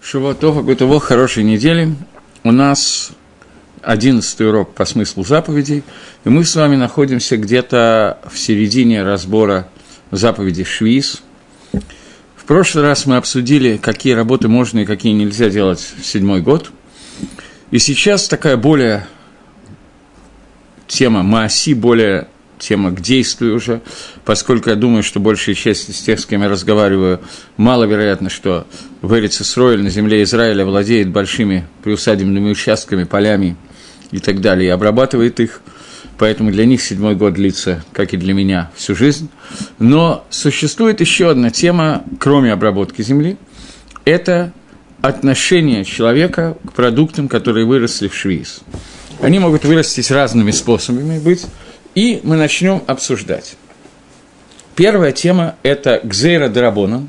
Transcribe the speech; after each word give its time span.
Шивотова 0.00 0.62
Гутово, 0.62 1.00
хорошей 1.00 1.42
недели. 1.42 1.94
У 2.44 2.52
нас 2.52 3.10
одиннадцатый 3.82 4.48
урок 4.48 4.72
по 4.72 4.84
смыслу 4.84 5.24
заповедей, 5.24 5.82
и 6.24 6.28
мы 6.28 6.44
с 6.44 6.54
вами 6.54 6.76
находимся 6.76 7.36
где-то 7.36 8.18
в 8.30 8.38
середине 8.38 9.02
разбора 9.02 9.68
заповедей 10.10 10.64
Швиз. 10.64 11.22
В 12.36 12.44
прошлый 12.46 12.84
раз 12.84 13.06
мы 13.06 13.16
обсудили, 13.16 13.76
какие 13.76 14.14
работы 14.14 14.48
можно 14.48 14.78
и 14.78 14.86
какие 14.86 15.12
нельзя 15.12 15.50
делать 15.50 15.80
в 15.80 16.06
седьмой 16.06 16.42
год. 16.42 16.70
И 17.70 17.78
сейчас 17.78 18.28
такая 18.28 18.56
более 18.56 19.06
тема 20.86 21.22
Мааси, 21.22 21.74
более 21.74 22.28
тема 22.58 22.90
к 22.90 23.00
действию 23.00 23.56
уже, 23.56 23.80
поскольку 24.24 24.70
я 24.70 24.76
думаю, 24.76 25.02
что 25.02 25.20
большая 25.20 25.54
часть 25.54 25.88
из 25.88 26.00
тех, 26.00 26.20
с 26.20 26.26
кем 26.26 26.42
я 26.42 26.48
разговариваю, 26.48 27.20
маловероятно, 27.56 28.30
что 28.30 28.66
в 29.02 29.14
Эрицесройль 29.14 29.82
на 29.82 29.90
земле 29.90 30.22
Израиля 30.22 30.64
владеет 30.64 31.10
большими 31.10 31.66
приусадебными 31.82 32.50
участками, 32.50 33.04
полями 33.04 33.56
и 34.10 34.18
так 34.18 34.40
далее, 34.40 34.68
и 34.68 34.70
обрабатывает 34.70 35.40
их, 35.40 35.60
поэтому 36.18 36.50
для 36.50 36.66
них 36.66 36.82
седьмой 36.82 37.14
год 37.14 37.34
длится, 37.34 37.84
как 37.92 38.14
и 38.14 38.16
для 38.16 38.34
меня, 38.34 38.70
всю 38.74 38.94
жизнь. 38.94 39.28
Но 39.78 40.26
существует 40.30 41.00
еще 41.00 41.30
одна 41.30 41.50
тема, 41.50 42.04
кроме 42.18 42.52
обработки 42.52 43.02
земли, 43.02 43.36
это 44.04 44.52
отношение 45.00 45.84
человека 45.84 46.56
к 46.66 46.72
продуктам, 46.72 47.28
которые 47.28 47.66
выросли 47.66 48.08
в 48.08 48.14
Швейц. 48.14 48.60
Они 49.20 49.38
могут 49.38 49.64
вырастить 49.64 50.10
разными 50.10 50.50
способами 50.50 51.18
быть, 51.18 51.46
и 51.94 52.20
мы 52.22 52.36
начнем 52.36 52.82
обсуждать. 52.86 53.56
Первая 54.74 55.12
тема– 55.12 55.56
это 55.62 56.00
Гзейра 56.04 56.48
Дарабонан, 56.48 57.08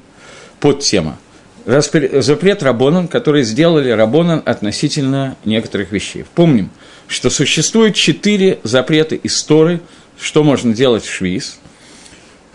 подтема. 0.60 1.18
Запрет 1.66 2.64
Рабонан, 2.64 3.08
который 3.08 3.44
сделали 3.44 3.92
Рабонан 3.92 4.42
относительно 4.44 5.36
некоторых 5.46 5.92
вещей. 5.92 6.26
Помним, 6.34 6.72
что 7.08 7.30
существует 7.30 7.96
четыре 7.96 8.60
запрета 8.64 9.16
истории, 9.16 9.82
что 10.20 10.44
можно 10.44 10.74
делать 10.74 11.04
в 11.04 11.14
Швиз. 11.14 11.60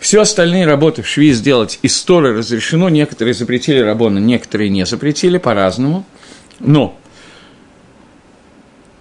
Все 0.01 0.21
остальные 0.21 0.67
работы 0.67 1.03
в 1.03 1.09
Швиз 1.09 1.41
делать 1.41 1.79
истории 1.83 2.37
разрешено, 2.37 2.89
некоторые 2.89 3.35
запретили 3.35 3.79
Рабона, 3.79 4.19
некоторые 4.19 4.69
не 4.69 4.85
запретили 4.85 5.39
по-разному. 5.39 6.05
Но 6.59 6.99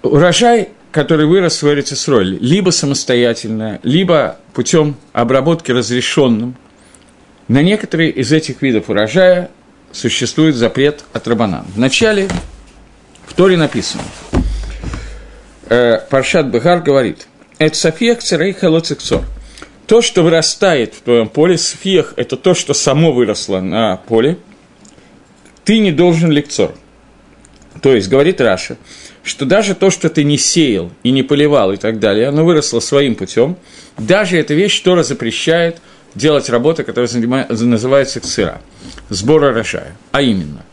урожай 0.02 0.70
который 0.94 1.26
вырос 1.26 1.64
в 1.64 1.68
Эрицесроле, 1.68 2.38
либо 2.40 2.70
самостоятельно, 2.70 3.80
либо 3.82 4.38
путем 4.54 4.96
обработки 5.12 5.72
разрешенным, 5.72 6.56
на 7.48 7.64
некоторые 7.64 8.12
из 8.12 8.32
этих 8.32 8.62
видов 8.62 8.90
урожая 8.90 9.50
существует 9.92 10.56
запрет 10.56 11.04
от 11.12 11.28
рабанан. 11.28 11.66
Вначале 11.76 12.30
в 13.26 13.34
Торе 13.34 13.58
написано, 13.58 14.04
э, 15.68 15.98
Паршат 16.10 16.46
Бехар 16.46 16.82
говорит, 16.82 17.28
«Это 17.58 17.76
сафиях 17.76 18.20
царей 18.20 18.54
халоциксор». 18.54 19.24
То, 19.88 20.02
что 20.02 20.22
вырастает 20.22 20.94
в 20.94 21.02
твоем 21.02 21.28
поле, 21.28 21.58
сфиях– 21.58 22.14
это 22.18 22.38
то, 22.38 22.54
что 22.54 22.76
само 22.76 23.12
выросло 23.12 23.60
на 23.60 23.98
поле, 23.98 24.38
ты 25.66 25.80
не 25.80 25.92
должен 25.92 26.32
лекцор. 26.32 26.76
То 27.84 27.94
есть, 27.94 28.08
говорит 28.08 28.40
Раша, 28.40 28.78
что 29.24 29.46
даже 29.46 29.76
то, 29.76 29.90
что 29.90 30.10
ты 30.10 30.24
не 30.24 30.38
сеял 30.38 30.90
и 31.04 31.12
не 31.12 31.22
поливал 31.22 31.74
и 31.74 31.78
так 31.78 32.00
далее, 32.00 32.30
оно 32.30 32.46
выросло 32.46 32.80
своим 32.80 33.14
путем, 33.14 33.58
даже 33.98 34.38
эта 34.38 34.54
вещь 34.54 34.80
Тора 34.80 35.04
запрещает 35.04 35.82
делать 36.16 36.50
работу, 36.50 36.86
которая 36.86 37.10
называется 37.50 38.22
ксыра, 38.22 38.62
сбор 39.10 39.44
урожая. 39.44 39.98
А 40.14 40.22
именно, 40.22 40.64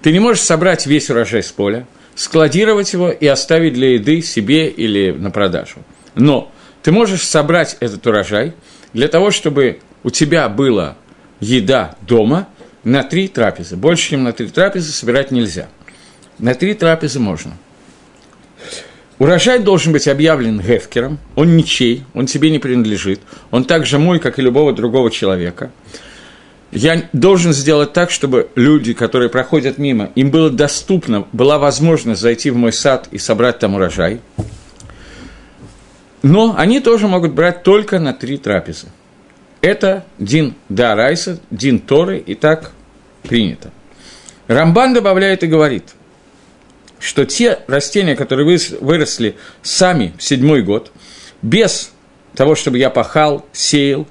ты 0.00 0.12
не 0.12 0.20
можешь 0.20 0.42
собрать 0.44 0.86
весь 0.86 1.10
урожай 1.10 1.42
с 1.42 1.50
поля, 1.50 1.88
складировать 2.14 2.92
его 2.92 3.10
и 3.10 3.26
оставить 3.26 3.74
для 3.74 3.94
еды 3.94 4.22
себе 4.22 4.68
или 4.68 5.10
на 5.10 5.32
продажу. 5.32 5.78
Но 6.14 6.52
ты 6.84 6.92
можешь 6.92 7.22
собрать 7.22 7.76
этот 7.80 8.06
урожай 8.06 8.54
для 8.92 9.08
того, 9.08 9.32
чтобы 9.32 9.80
у 10.04 10.10
тебя 10.10 10.48
была 10.48 10.96
еда 11.40 11.96
дома 12.02 12.46
на 12.84 13.02
три 13.02 13.26
трапезы. 13.26 13.74
Больше, 13.74 14.10
чем 14.10 14.22
на 14.22 14.32
три 14.32 14.46
трапезы 14.46 14.92
собирать 14.92 15.32
нельзя. 15.32 15.68
На 16.38 16.54
три 16.54 16.74
трапезы 16.74 17.20
можно– 17.20 17.56
Урожай 19.18 19.58
должен 19.58 19.92
быть 19.92 20.06
объявлен 20.06 20.60
Гефкером, 20.60 21.18
он 21.34 21.56
ничей, 21.56 22.04
он 22.14 22.26
тебе 22.26 22.50
не 22.50 22.60
принадлежит, 22.60 23.20
он 23.50 23.64
так 23.64 23.84
же 23.84 23.98
мой, 23.98 24.20
как 24.20 24.38
и 24.38 24.42
любого 24.42 24.72
другого 24.72 25.10
человека. 25.10 25.72
Я 26.70 27.08
должен 27.12 27.52
сделать 27.52 27.92
так, 27.92 28.10
чтобы 28.10 28.48
люди, 28.54 28.92
которые 28.92 29.28
проходят 29.28 29.78
мимо, 29.78 30.10
им 30.14 30.30
было 30.30 30.50
доступно, 30.50 31.26
была 31.32 31.58
возможность 31.58 32.20
зайти 32.20 32.50
в 32.50 32.56
мой 32.56 32.72
сад 32.72 33.08
и 33.10 33.18
собрать 33.18 33.58
там 33.58 33.74
урожай. 33.74 34.20
Но 36.22 36.54
они 36.56 36.78
тоже 36.78 37.08
могут 37.08 37.32
брать 37.32 37.64
только 37.64 37.98
на 37.98 38.12
три 38.12 38.38
трапезы. 38.38 38.88
Это 39.62 40.04
Дин 40.18 40.54
Дарайса, 40.68 41.40
Дин 41.50 41.80
Торы, 41.80 42.18
и 42.18 42.34
так 42.34 42.70
принято. 43.22 43.72
Рамбан 44.46 44.94
добавляет 44.94 45.42
и 45.42 45.48
говорит– 45.48 45.84
что 46.98 47.24
те 47.26 47.60
растения, 47.66 48.16
которые 48.16 48.58
выросли 48.80 49.36
сами 49.62 50.14
в 50.18 50.22
седьмой 50.22 50.62
год, 50.62 50.92
без 51.42 51.92
того, 52.34 52.54
чтобы 52.54 52.78
я 52.78 52.90
пахал, 52.90 53.46
сеял 53.52 54.06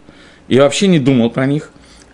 и 0.48 0.60
вообще 0.60 0.88
не 0.88 1.00
думал 1.00 1.30
про 1.30 1.46
них, 1.46 1.72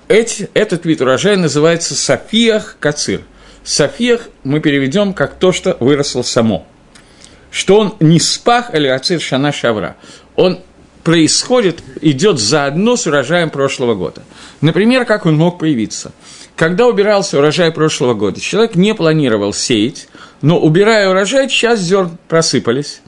эти, 0.08 0.50
этот 0.54 0.86
вид 0.86 1.02
урожая 1.02 1.38
называется 1.38 1.96
сафиях 1.96 2.78
кацир. 2.80 3.22
Сафиях 3.64 4.28
мы 4.44 4.60
переведем 4.60 5.14
как 5.14 5.36
то, 5.36 5.52
что 5.52 5.78
выросло 5.80 6.22
само. 6.22 6.68
Что 7.50 7.80
он 7.80 7.96
не 8.00 8.20
спах 8.20 8.74
или 8.74 8.88
ацир 8.88 9.22
шана 9.22 9.52
шавра. 9.52 9.96
Он 10.36 10.60
происходит, 11.04 11.82
идет 12.02 12.40
заодно 12.40 12.96
с 12.96 13.08
урожаем 13.08 13.50
прошлого 13.50 13.94
года. 13.96 14.24
Например, 14.62 15.06
как 15.06 15.26
он 15.26 15.36
мог 15.36 15.60
появиться. 15.60 16.12
Когда 16.56 16.88
убирался 16.88 17.40
урожай 17.40 17.72
прошлого 17.72 18.14
года, 18.14 18.40
человек 18.40 18.76
не 18.76 18.94
планировал 18.94 19.54
сеять, 19.54 20.08
но 20.44 20.60
убирая 20.60 21.10
урожай, 21.10 21.48
часть 21.48 21.84
зерн 21.84 22.18
просыпались, 22.28 23.02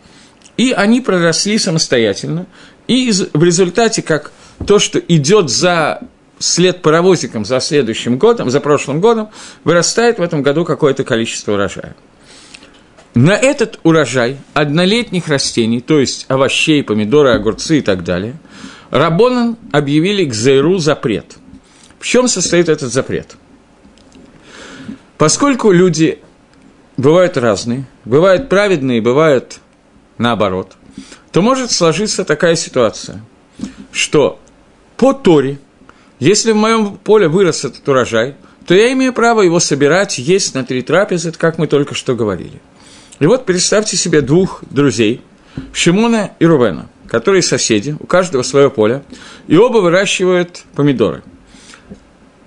и 0.55 0.71
они 0.71 1.01
проросли 1.01 1.59
самостоятельно, 1.59 2.47
и 2.87 3.11
в 3.33 3.43
результате, 3.43 4.01
как 4.01 4.31
то, 4.65 4.79
что 4.79 4.99
идет 4.99 5.49
за 5.49 5.99
след 6.39 6.81
паровозиком 6.81 7.43
за 7.43 7.59
следующим 7.59 8.17
годом, 8.17 8.49
за 8.49 8.61
прошлым 8.61 9.01
годом, 9.01 9.29
вырастает 9.65 10.17
в 10.17 10.21
этом 10.21 10.43
году 10.43 10.63
какое-то 10.63 11.03
количество 11.03 11.53
урожая. 11.53 11.95
На 13.15 13.35
этот 13.35 13.79
урожай 13.83 14.37
однолетних 14.53 15.27
растений, 15.27 15.81
то 15.81 15.99
есть 15.99 16.25
овощей, 16.29 16.83
помидоры, 16.83 17.31
огурцы 17.31 17.79
и 17.79 17.81
так 17.81 18.05
далее, 18.05 18.35
Рабонан 18.91 19.57
объявили 19.73 20.23
к 20.23 20.33
Зейру 20.33 20.77
запрет. 20.77 21.35
В 21.99 22.05
чем 22.05 22.29
состоит 22.29 22.69
этот 22.69 22.93
запрет? 22.93 23.35
Поскольку 25.17 25.71
люди 25.71 26.19
бывают 26.97 27.37
разные, 27.37 27.85
бывают 28.05 28.49
праведные, 28.49 29.01
бывают 29.01 29.59
наоборот, 30.17 30.73
то 31.31 31.41
может 31.41 31.71
сложиться 31.71 32.23
такая 32.23 32.55
ситуация, 32.55 33.23
что 33.91 34.39
по 34.97 35.13
Торе, 35.13 35.59
если 36.19 36.51
в 36.51 36.55
моем 36.55 36.97
поле 36.97 37.27
вырос 37.27 37.65
этот 37.65 37.87
урожай, 37.87 38.35
то 38.65 38.73
я 38.73 38.91
имею 38.93 39.13
право 39.13 39.41
его 39.41 39.59
собирать, 39.59 40.17
есть 40.17 40.55
на 40.55 40.63
три 40.63 40.81
трапезы, 40.81 41.31
как 41.31 41.57
мы 41.57 41.67
только 41.67 41.93
что 41.93 42.15
говорили. 42.15 42.61
И 43.19 43.25
вот 43.27 43.45
представьте 43.45 43.95
себе 43.97 44.21
двух 44.21 44.63
друзей, 44.69 45.21
Шимона 45.71 46.31
и 46.39 46.45
Рувена, 46.45 46.89
которые 47.07 47.41
соседи, 47.41 47.95
у 47.99 48.07
каждого 48.07 48.43
свое 48.43 48.69
поле, 48.69 49.03
и 49.47 49.57
оба 49.57 49.77
выращивают 49.77 50.63
помидоры– 50.75 51.23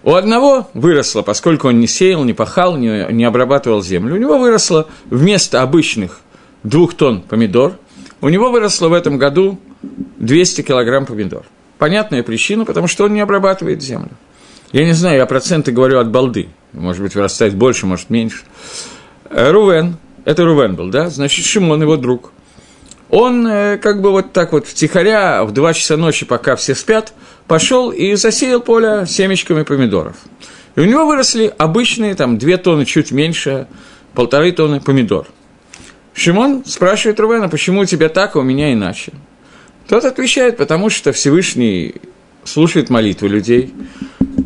у 0.02 0.14
одного 0.14 0.68
выросло, 0.74 1.22
поскольку 1.22 1.68
он 1.68 1.80
не 1.80 1.86
сеял, 1.86 2.24
не 2.24 2.32
пахал, 2.32 2.76
не, 2.76 3.06
не 3.10 3.24
обрабатывал 3.24 3.82
землю, 3.82 4.14
у 4.14 4.18
него 4.18 4.38
выросло 4.38 4.88
вместо 5.06 5.62
обычных 5.62 6.20
двух 6.62 6.94
тонн 6.94 7.22
помидор, 7.22 7.74
у 8.20 8.28
него 8.28 8.50
выросло 8.50 8.88
в 8.88 8.92
этом 8.92 9.18
году 9.18 9.58
200 10.18 10.62
килограмм 10.62 11.06
помидор. 11.06 11.44
Понятная 11.78 12.22
причина, 12.22 12.64
потому 12.64 12.88
что 12.88 13.04
он 13.04 13.14
не 13.14 13.20
обрабатывает 13.20 13.82
землю. 13.82 14.10
Я 14.72 14.84
не 14.84 14.92
знаю, 14.92 15.18
я 15.18 15.26
проценты 15.26 15.72
говорю 15.72 15.98
от 15.98 16.10
балды. 16.10 16.48
Может 16.72 17.02
быть, 17.02 17.14
вырастает 17.14 17.54
больше, 17.54 17.86
может, 17.86 18.10
меньше. 18.10 18.42
Э, 19.30 19.50
Рувен, 19.50 19.96
это 20.24 20.44
Рувен 20.44 20.74
был, 20.74 20.90
да? 20.90 21.08
Значит, 21.08 21.44
Шимон 21.46 21.80
его 21.80 21.96
друг. 21.96 22.32
Он 23.10 23.46
э, 23.46 23.78
как 23.78 24.02
бы 24.02 24.10
вот 24.10 24.32
так 24.32 24.52
вот 24.52 24.66
втихаря 24.66 25.44
в 25.44 25.52
2 25.52 25.74
часа 25.74 25.96
ночи, 25.96 26.26
пока 26.26 26.56
все 26.56 26.74
спят– 26.74 27.12
пошел 27.48 27.90
и 27.90 28.14
засеял 28.14 28.60
поле 28.60 29.06
семечками 29.08 29.64
помидоров. 29.64 30.16
И 30.76 30.80
у 30.80 30.84
него 30.84 31.06
выросли 31.06 31.52
обычные, 31.58 32.14
там, 32.14 32.38
две 32.38 32.58
тонны, 32.58 32.84
чуть 32.84 33.10
меньше, 33.10 33.66
полторы 34.14 34.52
тонны 34.52 34.80
помидор. 34.80 35.26
Шимон 36.12 36.64
спрашивает 36.64 37.18
Рувена, 37.18 37.48
почему 37.48 37.80
у 37.80 37.84
тебя 37.84 38.08
так, 38.08 38.36
а 38.36 38.40
у 38.40 38.42
меня 38.42 38.72
иначе? 38.72 39.12
Тот 39.88 40.04
отвечает, 40.04 40.56
потому 40.56 40.90
что 40.90 41.12
Всевышний 41.12 41.94
слушает 42.44 42.90
молитвы 42.90 43.28
людей, 43.28 43.72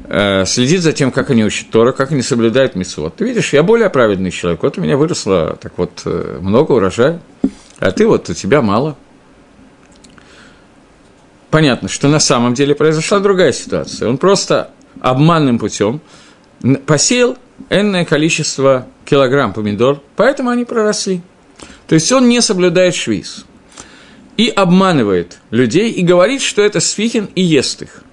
э, 0.09 0.45
следит 0.47 0.83
за 0.83 0.93
тем, 0.93 1.11
как 1.11 1.31
они 1.31 1.45
учат 1.45 1.71
Тора, 1.71 1.93
как 1.93 2.13
они 2.13 2.23
соблюдают 2.23 2.77
митцвот. 2.77 3.17
Ты 3.17 3.25
видишь, 3.25 3.53
я 3.53 3.63
более 3.63 3.91
праведный 3.91 4.31
человек, 4.31 4.63
вот 4.63 4.79
у 4.79 4.81
меня 4.81 4.97
выросло 4.97 5.59
так 5.61 5.73
вот 5.77 6.03
э, 6.05 6.39
много 6.41 6.73
урожая, 6.73 7.21
а 7.83 7.91
ты 7.91 8.07
вот, 8.07 8.31
у 8.31 8.35
тебя 8.35 8.63
мало. 8.63 8.97
Понятно, 11.51 11.89
что 11.89 12.07
на 12.07 12.21
самом 12.21 12.55
деле 12.55 12.77
произошла 12.77 13.19
другая 13.19 13.53
ситуация. 13.53 14.09
Он 14.09 14.19
просто 14.19 14.71
обманным 15.01 15.59
путем 15.59 16.01
посеял 16.87 17.37
энное 17.71 18.05
количество 18.05 18.87
килограмм 19.05 19.53
помидор, 19.53 20.01
поэтому 20.15 20.51
они 20.51 20.65
проросли. 20.65 21.23
То 21.89 21.97
есть 21.97 22.11
он 22.13 22.29
не 22.29 22.41
соблюдает 22.41 22.95
швиз. 22.95 23.47
И 24.37 24.49
обманывает 24.49 25.41
людей 25.51 25.91
и 25.91 26.03
говорит, 26.03 26.41
что 26.41 26.63
это 26.63 26.79
сфихин 26.79 27.29
и 27.35 27.43
ест 27.43 27.83
их. 27.83 28.05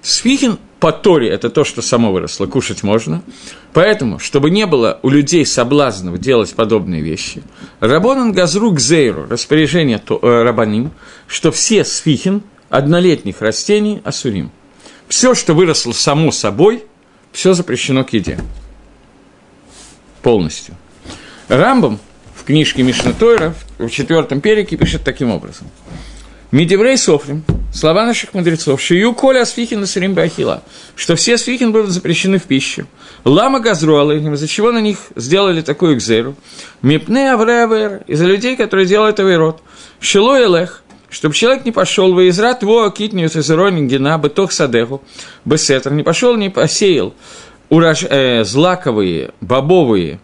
Сфихин 0.00 0.60
по 0.80 0.92
Торе– 0.92 1.28
это 1.30 1.50
то, 1.50 1.64
что 1.64 1.82
само 1.82 2.12
выросло, 2.12 2.46
кушать 2.46 2.82
можно. 2.82 3.22
Поэтому, 3.72 4.18
чтобы 4.18 4.50
не 4.50 4.66
было 4.66 5.00
у 5.02 5.08
людей 5.08 5.44
соблазнов 5.44 6.18
делать 6.18 6.54
подобные 6.54 7.02
вещи, 7.02 7.42
Рабонан 7.80 8.32
Газру 8.32 8.70
Гзейру, 8.70 9.26
распоряжение 9.28 10.00
э, 10.08 10.42
Рабаним, 10.42 10.92
что 11.26 11.50
все 11.50 11.84
сфихин 11.84 12.42
однолетних 12.68 13.40
растений 13.40 14.00
асурим. 14.04 14.52
Все, 15.08 15.34
что 15.34 15.54
выросло 15.54 15.92
само 15.92 16.30
собой, 16.30 16.84
все 17.32 17.54
запрещено 17.54 18.04
к 18.04 18.12
еде. 18.12 18.38
Полностью. 20.22 20.76
Рамбам 21.48 21.98
в 22.36 22.44
книжке 22.44 22.82
Мишна 22.82 23.12
Тойра 23.12 23.54
в 23.78 23.88
четвертом 23.88 24.40
перике 24.40 24.76
пишет 24.76 25.02
таким 25.02 25.30
образом– 25.30 25.66
Мидеврей 26.50 26.96
Софрим, 26.96 27.44
слова 27.74 28.06
наших 28.06 28.32
мудрецов, 28.32 28.80
Шию 28.80 29.12
Коля 29.12 29.42
Асфихин 29.42 29.80
Насарим 29.80 30.14
Бахила, 30.14 30.62
что 30.96 31.14
все 31.14 31.36
свихин 31.36 31.72
будут 31.72 31.90
запрещены 31.90 32.38
в 32.38 32.44
пищу. 32.44 32.86
Лама 33.24 33.60
Газруала, 33.60 34.12
из-за 34.12 34.48
чего 34.48 34.72
на 34.72 34.80
них 34.80 34.98
сделали 35.14 35.60
такую 35.60 35.94
экзеру. 35.94 36.36
Мипне 36.80 37.34
Авреавер, 37.34 38.02
из-за 38.06 38.24
людей, 38.24 38.56
которые 38.56 38.86
делают 38.86 39.20
авейрот. 39.20 39.60
Шило 40.00 40.42
Элех, 40.42 40.82
чтобы 41.10 41.34
человек 41.34 41.66
не 41.66 41.72
пошел 41.72 42.14
в 42.14 42.28
Израт, 42.28 42.62
во 42.62 42.90
китниус 42.90 43.36
из 43.36 43.50
Гена, 43.50 44.16
бытох 44.16 44.50
садеху, 44.50 45.02
бесетр, 45.44 45.92
не 45.92 46.02
пошел, 46.02 46.34
не 46.34 46.48
посеял 46.48 47.14
урож... 47.68 48.04
э, 48.08 48.44
злаковые, 48.44 49.32
бобовые 49.42 50.18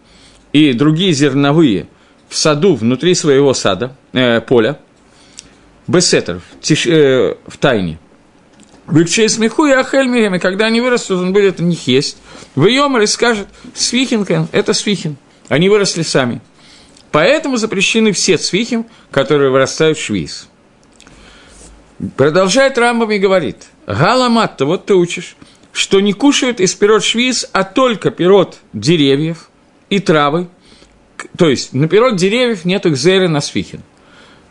и 0.55 0.73
другие 0.73 1.13
зерновые 1.13 1.87
в 2.31 2.37
саду, 2.37 2.77
внутри 2.77 3.15
своего 3.15 3.53
сада, 3.53 3.95
э, 4.15 4.41
поля, 4.41 4.79
бесетер, 5.87 6.41
тиш, 6.61 6.87
э, 6.87 7.37
в 7.47 7.59
тайне. 7.59 7.99
Выкчей 8.87 9.29
смеху 9.29 9.67
и 9.67 9.73
ахельмирем, 9.73 10.35
и 10.35 10.39
когда 10.39 10.67
они 10.67 10.81
вырастут, 10.81 11.21
он 11.21 11.33
будет 11.33 11.61
у 11.61 11.65
них 11.65 11.87
есть. 11.87 12.19
В 12.55 12.67
и 12.67 13.07
скажет, 13.07 13.49
свихинкен, 13.75 14.49
это 14.53 14.75
свихин. 14.75 15.17
Они 15.49 15.69
выросли 15.69 16.03
сами. 16.03 16.41
Поэтому 17.11 17.57
запрещены 17.57 18.13
все 18.13 18.37
свихим, 18.37 18.87
которые 19.11 19.51
вырастают 19.51 19.97
в 19.97 20.05
швиз. 20.05 20.49
Продолжает 22.17 22.77
Рамбам 22.77 23.11
и 23.13 23.19
говорит, 23.19 23.69
Галаматта, 23.87 24.67
вот 24.67 24.87
ты 24.87 24.95
учишь, 24.95 25.37
что 25.73 26.01
не 26.01 26.13
кушают 26.13 26.61
из 26.61 26.75
пирот 26.75 27.05
швиз, 27.05 27.49
а 27.53 27.65
только 27.65 28.11
пирот 28.11 28.59
деревьев 28.73 29.49
и 29.91 30.01
травы. 30.01 30.49
То 31.39 31.49
есть 31.49 31.73
на 31.73 31.89
пирот 31.89 32.17
деревьев 32.17 32.65
нет 32.65 32.85
экзеры 32.85 33.29
на 33.29 33.41
свихин 33.41 33.83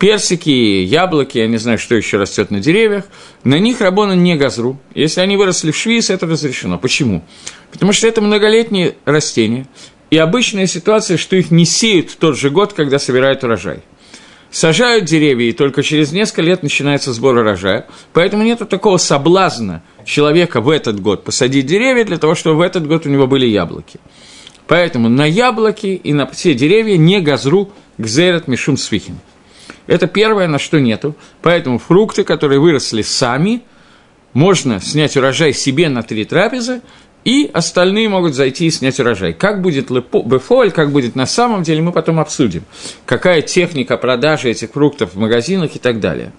персики, 0.04 0.50
яблоки, 0.50 1.38
я 1.38 1.48
не 1.48 1.56
знаю, 1.56 1.78
что 1.78 1.96
еще 1.96 2.18
растет 2.18 2.52
на 2.52 2.60
деревьях, 2.60 3.06
на 3.46 3.58
них 3.58 3.80
рабона 3.80 4.12
не 4.12 4.36
газру. 4.36 4.78
Если 4.94 5.22
они 5.22 5.38
выросли 5.38 5.72
в 5.72 5.78
швиз, 5.78 6.10
это 6.10 6.26
разрешено. 6.28 6.78
Почему? 6.78 7.24
Потому 7.72 7.94
что 7.94 8.06
это 8.10 8.20
многолетние 8.20 8.98
растения, 9.06 9.66
и 10.10 10.18
обычная 10.18 10.68
ситуация, 10.68 11.16
что 11.16 11.38
их 11.38 11.52
не 11.52 11.64
сеют 11.64 12.10
в 12.10 12.18
тот 12.18 12.38
же 12.38 12.50
год, 12.50 12.74
когда 12.74 13.00
собирают 13.00 13.46
урожай. 13.46 13.80
Сажают 14.52 15.06
деревья, 15.06 15.48
и 15.48 15.54
только 15.54 15.82
через 15.84 16.12
несколько 16.12 16.42
лет 16.42 16.64
начинается 16.64 17.14
сбор 17.14 17.38
урожая. 17.38 17.88
Поэтому 18.12 18.44
нет 18.44 18.60
такого 18.68 18.98
соблазна 18.98 19.84
человека 20.04 20.60
в 20.60 20.70
этот 20.70 21.00
год 21.00 21.24
посадить 21.24 21.66
деревья 21.66 22.04
для 22.04 22.18
того, 22.18 22.36
чтобы 22.36 22.58
в 22.58 22.62
этот 22.62 22.86
год 22.90 23.06
у 23.06 23.10
него 23.10 23.26
были 23.26 23.46
яблоки. 23.46 24.02
Поэтому 24.68 25.08
на 25.08 25.26
яблоки 25.26 25.88
и 25.88 26.12
на 26.12 26.28
все 26.28 26.54
деревья 26.54 26.98
не 26.98 27.22
газру 27.22 27.72
гзерет 27.98 28.50
мишум 28.50 28.76
свихин. 28.76 29.18
Это 29.88 30.08
первое, 30.08 30.48
на 30.48 30.60
что 30.60 30.80
нету. 30.80 31.16
Поэтому 31.42 31.78
фрукты, 31.78 32.24
которые 32.24 32.60
выросли 32.60 33.02
сами, 33.02 33.62
можно 34.34 34.80
снять 34.82 35.16
урожай 35.18 35.54
себе 35.54 35.90
на 35.90 36.04
три 36.04 36.26
трапезы, 36.26 36.82
и 37.24 37.50
остальные 37.54 38.10
могут 38.10 38.34
зайти 38.34 38.66
и 38.66 38.72
снять 38.72 39.00
урожай. 39.00 39.34
Как 39.34 39.62
будет 39.62 39.90
бефоль, 39.90 40.72
как 40.72 40.92
будет 40.92 41.16
на 41.16 41.26
самом 41.26 41.64
деле, 41.64 41.82
мы 41.82 41.92
потом 41.92 42.20
обсудим. 42.20 42.64
Какая 43.06 43.42
техника 43.42 43.98
продажи 43.98 44.50
этих 44.50 44.72
фруктов 44.72 45.14
в 45.14 45.20
магазинах 45.20 45.76
и 45.76 45.80
так 45.80 46.00
далее. 46.00 46.34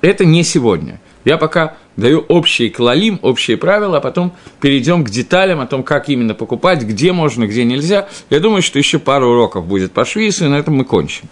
Это 0.00 0.24
не 0.24 0.42
сегодня. 0.42 1.00
Я 1.24 1.38
пока 1.38 1.76
даю 1.96 2.20
общие 2.28 2.68
клалим, 2.68 3.18
общие 3.22 3.56
правила, 3.56 3.98
а 3.98 4.00
потом 4.00 4.34
перейдем 4.60 5.04
к 5.04 5.10
деталям 5.10 5.60
о 5.60 5.66
том, 5.66 5.82
как 5.82 6.08
именно 6.08 6.34
покупать, 6.34 6.82
где 6.82 7.12
можно, 7.12 7.46
где 7.46 7.64
нельзя. 7.64 8.08
Я 8.28 8.40
думаю, 8.40 8.60
что 8.60 8.78
еще 8.78 8.98
пару 8.98 9.30
уроков 9.30 9.66
будет 9.66 9.92
по 9.92 10.04
швейцу, 10.04 10.44
и 10.44 10.48
на 10.48 10.56
этом 10.56 10.74
мы 10.74 10.84
кончим. 10.84 11.28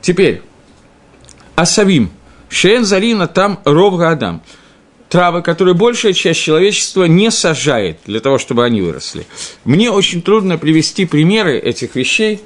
Теперь, 0.00 0.42
асавим, 1.60 2.10
шен 2.48 2.84
зарина 2.84 3.26
там 3.26 3.60
ровга 3.64 4.10
адам. 4.10 4.42
Травы, 5.08 5.42
которые 5.42 5.74
большая 5.74 6.12
часть 6.12 6.40
человечества 6.40 7.04
не 7.04 7.30
сажает 7.30 7.98
для 8.04 8.20
того, 8.20 8.36
чтобы 8.36 8.64
они 8.64 8.82
выросли. 8.82 9.26
Мне 9.64 9.90
очень 9.90 10.20
трудно 10.20 10.58
привести 10.58 11.06
примеры 11.06 11.58
этих 11.58 11.94
вещей, 11.94 12.40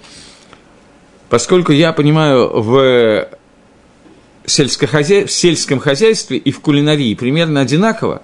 поскольку 1.29 1.73
я 1.73 1.93
понимаю 1.93 2.63
в 2.63 3.29
сельскохозя... 4.47 5.27
в 5.27 5.33
сельском 5.33 5.81
хозяйстве 5.81 6.39
и 6.39 6.53
в 6.53 6.61
кулинарии 6.61 7.15
примерно 7.15 7.61
одинаково, 7.61 8.23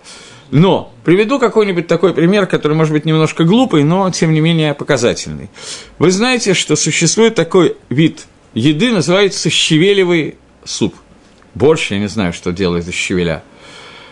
но 0.52 0.94
приведу 1.05 1.40
какой-нибудь 1.40 1.88
такой 1.88 2.14
пример, 2.14 2.46
который 2.46 2.76
может 2.76 2.93
быть 2.93 3.05
немножко 3.05 3.43
глупый, 3.43 3.82
но 3.82 4.08
тем 4.11 4.32
не 4.32 4.40
менее 4.40 4.73
показательный. 4.73 5.50
Вы 5.99 6.12
знаете, 6.12 6.55
что 6.55 6.76
существует 6.76 7.35
такой 7.35 7.76
вид 7.90 8.26
еды, 8.55 8.93
называется 8.93 9.50
щавелевый 9.50 10.37
суп. 10.69 10.94
Борщ, 11.55 11.91
я 11.91 11.99
не 11.99 12.09
знаю, 12.09 12.32
что 12.32 12.53
делает 12.53 12.87
из 12.87 12.94
щавеля. 12.94 13.43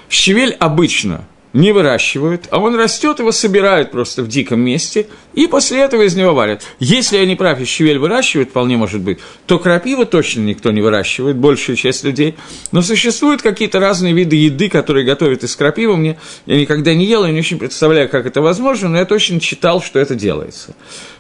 Щавель 0.09 0.57
обычно 0.59 1.27
не 1.53 1.73
выращивают, 1.73 2.49
а 2.51 2.59
он 2.59 2.75
растет, 2.75 3.19
его 3.19 3.33
собирают 3.33 3.91
просто 3.91 4.23
в 4.23 4.29
диком 4.29 4.61
месте, 4.61 5.07
и 5.33 5.47
после 5.47 5.81
этого 5.81 6.03
из 6.03 6.15
него 6.15 6.35
варят. 6.35 6.63
Если 6.81 7.17
я 7.17 7.25
не 7.25 7.35
прав, 7.35 7.61
и 7.61 7.65
щавель 7.65 7.99
выращивают, 7.99 8.51
вполне 8.51 8.77
может 8.77 9.01
быть, 9.01 9.19
то 9.47 9.59
крапива 9.59 10.05
точно 10.05 10.41
никто 10.41 10.71
не 10.71 10.83
выращивает, 10.83 11.37
большая 11.37 11.77
часть 11.77 12.05
людей. 12.05 12.35
Но 12.73 12.83
существуют 12.83 13.43
какие-то 13.43 13.81
разные 13.81 14.13
виды 14.13 14.37
еды, 14.37 14.69
которые 14.69 15.07
готовят 15.07 15.45
из 15.45 15.57
крапивы. 15.57 15.97
Мне 15.97 16.19
я 16.45 16.61
никогда 16.61 16.95
не 16.95 17.07
ел, 17.07 17.25
я 17.25 17.33
не 17.33 17.41
очень 17.41 17.59
представляю, 17.59 18.09
как 18.09 18.27
это 18.27 18.43
возможно, 18.43 18.89
но 18.89 18.99
я 18.99 19.07
точно 19.07 19.41
читал, 19.41 19.81
что 19.81 19.99
это 19.99 20.15
делается. 20.15 20.75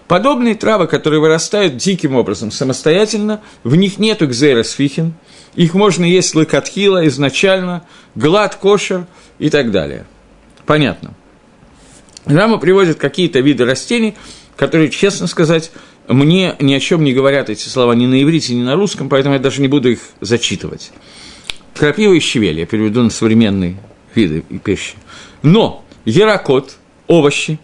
Подобные 0.06 0.54
травы, 0.54 0.86
которые 0.86 1.20
вырастают 1.20 1.76
диким 1.76 2.14
образом 2.14 2.50
самостоятельно, 2.50 3.40
в 3.64 3.74
них 3.74 3.98
нет 3.98 4.22
экзеросфихин, 4.22 5.14
их 5.56 5.74
можно 5.74 6.04
есть 6.04 6.34
лыкатхила 6.34 7.06
изначально, 7.08 7.84
глад, 8.14 8.54
кошер 8.56 9.06
и 9.38 9.50
так 9.50 9.70
далее. 9.70 10.04
Понятно. 10.66 11.14
Рама 12.26 12.58
приводит 12.58 12.98
какие-то 12.98 13.40
виды 13.40 13.64
растений, 13.64 14.14
которые, 14.56 14.90
честно 14.90 15.26
сказать, 15.26 15.70
мне 16.08 16.54
ни 16.60 16.74
о 16.74 16.80
чем 16.80 17.02
не 17.02 17.12
говорят 17.12 17.50
эти 17.50 17.68
слова 17.68 17.92
ни 17.92 18.06
на 18.06 18.22
иврите, 18.22 18.54
ни 18.54 18.62
на 18.62 18.74
русском, 18.74 19.08
поэтому 19.08 19.34
я 19.34 19.40
даже 19.40 19.60
не 19.60 19.68
буду 19.68 19.90
их 19.90 20.00
зачитывать. 20.20 20.92
Крапива 21.74 22.12
и 22.12 22.20
щавель, 22.20 22.60
я 22.60 22.66
переведу 22.66 23.02
на 23.02 23.10
современные 23.10 23.76
виды 24.14 24.42
пищи. 24.62 24.94
Но 25.42 25.84
ярокот, 26.04 26.76
овощи, 27.06 27.58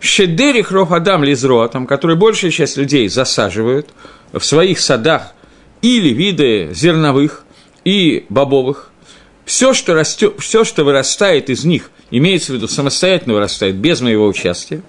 Шедерих 0.00 0.72
Рохадам 0.72 1.22
Лизроа, 1.22 1.68
там, 1.68 1.86
который 1.86 2.16
большая 2.16 2.50
часть 2.50 2.76
людей 2.76 3.08
засаживают 3.08 3.90
в 4.32 4.40
своих 4.40 4.80
садах 4.80 5.32
или 5.82 6.10
виды 6.10 6.70
зерновых 6.72 7.44
и 7.84 8.24
бобовых, 8.28 8.90
все, 9.44 9.74
что, 9.74 9.94
растет, 9.94 10.34
все, 10.38 10.64
что 10.64 10.84
вырастает 10.84 11.50
из 11.50 11.64
них, 11.64 11.90
имеется 12.10 12.52
в 12.52 12.54
виду 12.54 12.68
самостоятельно 12.68 13.34
вырастает, 13.34 13.74
без 13.74 14.00
моего 14.00 14.26
участия, 14.26 14.82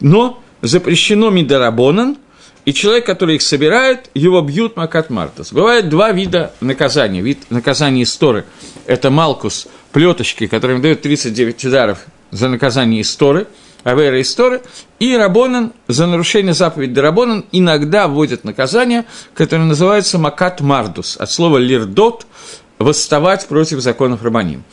но 0.00 0.42
запрещено 0.60 1.30
Мидарабонан, 1.30 2.18
и 2.64 2.72
человек, 2.72 3.06
который 3.06 3.36
их 3.36 3.42
собирает, 3.42 4.10
его 4.14 4.40
бьют 4.40 4.76
Макат 4.76 5.10
Мартас. 5.10 5.52
Бывает 5.52 5.90
два 5.90 6.12
вида 6.12 6.54
наказания. 6.60 7.20
Вид 7.20 7.50
наказания 7.50 8.02
исторы– 8.02 8.46
это 8.86 9.10
Малкус, 9.10 9.68
плеточки, 9.92 10.46
которым 10.46 10.80
дают 10.80 11.02
39 11.02 11.64
ударов 11.66 11.98
за 12.30 12.48
наказание 12.48 13.02
исторы– 13.02 13.46
Авера 13.84 14.18
и 14.18 14.24
Сторы, 14.24 14.62
и 14.98 15.16
Рабонан 15.16 15.72
за 15.86 16.06
нарушение 16.06 16.54
заповеди 16.54 16.98
Рабонан 16.98 17.44
иногда 17.52 18.08
вводят 18.08 18.42
наказание, 18.44 19.04
которое 19.34 19.64
называется 19.64 20.18
Макат 20.18 20.60
Мардус, 20.60 21.16
от 21.16 21.30
слова 21.30 21.58
лирдот– 21.58 22.26
восставать 22.78 23.46
против 23.46 23.80
законов 23.80 24.22
Рабаним. 24.22 24.64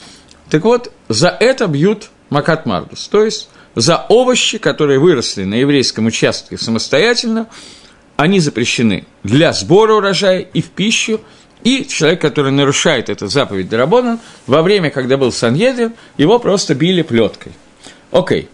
Так 0.50 0.64
вот, 0.64 0.92
за 1.08 1.30
это 1.30 1.68
бьют 1.68 2.10
макат 2.30 2.66
мардус, 2.66 3.08
то 3.08 3.24
есть 3.24 3.50
за 3.76 4.06
овощи, 4.10 4.58
которые 4.58 5.00
выросли 5.00 5.44
на 5.44 5.56
еврейском 5.56 6.08
участке 6.08 6.58
самостоятельно, 6.58 7.48
они 8.18 8.40
запрещены 8.40 9.06
для 9.24 9.54
сбора 9.54 9.94
урожая 9.94 10.40
и 10.40 10.62
в 10.62 10.70
пищу, 10.70 11.22
и 11.64 11.86
человек, 11.86 12.22
который 12.22 12.52
нарушает 12.52 13.10
эту 13.10 13.28
заповедь 13.28 13.70
Дарабона, 13.70 14.20
во 14.48 14.62
время, 14.62 14.90
когда 14.90 15.16
был 15.16 15.32
Саньедрин, 15.32 15.94
его 16.18 16.40
просто 16.40 16.76
били 16.76 17.02
плеткой. 17.02 17.54
Окей. 18.12 18.50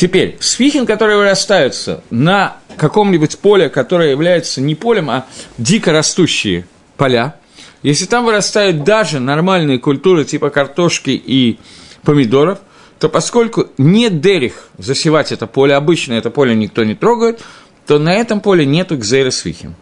Теперь, 0.00 0.38
сфихин, 0.40 0.86
которые 0.86 1.18
вырастаются 1.18 2.02
на 2.08 2.56
каком-нибудь 2.78 3.38
поле, 3.38 3.68
которое 3.68 4.08
является 4.08 4.62
не 4.62 4.74
полем, 4.74 5.10
а 5.10 5.26
дико 5.58 5.92
растущие 5.92 6.66
поля, 6.96 7.36
если 7.82 8.06
там 8.06 8.24
вырастают 8.24 8.82
даже 8.82 9.20
нормальные 9.20 9.78
культуры 9.78 10.24
типа 10.24 10.48
картошки 10.48 11.10
и 11.10 11.58
помидоров, 12.02 12.60
то 12.98 13.10
поскольку 13.10 13.66
нет 13.76 14.22
дерих 14.22 14.70
засевать 14.78 15.32
это 15.32 15.46
поле, 15.46 15.74
обычно 15.74 16.14
это 16.14 16.30
поле 16.30 16.54
никто 16.54 16.82
не 16.82 16.94
трогает, 16.94 17.42
то 17.86 17.98
на 17.98 18.14
этом 18.14 18.40
поле 18.40 18.64
нету 18.64 18.96
гзейра 18.96 19.30
свихим. 19.30 19.74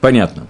Понятно. 0.00 0.46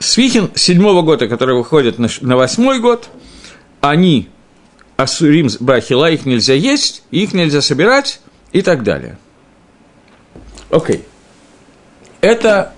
Свихин 0.00 0.50
седьмого 0.56 1.02
года, 1.02 1.28
который 1.28 1.54
выходит 1.54 2.00
на 2.00 2.36
восьмой 2.36 2.80
год, 2.80 3.08
они 3.82 4.30
асурим 4.96 5.48
бахила, 5.60 6.10
их 6.10 6.24
нельзя 6.24 6.54
есть, 6.54 7.02
их 7.10 7.34
нельзя 7.34 7.60
собирать 7.60 8.20
и 8.52 8.62
так 8.62 8.82
далее. 8.82 9.18
Окей. 10.70 10.96
Okay. 10.96 11.02
Это 12.22 12.72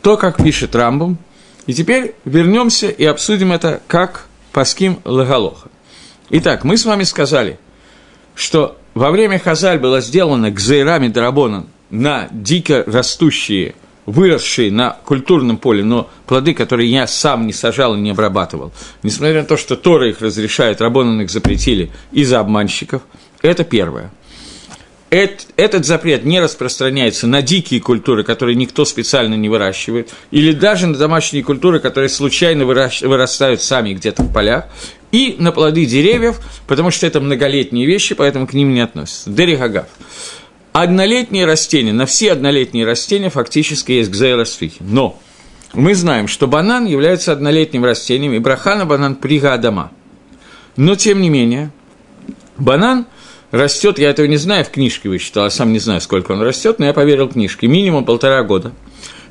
то, 0.00 0.16
как 0.16 0.42
пишет 0.42 0.74
Рамбом. 0.74 1.18
И 1.66 1.74
теперь 1.74 2.14
вернемся 2.24 2.88
и 2.88 3.04
обсудим 3.04 3.52
это 3.52 3.82
как 3.88 4.28
паским 4.52 5.00
лагалоха. 5.04 5.68
Итак, 6.30 6.62
мы 6.62 6.76
с 6.76 6.84
вами 6.84 7.02
сказали, 7.02 7.58
что 8.36 8.78
во 8.94 9.10
время 9.10 9.40
Хазаль 9.40 9.80
было 9.80 10.00
сделано 10.00 10.52
гзейрами 10.52 11.08
Дарабона 11.08 11.66
на 11.90 12.28
дико 12.30 12.84
растущие, 12.86 13.74
выросшие 14.06 14.72
на 14.72 14.96
культурном 15.04 15.58
поле, 15.58 15.84
но 15.84 16.08
плоды, 16.26 16.54
которые 16.54 16.90
я 16.90 17.06
сам 17.06 17.46
не 17.46 17.52
сажал 17.52 17.94
и 17.96 18.00
не 18.00 18.10
обрабатывал, 18.10 18.72
несмотря 19.02 19.42
на 19.42 19.46
то, 19.46 19.56
что 19.56 19.76
Тора 19.76 20.08
их 20.08 20.20
разрешает, 20.20 20.80
Рабонан 20.80 21.20
их 21.20 21.30
запретили 21.30 21.90
из-за 22.12 22.40
обманщиков, 22.40 23.02
это 23.42 23.64
первое. 23.64 24.10
Этот 25.08 25.86
запрет 25.86 26.24
не 26.24 26.40
распространяется 26.40 27.28
на 27.28 27.40
дикие 27.40 27.80
культуры, 27.80 28.24
которые 28.24 28.56
никто 28.56 28.84
специально 28.84 29.34
не 29.34 29.48
выращивает, 29.48 30.10
или 30.32 30.52
даже 30.52 30.88
на 30.88 30.98
домашние 30.98 31.44
культуры, 31.44 31.78
которые 31.78 32.08
случайно 32.08 32.64
вырастают 32.64 33.62
сами 33.62 33.94
где-то 33.94 34.24
в 34.24 34.32
полях 34.32 34.64
и 35.12 35.36
на 35.38 35.52
плоды 35.52 35.86
деревьев, 35.86 36.40
потому 36.66 36.90
что 36.90 37.06
это 37.06 37.20
многолетние 37.20 37.86
вещи, 37.86 38.16
поэтому 38.16 38.48
к 38.48 38.52
ним 38.52 38.74
не 38.74 38.80
относятся. 38.80 39.30
Дерихагав. 39.30 39.86
Однолетние 40.78 41.46
растения, 41.46 41.94
на 41.94 42.04
все 42.04 42.32
однолетние 42.32 42.84
растения 42.84 43.30
фактически 43.30 43.92
есть 43.92 44.10
гзейросфихи. 44.10 44.82
Но 44.82 45.18
мы 45.72 45.94
знаем, 45.94 46.28
что 46.28 46.46
банан 46.46 46.84
является 46.84 47.32
однолетним 47.32 47.82
растением, 47.82 48.34
и 48.34 48.38
брахана 48.40 48.84
банан 48.84 49.14
прига 49.14 49.54
Адама. 49.54 49.90
Но, 50.76 50.94
тем 50.94 51.22
не 51.22 51.30
менее, 51.30 51.70
банан 52.58 53.06
растет, 53.52 53.98
я 53.98 54.10
этого 54.10 54.26
не 54.26 54.36
знаю, 54.36 54.66
в 54.66 54.70
книжке 54.70 55.08
вычитал, 55.08 55.44
я 55.44 55.50
сам 55.50 55.72
не 55.72 55.78
знаю, 55.78 56.02
сколько 56.02 56.32
он 56.32 56.42
растет, 56.42 56.78
но 56.78 56.84
я 56.84 56.92
поверил 56.92 57.30
книжке, 57.30 57.68
минимум 57.68 58.04
полтора 58.04 58.42
года– 58.42 58.72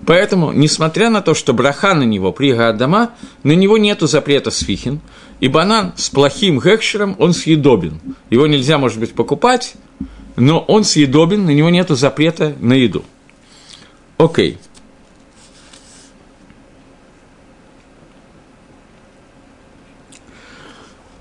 Поэтому, 0.05 0.51
несмотря 0.51 1.09
на 1.09 1.21
то, 1.21 1.33
что 1.33 1.53
браха 1.53 1.93
на 1.95 2.03
него, 2.03 2.31
прига 2.31 2.69
Адама, 2.69 3.11
на 3.43 3.53
него 3.53 3.77
нету 3.77 4.07
запрета 4.07 4.51
сфихин, 4.51 4.99
и 5.39 5.47
банан 5.47 5.93
с 5.95 6.09
плохим 6.09 6.59
гекшером, 6.59 7.15
он 7.17 7.33
съедобен. 7.33 7.99
Его 8.29 8.45
нельзя, 8.45 8.77
может 8.77 8.99
быть, 8.99 9.13
покупать, 9.13 9.73
но 10.35 10.59
он 10.59 10.83
съедобен, 10.83 11.45
на 11.45 11.51
него 11.51 11.69
нету 11.69 11.95
запрета 11.95 12.55
на 12.59 12.73
еду. 12.73 13.03
Окей. 14.17 14.57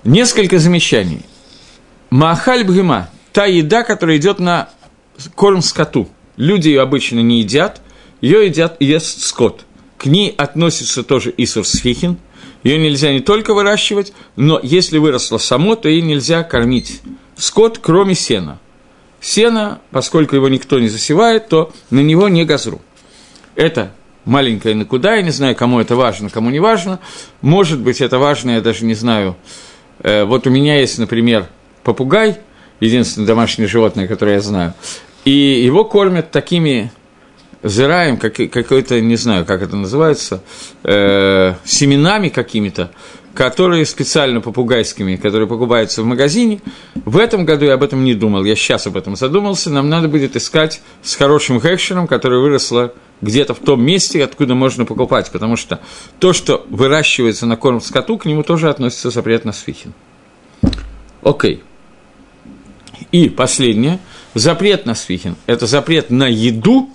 Несколько 0.03 0.59
замечаний. 0.59 1.21
Махаль 2.09 2.63
бгема– 2.63 3.09
та 3.33 3.45
еда, 3.45 3.83
которая 3.83 4.17
идет 4.17 4.39
на 4.39 4.69
корм 5.35 5.61
скоту. 5.61 6.07
Люди 6.37 6.69
ее 6.69 6.81
обычно 6.81 7.19
не 7.19 7.39
едят, 7.39 7.81
ее 8.21 8.45
едят, 8.45 8.77
ест 8.79 9.23
скот. 9.23 9.65
К 9.97 10.05
ней 10.05 10.33
относится 10.37 11.03
тоже 11.03 11.33
Исур 11.35 11.65
Сфихин. 11.65 12.17
Ее 12.63 12.77
нельзя 12.77 13.11
не 13.11 13.19
только 13.19 13.53
выращивать, 13.53 14.13
но 14.35 14.59
если 14.61 14.99
выросло 14.99 15.37
само, 15.37 15.75
то 15.75 15.89
ей 15.89 16.01
нельзя 16.01 16.43
кормить 16.43 17.01
скот, 17.35 17.79
кроме 17.79 18.15
сена. 18.15 18.59
Сено, 19.25 19.79
поскольку 19.89 20.35
его 20.35 20.49
никто 20.49 20.79
не 20.79 20.87
засевает, 20.87 21.49
то 21.49 21.73
на 21.89 22.01
него 22.01 22.29
не 22.29 22.45
газру. 22.45 22.79
Это 23.55 23.91
маленькая 24.23 24.75
накуда, 24.75 25.15
я 25.15 25.23
не 25.23 25.31
знаю, 25.31 25.55
кому 25.55 25.79
это 25.79 25.95
важно, 25.95 26.29
кому 26.29 26.51
не 26.51 26.59
важно. 26.59 26.99
Может 27.41 27.79
быть, 27.79 28.01
это 28.01 28.19
важно, 28.19 28.51
я 28.51 28.61
даже 28.61 28.85
не 28.85 28.93
знаю. 28.93 29.35
Э, 30.03 30.25
вот 30.25 30.45
у 30.45 30.51
меня 30.51 30.79
есть, 30.79 30.99
например, 30.99 31.47
попугай, 31.81 32.37
единственное 32.79 33.25
домашнее 33.25 33.67
животное, 33.67 34.07
которое 34.07 34.33
я 34.33 34.41
знаю, 34.41 34.75
и 35.23 35.31
его 35.31 35.85
кормят 35.85 36.29
такими 36.29 36.91
зираем, 37.65 38.17
как, 38.17 38.35
какой-то, 38.35 39.01
не 39.01 39.15
знаю, 39.15 39.45
как 39.45 39.61
это 39.61 39.75
называется, 39.75 40.43
э, 40.83 41.55
семенами 41.65 42.29
какими-то, 42.29 42.91
которые 43.33 43.85
специально 43.85 44.39
попугайскими, 44.39 45.15
которые 45.15 45.47
покупаются 45.47 46.03
в 46.03 46.05
магазине. 46.05 46.61
В 46.93 47.17
этом 47.17 47.43
году 47.43 47.65
я 47.65 47.73
об 47.73 47.83
этом 47.83 48.03
не 48.03 48.13
думал, 48.13 48.45
я 48.45 48.55
сейчас 48.55 48.87
об 48.87 48.95
этом 48.95 49.15
задумался. 49.15 49.69
Нам 49.71 49.89
надо 49.89 50.07
будет 50.07 50.35
искать 50.35 50.81
с 51.01 51.15
хорошим 51.15 51.59
хэкшером, 51.59 52.07
которое 52.07 52.39
выросло 52.39 52.93
где-то 53.21 53.53
в 53.53 53.59
том 53.59 53.83
месте, 53.83 54.23
откуда 54.23 54.55
можно 54.55 54.85
покупать, 54.85 55.31
потому 55.31 55.55
что 55.55 55.79
то, 56.19 56.33
что 56.33 56.65
выращивается 56.69 57.45
на 57.45 57.57
корм 57.57 57.81
скоту, 57.81 58.17
к 58.17 58.25
нему 58.25 58.43
тоже 58.43 58.69
относится 58.69 59.09
запрет 59.09 59.43
на 59.43 59.51
сфихин. 59.51 59.93
Окей. 61.23 61.63
И 63.11 63.29
последнее. 63.29 63.99
Запрет 64.33 64.85
на 64.85 64.95
сфихин– 64.95 65.37
это 65.45 65.65
запрет 65.65 66.09
на 66.09 66.27
еду– 66.27 66.89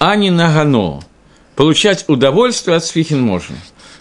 а 0.00 0.16
не 0.16 0.30
на 0.30 0.52
гано. 0.52 1.00
Получать 1.54 2.06
удовольствие 2.08 2.78
от 2.78 2.84
свихин 2.84 3.20
можно. 3.20 3.56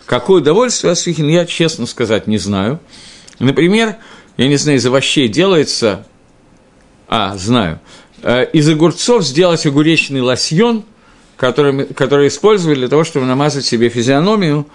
Какое 0.05 0.41
удовольствие 0.41 0.93
от 0.93 0.97
свихин, 0.97 1.27
я, 1.27 1.45
честно 1.45 1.85
сказать, 1.85 2.25
не 2.25 2.37
знаю. 2.37 2.79
Например, 3.37 3.97
я 4.37 4.47
не 4.47 4.55
знаю, 4.55 4.77
из 4.77 4.85
овощей 4.85 5.27
делается, 5.27 6.07
а, 7.09 7.35
знаю, 7.35 7.81
э, 8.23 8.45
из 8.53 8.67
огурцов 8.69 9.23
сделать 9.23 9.65
огуречный 9.65 10.21
лосьон, 10.21 10.85
который, 11.35 11.85
который 11.87 12.29
использовали 12.29 12.75
для 12.79 12.87
того, 12.87 13.03
чтобы 13.03 13.25
намазать 13.25 13.65
себе 13.65 13.89
физиономию 13.89 14.67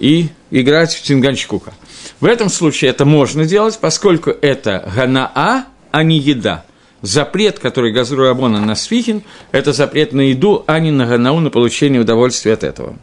и 0.00 0.30
играть 0.50 0.94
в 0.94 1.02
тинганчкука. 1.02 1.74
В 2.18 2.24
этом 2.24 2.48
случае 2.48 2.90
это 2.90 3.04
можно 3.04 3.44
делать, 3.44 3.78
поскольку 3.80 4.30
это 4.30 4.90
ганаа, 4.96 5.66
а 5.92 6.02
не 6.02 6.18
еда– 6.18 6.64
запрет, 7.06 7.58
который 7.58 7.92
Газру 7.92 8.24
Рабона 8.24 8.60
на 8.60 8.74
Свихин, 8.74 9.22
это 9.52 9.72
запрет 9.72 10.12
на 10.12 10.22
еду, 10.22 10.64
а 10.66 10.78
не 10.80 10.90
на 10.90 11.06
ганау, 11.06 11.40
на 11.40 11.50
получение 11.50 12.00
удовольствия 12.00 12.52
от 12.52 12.64
этого. 12.64 12.96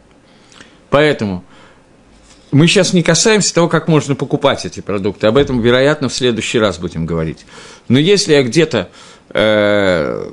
Поэтому 0.90 1.44
мы 2.52 2.68
сейчас 2.68 2.92
не 2.92 3.02
касаемся 3.02 3.54
того, 3.54 3.68
как 3.68 3.88
можно 3.88 4.14
покупать 4.14 4.64
эти 4.64 4.80
продукты. 4.80 5.26
Об 5.26 5.36
этом, 5.36 5.60
вероятно, 5.60 6.08
в 6.08 6.14
следующий 6.14 6.58
раз 6.58 6.78
будем 6.78 7.06
говорить. 7.06 7.46
Но 7.88 7.98
если 7.98 8.34
я 8.34 8.42
где-то, 8.42 8.90
э, 9.30 10.30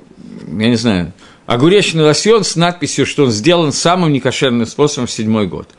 я 0.48 0.68
не 0.68 0.76
знаю, 0.76 1.14
огуречный 1.48 2.04
лосьон 2.04 2.44
с 2.44 2.56
надписью, 2.56 3.06
что 3.06 3.24
он 3.24 3.32
сделан 3.32 3.72
самым 3.72 4.14
некошерным 4.14 4.68
способом 4.68 5.08
в 5.08 5.12
седьмой 5.12 5.48
год, 5.48 5.70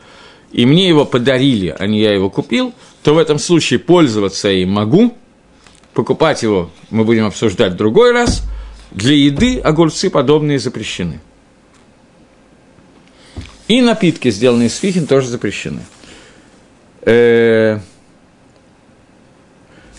и 0.51 0.67
мне 0.67 0.89
его 0.89 1.05
подарили, 1.05 1.75
а 1.79 1.87
не 1.87 2.01
я 2.01 2.13
его 2.13 2.29
купил, 2.29 2.75
то 3.03 3.15
в 3.15 3.19
этом 3.19 3.39
случае 3.39 3.79
пользоваться 3.79 4.49
я 4.49 4.63
им 4.63 4.71
могу– 4.71 5.17
покупать 5.95 6.43
его 6.43 6.71
мы 6.91 7.05
будем 7.05 7.27
обсуждать 7.27 7.73
в 7.73 7.77
другой 7.77 8.13
раз. 8.13 8.43
Для 8.91 9.15
еды 9.15 9.59
огурцы 9.59 10.11
подобные 10.11 10.59
запрещены. 10.59 11.21
И 13.69 13.81
напитки, 13.81 14.31
сделанные 14.31 14.69
из 14.69 14.77
фихин, 14.77 15.07
тоже 15.07 15.29
запрещены. 15.29 15.81
Э, 17.03 17.79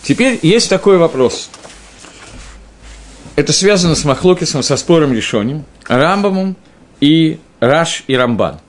теперь 0.02 0.38
есть 0.42 0.70
такой 0.70 0.98
вопрос. 0.98 1.50
Это 3.36 3.52
связано 3.52 3.96
с 3.96 4.04
Махлокисом, 4.04 4.62
со 4.62 4.76
спором 4.76 5.12
решением, 5.12 5.64
Рамбамом 5.88 6.56
и 7.00 7.40
Раш 7.58 8.04
и 8.06 8.16
Рамбан. 8.16 8.60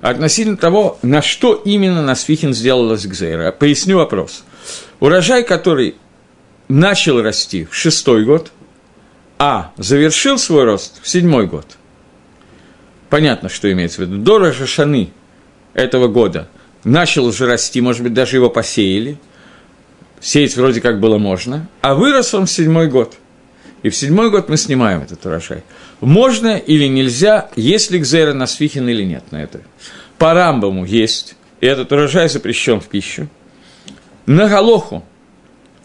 Относительно 0.00 0.56
того, 0.56 0.98
на 1.02 1.20
что 1.20 1.54
именно 1.54 2.02
на 2.02 2.14
Свихин 2.14 2.54
сделалась 2.54 3.06
Гзейра. 3.06 3.52
Поясню 3.52 3.98
вопрос. 3.98 4.44
Урожай, 4.98 5.44
который 5.44 5.96
начал 6.72 7.20
расти 7.20 7.66
в 7.70 7.74
шестой 7.74 8.24
год, 8.24 8.50
а 9.38 9.72
завершил 9.76 10.38
свой 10.38 10.64
рост 10.64 11.02
в 11.02 11.08
седьмой 11.08 11.46
год. 11.46 11.66
Понятно, 13.10 13.50
что 13.50 13.70
имеется 13.70 13.98
в 13.98 14.06
виду. 14.06 14.16
До 14.22 14.38
Рожашаны 14.38 15.10
этого 15.74 16.08
года 16.08 16.48
начал 16.82 17.26
уже 17.26 17.46
расти, 17.46 17.82
может 17.82 18.02
быть, 18.02 18.14
даже 18.14 18.36
его 18.36 18.48
посеяли, 18.48 19.18
сеять 20.20 20.56
вроде 20.56 20.80
как 20.80 20.98
было 20.98 21.18
можно, 21.18 21.68
а 21.82 21.94
вырос 21.94 22.32
он 22.32 22.46
в 22.46 22.50
седьмой 22.50 22.88
год. 22.88 23.16
И 23.82 23.90
в 23.90 23.96
седьмой 23.96 24.30
год 24.30 24.48
мы 24.48 24.56
снимаем 24.56 25.02
этот 25.02 25.26
урожай. 25.26 25.64
Можно 26.00 26.56
или 26.56 26.86
нельзя, 26.86 27.50
есть 27.54 27.90
ли 27.90 27.98
гзера 27.98 28.32
на 28.32 28.46
свихин 28.46 28.88
или 28.88 29.02
нет 29.02 29.24
на 29.30 29.42
это. 29.42 29.60
По 30.16 30.32
Рамбаму 30.32 30.86
есть, 30.86 31.34
и 31.60 31.66
этот 31.66 31.92
урожай 31.92 32.30
запрещен 32.30 32.80
в 32.80 32.86
пищу. 32.86 33.28
На 34.24 34.48
Галоху 34.48 35.04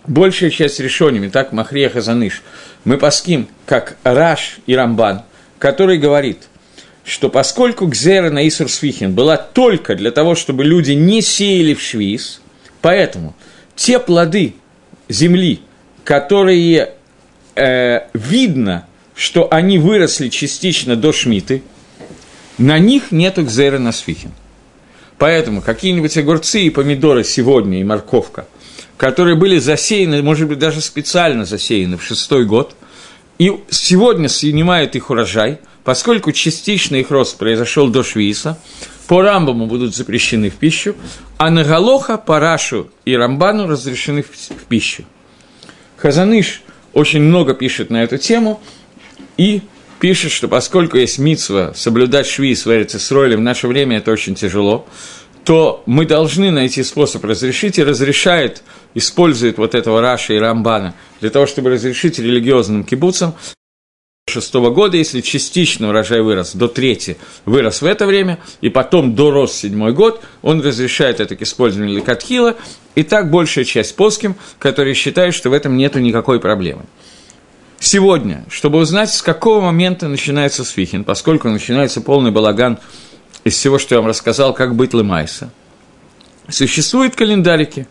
большая 0.08 0.50
часть 0.50 0.80
решениями, 0.80 1.28
так 1.28 1.52
Махрия 1.52 1.90
Хазаныш, 1.90 2.42
мы 2.84 2.98
паским, 2.98 3.48
как 3.66 3.98
Раш 4.04 4.60
и 4.66 4.76
Рамбан, 4.76 5.24
который 5.60 5.98
говорит, 5.98 6.48
что 7.04 7.30
поскольку 7.30 7.88
Гзера 7.88 8.30
на 8.30 8.48
Исур 8.48 8.70
Свихин 8.70 9.14
была 9.14 9.38
только 9.38 9.96
для 9.96 10.12
того, 10.12 10.36
чтобы 10.36 10.64
люди 10.64 10.92
не 10.92 11.22
сеяли 11.22 11.74
в 11.74 11.82
швиз, 11.82 12.42
поэтому 12.82 13.36
те 13.76 14.00
плоды 14.00 14.56
земли, 15.08 15.62
которые 16.04 16.94
э, 17.56 18.00
видно, 18.14 18.88
что 19.16 19.48
они 19.52 19.78
выросли 19.80 20.30
частично 20.30 20.96
до 20.96 21.12
Шмиты, 21.12 21.64
на 22.58 22.80
них 22.80 23.12
нету 23.12 23.44
Гзера 23.44 23.80
на 23.80 23.92
Свихин. 23.92 24.32
Поэтому 25.18 25.62
какие-нибудь 25.62 26.16
огурцы 26.18 26.62
и 26.62 26.70
помидоры 26.70 27.24
сегодня, 27.24 27.80
и 27.82 27.84
морковка, 27.84 28.48
которые 28.98 29.36
были 29.36 29.60
засеяны, 29.60 30.22
может 30.22 30.48
быть, 30.48 30.60
даже 30.60 30.82
специально 30.82 31.46
засеяны 31.46 31.98
в 31.98 32.04
шестой 32.04 32.46
год, 32.46 32.76
и 33.38 33.54
сегодня 33.70 34.28
снимают 34.28 34.96
их 34.96 35.10
урожай, 35.10 35.60
поскольку 35.84 36.32
частично 36.32 36.96
их 36.96 37.12
рост 37.12 37.38
произошел 37.38 37.88
до 37.88 38.04
Швиса, 38.04 38.60
по 39.08 39.22
Рамбаму 39.22 39.68
будут 39.68 39.96
запрещены 39.96 40.50
в 40.50 40.56
пищу, 40.56 40.96
а 41.38 41.50
на 41.50 41.64
Галоха, 41.64 42.18
Парашу 42.18 42.90
и 43.06 43.16
Рамбану 43.16 43.68
разрешены 43.68 44.24
в 44.24 44.66
пищу. 44.66 45.06
Хазаныш 45.96 46.62
очень 46.94 47.22
много 47.22 47.54
пишет 47.54 47.90
на 47.90 48.04
эту 48.04 48.18
тему 48.18 48.62
и 49.38 49.62
пишет, 50.00 50.32
что 50.32 50.48
поскольку 50.48 50.98
есть 50.98 51.20
митсва 51.20 51.74
соблюдать 51.76 52.28
швиз 52.28 52.66
в 52.66 52.72
Эрицесройле, 52.72 53.38
в 53.38 53.42
наше 53.42 53.68
время 53.68 53.98
это 53.98 54.12
очень 54.12 54.36
тяжело, 54.36 54.88
то 55.48 55.82
мы 55.86 56.06
должны 56.06 56.52
найти 56.52 56.84
способ 56.84 57.24
разрешить, 57.24 57.80
и 57.80 57.84
разрешает, 57.84 58.64
использует 58.96 59.58
вот 59.58 59.76
этого 59.76 60.02
Раша 60.02 60.34
и 60.34 60.40
Рамбана 60.40 60.94
для 61.22 61.30
того, 61.30 61.46
чтобы 61.46 61.70
разрешить 61.70 62.20
религиозным 62.20 62.84
кибуцам 62.84 63.34
шестого 64.30 64.72
года, 64.72 64.98
если 64.98 65.22
частично 65.22 65.88
урожай 65.88 66.20
вырос 66.20 66.54
до 66.54 66.68
трети, 66.68 67.16
вырос 67.46 67.82
в 67.82 67.86
это 67.86 68.06
время, 68.06 68.40
и 68.60 68.68
потом 68.68 69.16
дорос 69.16 69.54
седьмой 69.54 69.94
год, 69.94 70.22
он 70.42 70.60
разрешает 70.60 71.22
это 71.22 71.38
к 71.38 71.42
использованию 71.44 71.96
лекатхила, 71.96 72.58
и 72.96 73.04
так 73.04 73.32
большая 73.32 73.64
часть 73.64 73.96
плоским, 73.96 74.36
которые 74.60 74.96
считают, 74.96 75.34
что 75.34 75.50
в 75.50 75.54
этом 75.54 75.78
нет 75.78 75.96
никакой 75.96 76.42
проблемы. 76.42 76.84
Сегодня, 77.80 78.44
чтобы 78.50 78.80
узнать, 78.80 79.14
с 79.14 79.22
какого 79.22 79.62
момента 79.62 80.10
начинается 80.10 80.66
свихин, 80.66 81.06
поскольку 81.06 81.48
начинается 81.48 82.02
полный 82.02 82.32
балаган 82.32 82.80
из 83.44 83.54
всего, 83.54 83.80
что 83.80 83.96
я 83.96 84.02
вам 84.02 84.10
рассказал, 84.10 84.54
как 84.54 84.76
быть 84.76 84.94
лымайса, 84.94 85.52
существуют 86.50 87.16
календарики. 87.16 87.88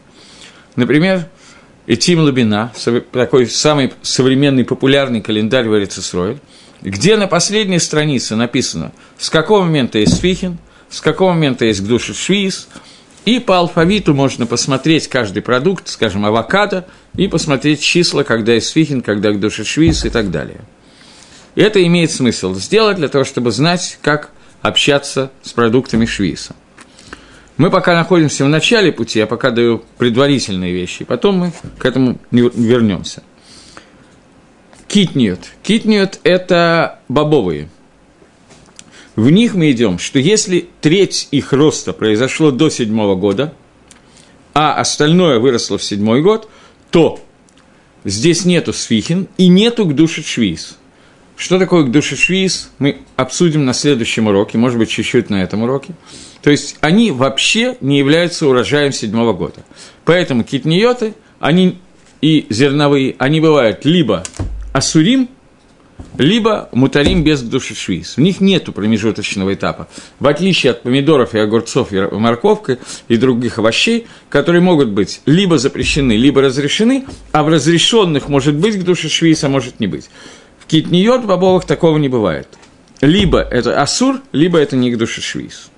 Например, 0.74 1.28
Этим 1.86 2.18
Лабина, 2.18 2.72
такой 3.12 3.46
самый 3.46 3.92
современный 4.02 4.64
популярный 4.64 5.20
календарь 5.20 5.68
в 5.68 5.78
Эрицесройль, 5.78 6.38
где 6.82 7.16
на 7.16 7.28
последней 7.28 7.78
странице 7.78 8.34
написано, 8.34 8.90
с 9.18 9.30
какого 9.30 9.62
момента 9.62 10.00
есть 10.00 10.18
Свихин, 10.18 10.58
с 10.90 11.00
какого 11.00 11.32
момента 11.32 11.64
есть 11.64 11.82
Гдуша 11.82 12.12
Швиз, 12.12 12.68
и 13.24 13.38
по 13.38 13.58
алфавиту 13.58 14.14
можно 14.14 14.46
посмотреть 14.46 15.06
каждый 15.06 15.42
продукт, 15.42 15.86
скажем, 15.88 16.26
авокадо, 16.26 16.88
и 17.16 17.28
посмотреть 17.28 17.80
числа, 17.82 18.24
когда 18.24 18.54
есть 18.54 18.66
Свихин, 18.66 19.00
когда 19.00 19.30
Гдуша 19.30 19.64
Швиз 19.64 20.04
и 20.04 20.11
так 20.11 20.32
далее. 20.32 20.61
Это 21.54 21.85
имеет 21.87 22.11
смысл 22.11 22.54
сделать 22.56 22.96
для 22.96 23.09
того, 23.09 23.22
чтобы 23.22 23.52
знать, 23.52 23.98
как 24.02 24.32
общаться 24.66 25.31
с 25.42 25.52
продуктами 25.52 26.07
Швиса. 26.07 26.55
Мы 27.57 27.70
пока 27.70 27.94
находимся 27.94 28.44
в 28.44 28.48
начале 28.48 28.92
пути, 28.92 29.18
я 29.18 29.26
пока 29.26 29.50
даю 29.50 29.83
предварительные 29.96 30.72
вещи, 30.72 31.05
потом 31.05 31.38
мы 31.38 31.52
к 31.79 31.87
этому 31.87 32.18
вернемся. 32.31 33.22
Китниот. 34.88 35.40
Китниот– 35.62 36.20
это 36.22 37.00
бобовые. 37.09 37.68
В 39.16 39.31
них 39.31 39.55
мы 39.55 39.70
идем, 39.70 39.98
что 39.98 40.18
если 40.18 40.68
треть 40.83 41.29
их 41.31 41.52
роста 41.52 41.94
произошло 41.94 42.50
до 42.50 42.68
седьмого 42.68 43.14
года, 43.14 43.55
а 44.52 44.74
остальное 44.74 45.38
выросло 45.38 45.79
в 45.79 45.83
седьмой 45.83 46.22
год, 46.22 46.50
то 46.90 47.20
здесь 48.05 48.44
нету 48.44 48.74
свихин 48.74 49.29
и 49.38 49.48
нету 49.48 49.87
гдушит 49.87 50.26
швиз. 50.26 50.76
Что 51.37 51.59
такое 51.59 51.85
гдушит 51.85 52.18
швиз, 52.18 52.70
мы 52.79 52.99
обсудим 53.16 53.66
на 53.66 53.75
следующем 53.75 54.27
уроке, 54.27 54.57
может 54.57 54.79
быть, 54.79 54.88
чуть-чуть 54.88 55.29
на 55.29 55.42
этом 55.42 55.62
уроке. 55.62 55.94
То 56.42 56.51
есть 56.51 56.77
они 56.81 57.11
вообще 57.11 57.77
не 57.83 57.99
являются 57.99 58.49
урожаем 58.49 58.92
седьмого 58.92 59.35
года. 59.35 59.64
Поэтому 60.07 60.44
китниоты, 60.44 61.14
они 61.38 61.79
и 62.22 62.46
зерновые, 62.49 63.16
они 63.18 63.42
бывают 63.42 63.85
либо 63.85 64.22
асурим, 64.72 65.29
либо 66.16 66.68
мутарим 66.72 67.22
без 67.22 67.42
души 67.42 67.75
швиз. 67.75 68.16
В 68.16 68.20
них 68.20 68.40
нет 68.40 68.72
промежуточного 68.75 69.55
этапа. 69.55 69.88
В 70.18 70.27
отличие 70.27 70.70
от 70.70 70.83
помидоров 70.83 71.35
и 71.35 71.38
огурцов 71.38 71.92
и 71.92 72.01
морковки 72.01 72.79
и 73.09 73.16
других 73.16 73.59
овощей, 73.59 74.07
которые 74.31 74.62
могут 74.62 74.88
быть 74.88 75.20
либо 75.27 75.59
запрещены, 75.59 76.12
либо 76.16 76.40
разрешены, 76.40 77.05
а 77.33 77.42
в 77.42 77.49
разрешенных 77.49 78.29
может 78.29 78.55
быть 78.55 78.79
к 78.81 78.85
душе 78.85 79.09
швиз, 79.09 79.44
а 79.44 79.49
может 79.49 79.81
не 79.81 79.87
быть. 79.87 80.09
В 80.66 80.68
китниот 80.68 81.24
бобовых 81.24 81.64
такого 81.64 81.96
не 81.96 82.09
бывает. 82.09 82.48
Либо 83.00 83.40
это 83.40 83.81
асур, 83.81 84.20
либо 84.33 84.59
это 84.59 84.76
душе 84.96 85.20
швиз. 85.20 85.70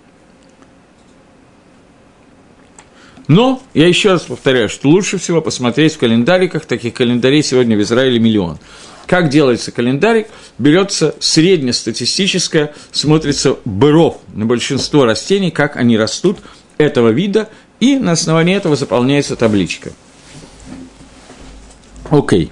Но, 3.26 3.62
я 3.74 3.86
еще 3.86 4.12
раз 4.12 4.22
повторяю, 4.22 4.70
что 4.70 4.88
лучше 4.88 5.18
всего 5.18 5.42
посмотреть 5.42 5.96
в 5.96 5.98
календариках, 5.98 6.64
таких 6.64 6.94
календарей 6.94 7.42
сегодня 7.42 7.76
в 7.76 7.82
Израиле 7.82 8.18
миллион. 8.18 8.58
Как 9.06 9.28
делается 9.28 9.72
календарик? 9.72 10.28
Берется 10.56 11.14
среднестатистическое, 11.20 12.72
смотрится 12.90 13.58
быров 13.66 14.22
на 14.32 14.46
большинство 14.46 15.04
растений, 15.04 15.50
как 15.50 15.76
они 15.76 15.98
растут 15.98 16.38
этого 16.78 17.10
вида, 17.10 17.50
и 17.78 17.96
на 17.96 18.12
основании 18.12 18.56
этого 18.56 18.74
заполняется 18.74 19.36
табличка. 19.36 19.92
Окей. 22.10 22.50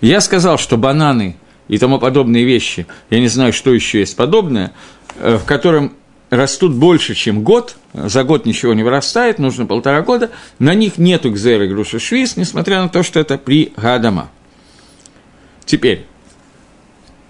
Я 0.00 0.20
сказал, 0.20 0.58
что 0.58 0.76
бананы 0.76 1.36
и 1.68 1.78
тому 1.78 1.98
подобные 1.98 2.44
вещи, 2.44 2.86
я 3.10 3.20
не 3.20 3.28
знаю, 3.28 3.52
что 3.52 3.72
еще 3.72 4.00
есть 4.00 4.16
подобное, 4.16 4.72
э, 5.18 5.36
в 5.36 5.44
котором 5.44 5.94
растут 6.30 6.74
больше, 6.74 7.14
чем 7.14 7.42
год, 7.42 7.76
за 7.92 8.24
год 8.24 8.46
ничего 8.46 8.74
не 8.74 8.82
вырастает, 8.82 9.38
нужно 9.38 9.66
полтора 9.66 10.02
года, 10.02 10.30
на 10.58 10.74
них 10.74 10.98
нету 10.98 11.30
гзеры 11.30 11.68
груши 11.68 11.98
швиз, 11.98 12.36
несмотря 12.36 12.82
на 12.82 12.88
то, 12.88 13.02
что 13.02 13.20
это 13.20 13.38
при 13.38 13.72
гадама. 13.76 14.30
Теперь, 15.64 16.06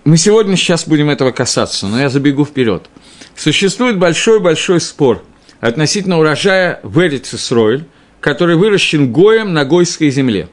мы 0.04 0.16
сегодня 0.16 0.56
сейчас 0.56 0.86
будем 0.86 1.10
этого 1.10 1.30
касаться, 1.30 1.86
но 1.86 2.00
я 2.00 2.08
забегу 2.08 2.44
вперед. 2.44 2.88
Существует 3.34 3.98
большой-большой 3.98 4.80
спор 4.80 5.24
относительно 5.60 6.18
урожая 6.18 6.80
в 6.82 7.00
Эрицесройль, 7.00 7.84
который 8.20 8.56
выращен 8.56 9.12
Гоем 9.12 9.52
на 9.52 9.64
Гойской 9.64 10.10
земле. 10.10 10.48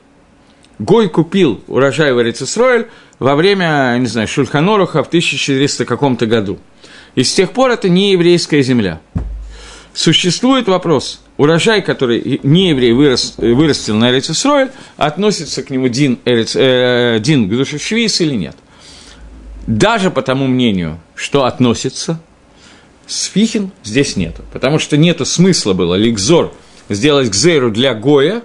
Гой 0.80 1.10
купил 1.10 1.62
урожай 1.68 2.14
в 2.14 2.22
Эрицесройль 2.22 2.88
во 3.20 3.36
время, 3.36 3.96
не 4.00 4.08
знаю, 4.08 4.28
Шульханоруха 4.28 5.04
в 5.04 5.08
1400 5.08 5.86
каком-то 5.86 6.26
году– 6.26 6.60
и 7.16 7.24
с 7.24 7.34
тех 7.34 7.52
пор 7.52 7.72
это 7.72 7.90
не 7.90 8.12
еврейская 8.12 8.62
земля. 8.64 9.00
Существует 9.94 10.68
вопрос, 10.68 11.22
урожай, 11.38 11.84
который 11.84 12.40
не 12.42 12.70
еврей 12.70 12.94
вырос, 12.94 13.36
вырастил 13.38 13.96
на 13.96 14.10
Эрицесройль, 14.10 14.72
относится 14.98 15.62
к 15.62 15.70
нему 15.70 15.88
Дин, 15.88 16.18
Эрец, 16.26 16.56
э, 16.56 17.20
Дин 17.22 17.48
Гдушевшвиз 17.48 18.22
или 18.22 18.34
нет. 18.34 18.56
Даже 19.68 20.10
по 20.10 20.24
тому 20.24 20.48
мнению, 20.48 21.00
что 21.16 21.46
относится, 21.46 22.20
Сфихин 23.06 23.72
здесь 23.84 24.16
нету, 24.16 24.44
потому 24.52 24.80
что 24.80 24.98
нету 24.98 25.26
смысла 25.26 25.74
было 25.74 25.96
ликзор 25.96 26.54
сделать 26.90 27.30
гзеру 27.30 27.70
для 27.70 27.94
Гоя, 27.94 28.42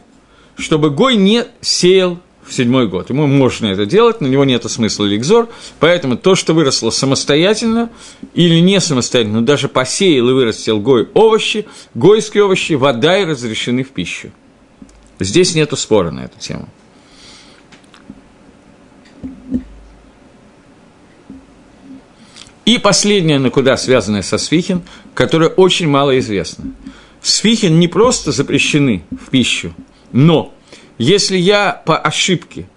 чтобы 0.58 0.90
Гой 0.90 1.16
не 1.16 1.44
сеял 1.60 2.18
в 2.44 2.52
седьмой 2.52 2.88
год. 2.88 3.10
Ему 3.10 3.26
можно 3.26 3.66
это 3.66 3.86
делать, 3.86 4.20
на 4.20 4.26
него 4.26 4.44
нет 4.44 4.68
смысла 4.70 5.04
ликзор, 5.04 5.48
поэтому 5.80 6.16
то, 6.16 6.34
что 6.34 6.54
выросло 6.54 6.90
самостоятельно 6.90 7.90
или 8.34 8.58
не 8.58 8.80
самостоятельно, 8.80 9.40
но 9.40 9.46
даже 9.46 9.68
посеял 9.68 10.28
и 10.30 10.32
вырастил 10.32 10.80
гой 10.80 11.08
овощи, 11.14 11.66
гойские 11.94 12.44
овощи, 12.44 12.72
вода 12.72 13.18
и 13.18 13.24
разрешены 13.24 13.84
в 13.84 13.90
пищу. 13.90 14.30
Здесь 15.20 15.54
нет 15.54 15.76
спора 15.78 16.10
на 16.10 16.20
эту 16.20 16.38
тему. 16.38 16.68
И 22.64 22.78
последняя 22.78 23.38
накуда, 23.38 23.76
связанная 23.76 24.22
со 24.22 24.36
Свихин, 24.36 24.82
которая 25.14 25.48
очень 25.48 25.88
мало 25.88 26.18
известна. 26.18 26.72
Свихин 27.22 27.78
не 27.78 27.88
просто 27.88 28.30
запрещены 28.30 29.02
в 29.10 29.30
пищу, 29.30 29.74
но 30.12 30.54
если 30.98 31.36
я 31.36 31.80
по 31.84 31.96
ошибке 31.96 32.68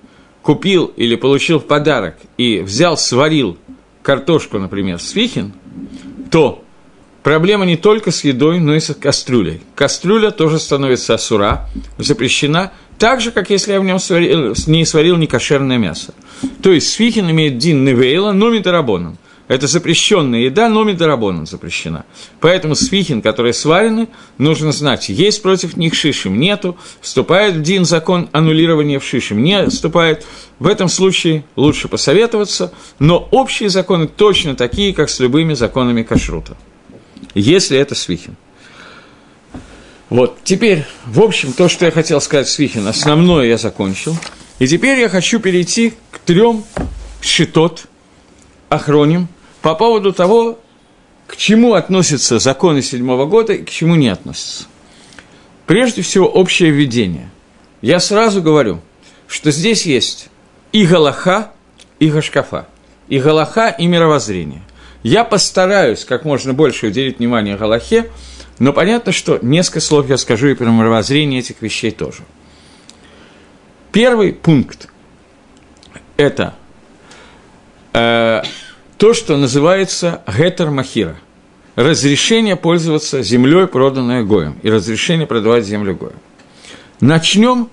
купил 0.41 0.85
или 0.95 1.15
получил 1.15 1.59
в 1.59 1.65
подарок 1.65 2.17
и 2.37 2.59
взял, 2.59 2.97
сварил 2.97 3.57
картошку, 4.03 4.59
например, 4.59 4.99
свихин, 4.99 5.53
то 6.29 6.63
проблема 7.23 7.65
не 7.65 7.77
только 7.77 8.11
с 8.11 8.23
едой, 8.23 8.59
но 8.59 8.75
и 8.75 8.79
с 8.79 8.93
кастрюлей. 8.93 9.61
Кастрюля 9.75 10.31
тоже 10.31 10.59
становится 10.59 11.13
асура, 11.13 11.69
запрещена, 11.97 12.71
так 12.97 13.21
же, 13.21 13.31
как 13.31 13.49
если 13.49 13.73
я 13.73 13.81
в 13.81 13.83
нем 13.83 13.99
сварил, 13.99 14.53
не 14.67 14.85
сварил 14.85 15.17
некошерное 15.17 15.77
мясо. 15.77 16.13
То 16.61 16.71
есть 16.71 16.91
свихин 16.91 17.29
имеет 17.31 17.57
дин 17.57 17.83
невейла, 17.83 18.31
но 18.31 18.49
метарабоном– 18.49 19.17
это 19.51 19.67
запрещенная 19.67 20.39
еда, 20.39 20.69
но 20.69 20.85
медорабоном 20.85 21.45
запрещена. 21.45 22.05
Поэтому 22.39 22.73
свихин, 22.73 23.21
которые 23.21 23.51
сварены, 23.51 24.07
нужно 24.37 24.71
знать, 24.71 25.09
есть 25.09 25.41
против 25.41 25.75
них 25.75 25.93
шишим, 25.93 26.39
нету, 26.39 26.77
вступает 27.01 27.55
в 27.55 27.61
дин 27.61 27.83
закон 27.83 28.29
аннулирования 28.31 28.97
в 28.97 29.03
шишим, 29.03 29.43
не 29.43 29.67
вступает. 29.67 30.25
В 30.57 30.67
этом 30.67 30.87
случае 30.87 31.43
лучше 31.57 31.89
посоветоваться, 31.89 32.71
но 32.97 33.27
общие 33.31 33.67
законы 33.67 34.07
точно 34.07 34.55
такие, 34.55 34.93
как 34.93 35.09
с 35.09 35.19
любыми 35.19 35.53
законами 35.53 36.03
кашрута, 36.03 36.55
если 37.35 37.77
это 37.77 37.93
свихин. 37.93 38.37
Вот, 40.09 40.37
теперь, 40.45 40.85
в 41.05 41.19
общем, 41.19 41.51
то, 41.51 41.67
что 41.67 41.83
я 41.83 41.91
хотел 41.91 42.21
сказать 42.21 42.47
Свихин, 42.47 42.87
основное 42.87 43.47
я 43.47 43.57
закончил. 43.57 44.15
И 44.59 44.67
теперь 44.67 44.99
я 44.99 45.09
хочу 45.09 45.39
перейти 45.39 45.93
к 46.11 46.19
трем 46.19 46.63
шитот, 47.21 47.87
охроним, 48.69 49.27
по 49.61 49.75
поводу 49.75 50.11
того, 50.13 50.59
к 51.27 51.37
чему 51.37 51.73
относятся 51.73 52.39
законы 52.39 52.81
седьмого 52.81 53.25
года 53.25 53.53
и 53.53 53.63
к 53.63 53.69
чему 53.69 53.95
не 53.95 54.09
относятся. 54.09 54.65
Прежде 55.65 56.01
всего, 56.01 56.27
общее 56.27 56.71
введение. 56.71 57.29
Я 57.81 57.99
сразу 57.99 58.41
говорю, 58.41 58.81
что 59.27 59.51
здесь 59.51 59.85
есть 59.85 60.29
и 60.71 60.85
Галаха, 60.85 61.51
и 61.99 62.09
Гашкафа. 62.09 62.67
И 63.07 63.19
Галаха, 63.19 63.69
и 63.69 63.87
мировоззрение. 63.87 64.61
Я 65.03 65.23
постараюсь 65.23 66.05
как 66.05 66.25
можно 66.25 66.53
больше 66.53 66.87
уделить 66.87 67.19
внимание 67.19 67.55
Галахе, 67.55 68.09
но 68.59 68.73
понятно, 68.73 69.11
что 69.11 69.39
несколько 69.41 69.79
слов 69.79 70.09
я 70.09 70.17
скажу 70.17 70.47
и 70.47 70.53
про 70.53 70.65
мировоззрение 70.65 71.39
этих 71.39 71.61
вещей 71.61 71.91
тоже. 71.91 72.23
Первый 73.91 74.33
пункт– 74.33 74.87
это 76.17 76.53
э, 77.93 78.43
то, 79.01 79.15
что 79.15 79.35
называется 79.35 80.21
гетер 80.27 80.69
махира– 80.69 81.17
разрешение 81.75 82.55
пользоваться 82.55 83.23
землей, 83.23 83.65
проданной 83.65 84.23
Гоем, 84.23 84.59
и 84.61 84.69
разрешение 84.69 85.25
продавать 85.25 85.65
землю 85.65 85.95
Гоем. 85.95 86.19
Начнем 86.99 87.67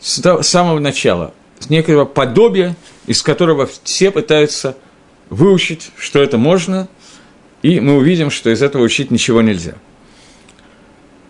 с 0.00 0.42
самого 0.42 0.80
начала, 0.80 1.32
с 1.60 1.70
некого 1.70 2.04
подобия, 2.04 2.76
из 3.06 3.22
которого 3.22 3.70
все 3.84 4.10
пытаются 4.10 4.76
выучить, 5.30 5.90
что 5.96 6.22
это 6.22 6.36
можно, 6.36 6.88
и 7.62 7.80
мы 7.80 7.96
увидим, 7.96 8.30
что 8.30 8.50
из 8.50 8.60
этого 8.60 8.82
учить 8.82 9.10
ничего 9.10 9.40
нельзя. 9.40 9.76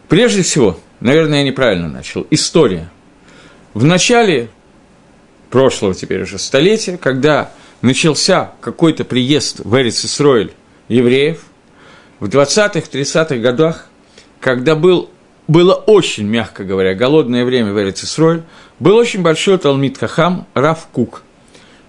Прежде 0.09 0.43
всего, 0.43 0.81
наверное, 0.99 1.39
я 1.39 1.45
неправильно 1.45 1.89
начал, 1.89 2.27
история. 2.33 2.91
В 3.75 3.85
начале 3.85 4.49
прошлого 5.51 5.95
теперь 5.95 6.23
уже 6.23 6.41
столетия, 6.41 6.97
когда 6.97 7.53
начался 7.85 8.53
какой-то 8.63 9.05
приезд 9.05 9.61
в 9.63 9.77
Эрицисройль 9.77 10.53
евреев. 10.89 11.45
В 12.19 12.29
20-х, 12.29 12.81
30-х 12.81 13.37
годах, 13.37 13.89
когда 14.41 14.75
был, 14.75 15.11
было 15.49 15.75
очень, 15.75 16.25
мягко 16.25 16.65
говоря, 16.65 16.95
голодное 16.95 17.45
время 17.45 17.75
в 17.75 17.79
Эрицисройль, 17.79 18.43
был 18.81 18.97
очень 18.97 19.21
большой 19.21 19.59
Талмит 19.59 19.99
Хахам 19.99 20.47
Раф 20.55 20.89
Кук, 20.93 21.23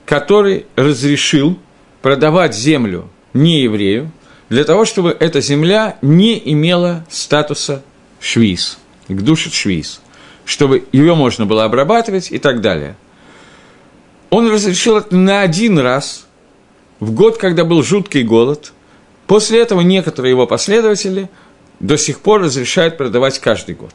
который 0.05 0.65
разрешил 0.75 1.57
продавать 2.01 2.53
землю 2.53 3.09
не 3.33 3.61
еврею, 3.61 4.11
для 4.49 4.65
того, 4.65 4.83
чтобы 4.83 5.15
эта 5.17 5.39
земля 5.39 5.97
не 6.01 6.41
имела 6.51 7.05
статуса 7.09 7.83
швиз, 8.19 8.79
к 9.07 9.21
душе 9.21 9.49
швиз, 9.49 10.01
чтобы 10.43 10.83
ее 10.91 11.15
можно 11.15 11.45
было 11.45 11.63
обрабатывать 11.63 12.33
и 12.33 12.37
так 12.37 12.59
далее– 12.59 12.97
он 14.35 14.51
разрешил 14.51 14.97
это 14.97 15.15
на 15.15 15.43
один 15.43 15.79
раз, 15.79 16.25
в 16.99 17.11
год, 17.11 17.37
когда 17.37 17.63
был 17.63 17.83
жуткий 17.83 18.23
голод. 18.23 18.73
После 19.27 19.61
этого 19.61 19.79
некоторые 19.79 20.31
его 20.31 20.45
последователи 20.45 21.29
до 21.79 21.97
сих 21.97 22.19
пор 22.19 22.41
разрешают 22.41 22.97
продавать 22.97 23.39
каждый 23.39 23.75
год. 23.75 23.93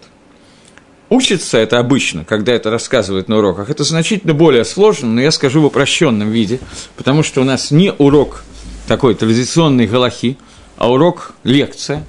Учится 1.11 1.59
это 1.59 1.79
обычно, 1.79 2.25
когда 2.25 2.55
это 2.55 2.71
рассказывают 2.71 3.29
на 3.29 3.37
уроках, 3.37 3.69
это 3.69 3.85
значительно 3.85 4.33
более 4.33 4.65
сложно, 4.65 5.09
но 5.09 5.21
я 5.21 5.31
скажу 5.31 5.61
в 5.61 5.67
упрощенном 5.67 6.31
виде, 6.31 6.59
потому 6.97 7.23
что 7.23 7.43
у 7.43 7.45
нас 7.45 7.71
не 7.71 7.93
урок 7.93 8.43
такой 8.89 9.15
традиционной 9.17 9.87
галахи, 9.87 10.39
а 10.79 10.91
урок 10.91 11.35
лекция. 11.45 12.07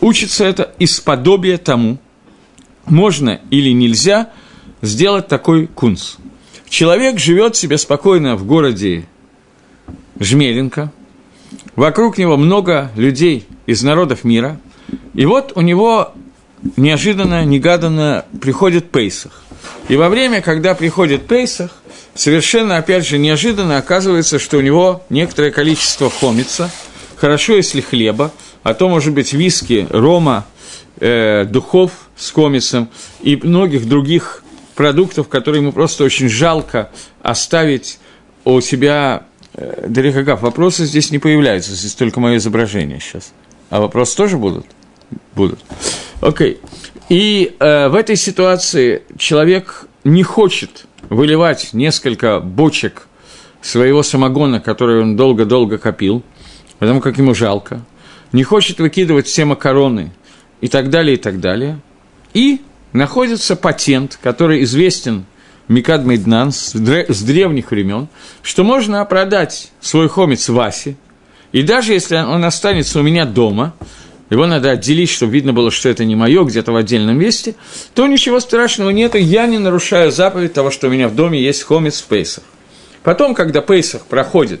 Учится 0.00 0.44
это 0.44 0.72
из 0.78 1.00
подобия 1.00 1.58
тому, 1.58 1.98
можно 2.84 3.40
или 3.50 3.70
нельзя 3.70 4.30
сделать 4.82 5.26
такой 5.26 5.66
кунс– 5.66 6.18
Человек 6.68 7.18
живет 7.18 7.56
себе 7.56 7.78
спокойно 7.78 8.36
в 8.36 8.44
городе 8.44 9.06
Жмеринка, 10.18 10.92
вокруг 11.74 12.18
него 12.18 12.36
много 12.36 12.90
людей 12.96 13.46
из 13.66 13.82
народов 13.82 14.24
мира, 14.24 14.60
и 15.14 15.26
вот 15.26 15.52
у 15.54 15.60
него 15.60 16.12
неожиданно, 16.76 17.44
негаданно 17.44 18.24
приходит 18.40 18.90
Пейсах. 18.90 19.42
И 19.88 19.96
во 19.96 20.08
время, 20.08 20.42
когда 20.42 20.74
приходит 20.74 21.26
Пейсах, 21.26 21.70
совершенно, 22.14 22.76
опять 22.76 23.06
же, 23.06 23.18
неожиданно 23.18 23.78
оказывается, 23.78 24.38
что 24.38 24.58
у 24.58 24.60
него 24.60 25.04
некоторое 25.10 25.50
количество 25.50 26.10
хомица, 26.10 26.70
хорошо, 27.16 27.54
если 27.54 27.80
хлеба, 27.80 28.32
а 28.62 28.74
то, 28.74 28.88
может 28.88 29.14
быть, 29.14 29.32
виски, 29.32 29.86
рома, 29.90 30.46
э, 30.98 31.44
духов 31.44 31.92
с 32.16 32.32
комицем 32.32 32.88
и 33.22 33.36
многих 33.36 33.86
других 33.88 34.42
продуктов, 34.76 35.28
которые 35.28 35.62
ему 35.62 35.72
просто 35.72 36.04
очень 36.04 36.28
жалко 36.28 36.90
оставить 37.22 37.98
у 38.44 38.60
себя. 38.60 39.24
Э, 39.54 39.86
Дорогогав, 39.88 40.42
вопросы 40.42 40.84
здесь 40.84 41.10
не 41.10 41.18
появляются, 41.18 41.72
здесь 41.74 41.94
только 41.94 42.20
мое 42.20 42.36
изображение 42.36 43.00
сейчас. 43.00 43.32
А 43.70 43.80
вопросы 43.80 44.16
тоже 44.16 44.36
будут? 44.36 44.66
Будут. 45.34 45.58
Окей. 46.20 46.60
И 47.08 47.56
э, 47.58 47.88
в 47.88 47.94
этой 47.94 48.16
ситуации 48.16 49.02
человек 49.18 49.88
не 50.04 50.22
хочет 50.22 50.86
выливать 51.08 51.70
несколько 51.72 52.40
бочек 52.40 53.08
своего 53.60 54.02
самогона, 54.02 54.60
который 54.60 55.02
он 55.02 55.16
долго-долго 55.16 55.78
копил, 55.78 56.22
потому 56.78 57.00
как 57.00 57.18
ему 57.18 57.34
жалко, 57.34 57.80
не 58.32 58.42
хочет 58.42 58.78
выкидывать 58.78 59.26
все 59.26 59.44
макароны 59.44 60.12
и 60.60 60.68
так 60.68 60.90
далее, 60.90 61.14
и 61.14 61.18
так 61.18 61.40
далее. 61.40 61.80
И 62.34 62.60
находится 62.96 63.56
патент, 63.56 64.18
который 64.22 64.62
известен 64.64 65.26
Микад 65.68 66.04
Мейднан 66.04 66.52
с 66.52 66.72
древних 66.72 67.70
времен, 67.70 68.08
что 68.42 68.64
можно 68.64 69.04
продать 69.04 69.70
свой 69.80 70.08
хомец 70.08 70.48
Васе, 70.48 70.96
и 71.52 71.62
даже 71.62 71.92
если 71.92 72.16
он 72.16 72.44
останется 72.44 73.00
у 73.00 73.02
меня 73.02 73.24
дома, 73.24 73.74
его 74.30 74.46
надо 74.46 74.70
отделить, 74.72 75.10
чтобы 75.10 75.32
видно 75.32 75.52
было, 75.52 75.70
что 75.70 75.88
это 75.88 76.04
не 76.04 76.16
мое, 76.16 76.44
где-то 76.44 76.72
в 76.72 76.76
отдельном 76.76 77.16
месте, 77.16 77.54
то 77.94 78.06
ничего 78.06 78.40
страшного 78.40 78.90
нет, 78.90 79.14
и 79.14 79.20
я 79.20 79.46
не 79.46 79.58
нарушаю 79.58 80.10
заповедь 80.10 80.52
того, 80.52 80.70
что 80.70 80.88
у 80.88 80.90
меня 80.90 81.08
в 81.08 81.14
доме 81.14 81.40
есть 81.40 81.62
хомец 81.62 82.00
в 82.00 82.04
Пейсах. 82.06 82.44
Потом, 83.02 83.34
когда 83.34 83.60
Пейсах 83.60 84.04
проходит, 84.06 84.60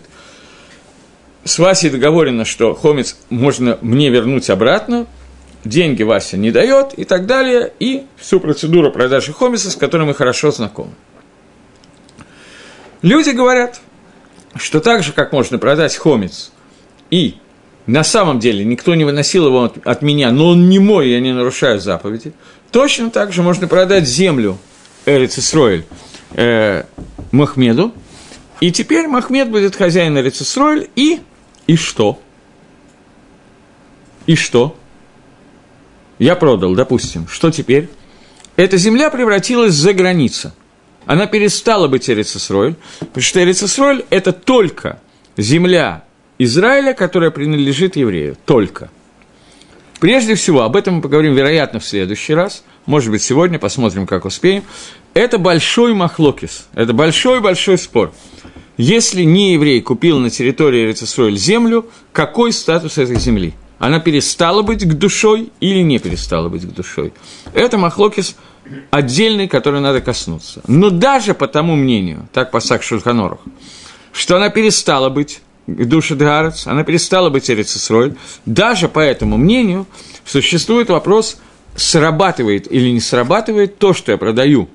с 1.44 1.58
Васей 1.58 1.90
договорено, 1.90 2.44
что 2.44 2.74
хомец 2.74 3.16
можно 3.28 3.78
мне 3.80 4.08
вернуть 4.08 4.50
обратно, 4.50 5.06
деньги 5.68 6.02
Вася 6.02 6.36
не 6.36 6.50
дает 6.50 6.94
и 6.94 7.04
так 7.04 7.26
далее, 7.26 7.72
и 7.78 8.06
всю 8.16 8.40
процедуру 8.40 8.90
продажи 8.90 9.32
хомиса, 9.32 9.70
с 9.70 9.76
которой 9.76 10.06
мы 10.06 10.14
хорошо 10.14 10.50
знакомы. 10.50 10.92
Люди 13.02 13.30
говорят, 13.30 13.80
что 14.56 14.80
так 14.80 15.02
же, 15.02 15.12
как 15.12 15.32
можно 15.32 15.58
продать 15.58 15.96
хомец, 15.96 16.52
и 17.10 17.36
на 17.86 18.02
самом 18.02 18.40
деле 18.40 18.64
никто 18.64 18.94
не 18.94 19.04
выносил 19.04 19.46
его 19.46 19.64
от, 19.64 19.86
от 19.86 20.02
меня, 20.02 20.30
но 20.32 20.48
он 20.48 20.68
не 20.68 20.78
мой, 20.78 21.10
я 21.10 21.20
не 21.20 21.32
нарушаю 21.32 21.78
заповеди, 21.80 22.32
точно 22.70 23.10
так 23.10 23.32
же 23.32 23.42
можно 23.42 23.68
продать 23.68 24.06
землю 24.08 24.58
Эрец 25.04 25.38
Исроэль 25.38 25.84
э, 26.32 26.84
Махмеду, 27.30 27.92
и 28.60 28.72
теперь 28.72 29.06
Махмед 29.06 29.50
будет 29.50 29.76
хозяин 29.76 30.18
Эрец 30.18 30.42
Исроэль, 30.42 30.90
и, 30.96 31.20
и 31.66 31.76
что? 31.76 32.18
И 34.26 34.34
что? 34.34 34.76
Я 36.18 36.36
продал, 36.36 36.74
допустим, 36.74 37.28
что 37.28 37.50
теперь? 37.50 37.88
Эта 38.56 38.76
земля 38.78 39.10
превратилась 39.10 39.74
за 39.74 39.92
границу. 39.92 40.52
Она 41.04 41.26
перестала 41.26 41.88
быть 41.88 42.08
Эрицесроль, 42.10 42.74
потому 42.98 43.22
что 43.22 43.42
Эрицесроль– 43.42 44.04
это 44.10 44.32
только 44.32 45.00
земля 45.36 46.04
Израиля, 46.38 46.94
которая 46.94 47.30
принадлежит 47.30 47.96
еврею. 47.96 48.36
Только. 48.44 48.90
Прежде 50.00 50.34
всего, 50.34 50.62
об 50.62 50.76
этом 50.76 50.96
мы 50.96 51.02
поговорим, 51.02 51.34
вероятно, 51.34 51.80
в 51.80 51.84
следующий 51.84 52.34
раз. 52.34 52.64
Может 52.86 53.10
быть, 53.10 53.22
сегодня, 53.22 53.58
посмотрим, 53.58 54.06
как 54.06 54.24
успеем. 54.24 54.64
Это 55.14 55.38
большой 55.38 55.94
махлокис. 55.94 56.66
Это 56.74 56.92
большой-большой 56.92 57.78
спор. 57.78 58.12
Если 58.76 59.22
не 59.22 59.54
еврей 59.54 59.80
купил 59.80 60.18
на 60.18 60.28
территории 60.28 60.84
Эрицесройль 60.84 61.38
землю, 61.38 61.88
какой 62.12 62.52
статус 62.52 62.98
этой 62.98 63.18
земли? 63.18 63.54
Она 63.78 64.00
перестала 64.00 64.62
быть 64.62 64.84
к 64.84 64.94
душой 64.94 65.52
или 65.60 65.82
не 65.82 65.98
перестала 65.98 66.48
быть 66.48 66.62
к 66.62 66.72
душой? 66.72 67.12
Это 67.52 67.76
махлокис 67.76 68.36
отдельный, 68.90 69.48
который 69.48 69.80
надо 69.80 70.00
коснуться. 70.00 70.62
Но 70.66 70.90
даже 70.90 71.34
по 71.34 71.46
тому 71.46 71.76
мнению, 71.76 72.28
так 72.32 72.50
по 72.50 72.60
Шульханорах, 72.60 73.40
что 74.12 74.36
она 74.36 74.48
перестала 74.48 75.10
быть 75.10 75.40
душа 75.66 76.14
Деарец, 76.14 76.66
она 76.66 76.84
перестала 76.84 77.28
быть 77.28 77.50
Эрицесроль. 77.50 78.14
Даже 78.46 78.88
по 78.88 79.00
этому 79.00 79.36
мнению 79.36 79.86
существует 80.24 80.88
вопрос, 80.88 81.38
срабатывает 81.74 82.70
или 82.72 82.90
не 82.90 83.00
срабатывает 83.00 83.78
то, 83.78 83.92
что 83.92 84.12
я 84.12 84.18
продаю 84.18 84.68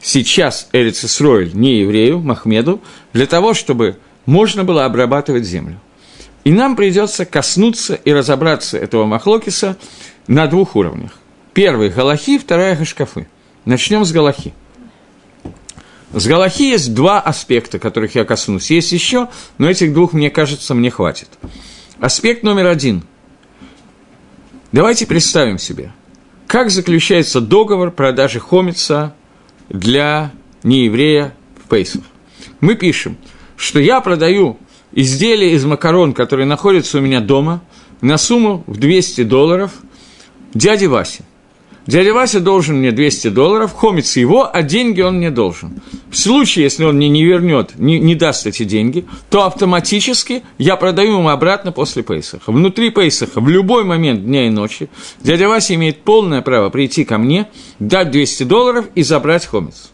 сейчас 0.00 0.68
Эрицесройль 0.72 1.50
не 1.54 1.80
еврею, 1.80 2.20
Махмеду, 2.20 2.80
для 3.12 3.26
того, 3.26 3.54
чтобы 3.54 3.96
можно 4.26 4.64
было 4.64 4.84
обрабатывать 4.84 5.44
землю. 5.44 5.80
И 6.44 6.52
нам 6.52 6.76
придется 6.76 7.24
коснуться 7.24 7.94
и 7.94 8.12
разобраться 8.12 8.78
этого 8.78 9.04
Махлокиса 9.04 9.76
на 10.26 10.46
двух 10.46 10.76
уровнях. 10.76 11.12
Первый– 11.52 11.88
Галахи, 11.90 12.38
вторая– 12.38 12.76
Хашкафы. 12.76 13.28
Начнем 13.64 14.04
с 14.04 14.12
Галахи. 14.12 14.54
С 16.12 16.26
Галахи 16.26 16.62
есть 16.62 16.94
два 16.94 17.20
аспекта, 17.20 17.78
которых 17.78 18.14
я 18.14 18.24
коснусь. 18.24 18.70
Есть 18.70 18.92
еще, 18.92 19.28
но 19.58 19.68
этих 19.68 19.92
двух, 19.92 20.12
мне 20.12 20.30
кажется, 20.30 20.74
мне 20.74 20.90
хватит. 20.90 21.28
Аспект 22.00 22.42
номер 22.42 22.66
один. 22.66 23.04
Давайте 24.72 25.06
представим 25.06 25.58
себе, 25.58 25.92
как 26.46 26.70
заключается 26.70 27.40
договор 27.40 27.90
продажи 27.90 28.40
хомица 28.40 29.14
для 29.68 30.32
нееврея 30.62 31.34
в 31.62 31.68
Пейсах. 31.68 32.02
Мы 32.60 32.74
пишем, 32.74 33.16
что 33.56 33.78
я 33.78 34.00
продаю 34.00 34.58
изделие 34.92 35.52
из 35.52 35.64
макарон, 35.64 36.12
которые 36.12 36.46
находятся 36.46 36.98
у 36.98 37.00
меня 37.00 37.20
дома, 37.20 37.62
на 38.00 38.18
сумму 38.18 38.64
в 38.66 38.78
200 38.78 39.24
долларов 39.24 39.72
дяде 40.54 40.88
Васе. 40.88 41.24
Дядя 41.86 42.12
Вася 42.12 42.40
должен 42.40 42.76
мне 42.76 42.92
200 42.92 43.30
долларов, 43.30 43.72
хомец 43.72 44.16
его, 44.16 44.48
а 44.52 44.62
деньги 44.62 45.00
он 45.00 45.16
мне 45.16 45.30
должен. 45.30 45.80
В 46.10 46.16
случае, 46.16 46.64
если 46.64 46.84
он 46.84 46.96
мне 46.96 47.08
не 47.08 47.24
вернет, 47.24 47.72
не, 47.78 47.98
не 47.98 48.14
даст 48.14 48.46
эти 48.46 48.64
деньги, 48.64 49.06
то 49.30 49.44
автоматически 49.44 50.42
я 50.58 50.76
продаю 50.76 51.18
ему 51.18 51.30
обратно 51.30 51.72
после 51.72 52.02
Пейсаха. 52.02 52.52
Внутри 52.52 52.90
Пейсаха, 52.90 53.40
в 53.40 53.48
любой 53.48 53.84
момент 53.84 54.24
дня 54.24 54.46
и 54.46 54.50
ночи, 54.50 54.88
дядя 55.22 55.48
Вася 55.48 55.74
имеет 55.74 56.02
полное 56.02 56.42
право 56.42 56.68
прийти 56.68 57.04
ко 57.04 57.18
мне, 57.18 57.48
дать 57.78 58.10
200 58.10 58.44
долларов 58.44 58.86
и 58.94 59.02
забрать 59.02 59.46
хомец. 59.46 59.90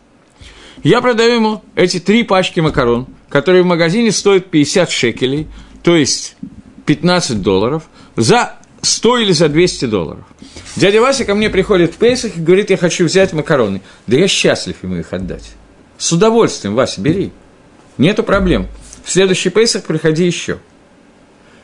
Я 0.87 1.01
продаю 1.01 1.35
ему 1.35 1.65
эти 1.75 1.99
три 1.99 2.23
пачки 2.23 2.61
макарон, 2.61 3.09
которые 3.29 3.65
в 3.65 3.67
магазине 3.67 4.13
стоят 4.13 4.51
50 4.51 4.89
шекелей, 4.89 5.49
то 5.83 5.97
есть 5.97 6.37
15 6.85 7.43
долларов, 7.43 7.89
за 8.15 8.55
100 8.83 9.19
или 9.19 9.33
за 9.33 9.49
200 9.49 9.87
долларов. 9.87 10.23
Дядя 10.77 11.01
Вася 11.01 11.25
ко 11.25 11.35
мне 11.35 11.51
приходит 11.51 11.95
в 11.95 11.97
Пейсах 11.97 12.37
и 12.37 12.41
говорит, 12.41 12.71
я 12.71 12.77
хочу 12.77 13.05
взять 13.05 13.33
макароны. 13.33 13.83
Да 14.07 14.17
я 14.17 14.29
счастлив 14.29 14.77
ему 14.85 14.95
их 14.95 15.13
отдать. 15.13 15.55
С 15.99 16.13
удовольствием, 16.13 16.77
Вася, 16.77 17.01
бери. 17.01 17.33
Нету 17.99 18.23
проблем. 18.23 18.69
В 19.05 19.11
следующий 19.11 19.51
Пейсах 19.51 19.83
приходи 19.83 20.25
еще. 20.25 20.61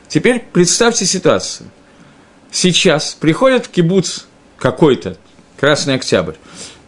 Теперь 0.09 0.43
представьте 0.51 1.05
ситуацию. 1.05 1.69
Сейчас 2.51 3.15
приходит 3.17 3.67
в 3.67 3.69
кибуц 3.69 4.25
какой-то, 4.57 5.15
Красный 5.57 5.95
Октябрь, 5.95 6.33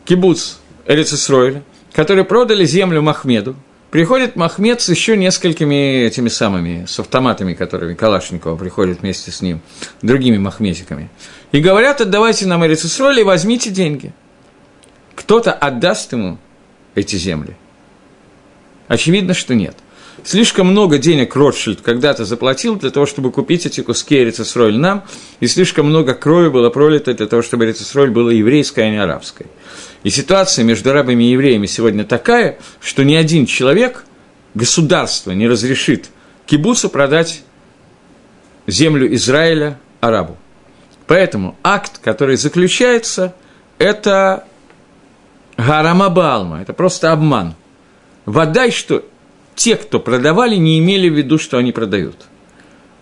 кибуц 0.03 0.55
Эрицесройля, 0.85 1.63
которые 1.95 2.25
продали 2.25 2.65
землю 2.65 3.01
Махмеду, 3.01 3.55
Приходит 3.91 4.35
Махмед 4.35 4.81
с 4.81 4.89
еще 4.89 5.15
несколькими 5.15 6.03
этими 6.03 6.27
самыми, 6.27 6.83
с 6.85 6.99
автоматами, 6.99 7.53
которыми 7.53 7.93
Калашникова 7.93 8.57
приходит 8.57 8.99
вместе 8.99 9.31
с 9.31 9.41
ним, 9.41 9.61
другими 10.01 10.37
махметиками. 10.37 11.09
И 11.53 11.61
говорят, 11.61 12.01
отдавайте 12.01 12.45
нам 12.45 12.65
Эрицесроль 12.65 13.21
и 13.21 13.23
возьмите 13.23 13.69
деньги. 13.69 14.11
Кто-то 15.15 15.53
отдаст 15.53 16.11
ему 16.11 16.39
эти 16.93 17.15
земли? 17.15 17.55
Очевидно, 18.89 19.33
что 19.33 19.55
нет. 19.55 19.77
Слишком 20.25 20.67
много 20.67 20.97
денег 20.97 21.33
Ротшильд 21.33 21.79
когда-то 21.79 22.25
заплатил 22.25 22.75
для 22.75 22.89
того, 22.89 23.05
чтобы 23.05 23.31
купить 23.31 23.65
эти 23.65 23.79
куски 23.79 24.17
Эрицесроль 24.17 24.75
нам, 24.75 25.05
и 25.39 25.47
слишком 25.47 25.85
много 25.85 26.15
крови 26.15 26.49
было 26.49 26.69
пролито 26.69 27.13
для 27.13 27.27
того, 27.27 27.41
чтобы 27.41 27.63
Эрицесроль 27.63 28.09
была 28.09 28.33
еврейской, 28.33 28.81
а 28.81 28.89
не 28.89 28.97
арабской. 28.97 29.45
И 30.05 30.11
ситуация 30.11 30.63
между 30.63 30.91
арабами 30.91 31.23
и 31.23 31.31
евреями 31.31 31.65
сегодня 31.65 32.03
такая, 32.05 32.59
что 32.79 33.03
ни 33.03 33.15
один 33.15 33.47
человек, 33.47 34.05
государство 34.53 35.31
не 35.31 35.47
разрешит 35.47 36.11
кибуцу 36.45 36.89
продать 36.89 37.41
землю 38.67 39.11
Израиля 39.15 39.79
арабу. 40.01 40.37
Поэтому 41.07 41.55
акт, 41.63 41.97
который 42.03 42.37
заключается, 42.37 43.33
это 43.79 44.45
Гарамабалма, 45.57 46.61
это 46.61 46.73
просто 46.73 47.11
обман. 47.11 47.55
Водай, 48.27 48.69
что 48.69 49.03
те, 49.55 49.75
кто 49.75 49.99
продавали, 49.99 50.55
не 50.55 50.77
имели 50.77 51.09
в 51.09 51.17
виду, 51.17 51.39
что 51.39 51.57
они 51.57 51.71
продают. 51.71 52.27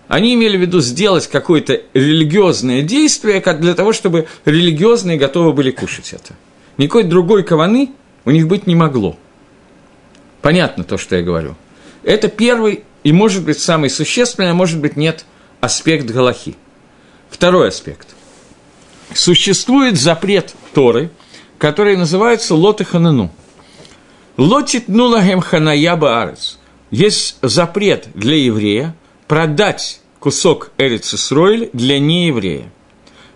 Они 0.08 0.36
имели 0.36 0.56
в 0.56 0.62
виду 0.62 0.80
сделать 0.80 1.28
какое-то 1.28 1.82
религиозное 1.94 2.82
действие 2.82 3.42
для 3.42 3.74
того, 3.74 3.92
чтобы 3.92 4.28
религиозные 4.46 5.18
готовы 5.18 5.52
были 5.52 5.72
кушать 5.72 6.13
это. 6.13 6.34
Никакой 6.77 7.03
другой 7.03 7.43
каваны 7.43 7.91
у 8.25 8.31
них 8.31 8.47
быть 8.47 8.67
не 8.67 8.75
могло. 8.75 9.17
Понятно 10.41 10.83
то, 10.83 10.97
что 10.97 11.15
я 11.15 11.21
говорю. 11.21 11.55
Это 12.03 12.27
первый 12.27 12.83
и, 13.03 13.12
может 13.12 13.43
быть, 13.43 13.59
самый 13.59 13.89
существенный, 13.89 14.51
а 14.51 14.53
может 14.53 14.79
быть, 14.79 14.97
нет, 14.97 15.25
аспект 15.62 16.05
Галахи. 16.05 16.55
Второй 17.29 17.69
аспект. 17.69 18.09
Существует 19.13 19.99
запрет 19.99 20.55
Торы, 20.73 21.12
который 21.57 21.95
называется 21.95 22.55
Лот 22.55 22.86
Ханану. 22.86 23.31
Лотит 24.36 24.88
нулахем 24.88 25.41
ханая 25.41 25.95
баарец. 25.95 26.57
Есть 26.89 27.38
запрет 27.41 28.07
для 28.15 28.36
еврея 28.36 28.95
продать 29.27 30.01
кусок 30.19 30.71
Эрицисройль 30.77 31.69
для 31.73 31.99
нееврея. 31.99 32.71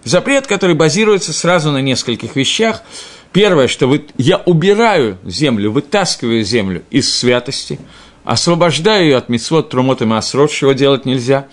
Запрет, 0.03 0.47
который 0.47 0.75
базируется 0.75 1.33
сразу 1.33 1.71
на 1.71 1.81
нескольких 1.81 2.35
вещах– 2.35 2.81
Первое, 3.31 3.67
что 3.67 3.87
вы, 3.87 4.05
я 4.17 4.37
убираю 4.37 5.17
землю, 5.23 5.71
вытаскиваю 5.71 6.43
землю 6.43 6.83
из 6.89 7.13
святости, 7.13 7.79
освобождаю 8.23 9.05
ее 9.05 9.17
от 9.17 9.29
митцвот, 9.29 9.69
трумот 9.69 10.01
и 10.01 10.05
масрот, 10.05 10.51
чего 10.51 10.73
делать 10.73 11.05
нельзя. 11.05 11.47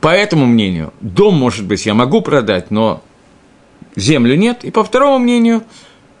По 0.00 0.08
этому 0.08 0.46
мнению, 0.46 0.92
дом, 1.00 1.34
может 1.34 1.64
быть, 1.64 1.86
я 1.86 1.94
могу 1.94 2.20
продать, 2.20 2.70
но 2.70 3.02
землю 3.96 4.36
нет. 4.36 4.64
И 4.64 4.70
по 4.70 4.84
второму 4.84 5.18
мнению, 5.18 5.64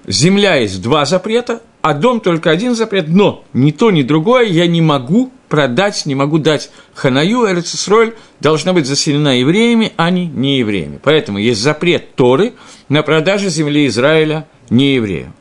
земля 0.06 0.56
есть 0.56 0.82
два 0.82 1.04
запрета, 1.04 1.62
а 1.82 1.92
дом 1.92 2.20
только 2.20 2.50
один 2.50 2.74
запрет, 2.74 3.08
но 3.08 3.44
ни 3.52 3.70
то, 3.70 3.90
ни 3.90 4.02
другое 4.02 4.46
я 4.46 4.66
не 4.66 4.80
могу 4.80 5.30
продать, 5.54 6.04
не 6.04 6.16
могу 6.16 6.38
дать 6.38 6.68
ханаю, 6.94 7.48
Эрицесроль 7.48 8.14
должна 8.40 8.72
быть 8.72 8.86
заселена 8.86 9.38
евреями, 9.38 9.92
а 9.96 10.10
не 10.10 10.26
неевреями. 10.26 10.98
Поэтому 11.00 11.38
есть 11.38 11.60
запрет 11.60 12.16
Торы 12.16 12.54
на 12.88 13.04
продажу 13.04 13.48
земли 13.50 13.86
Израиля 13.86 14.48
не 14.68 14.96
еврею. 14.96 15.32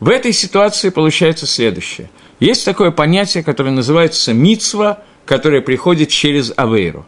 В 0.00 0.10
этой 0.10 0.34
ситуации 0.34 0.90
получается 0.90 1.46
следующее. 1.46 2.10
Есть 2.40 2.66
такое 2.66 2.90
понятие, 2.90 3.42
которое 3.42 3.70
называется 3.70 4.34
мицва, 4.34 5.02
которое 5.24 5.62
приходит 5.62 6.10
через 6.10 6.52
авейру. 6.54 7.06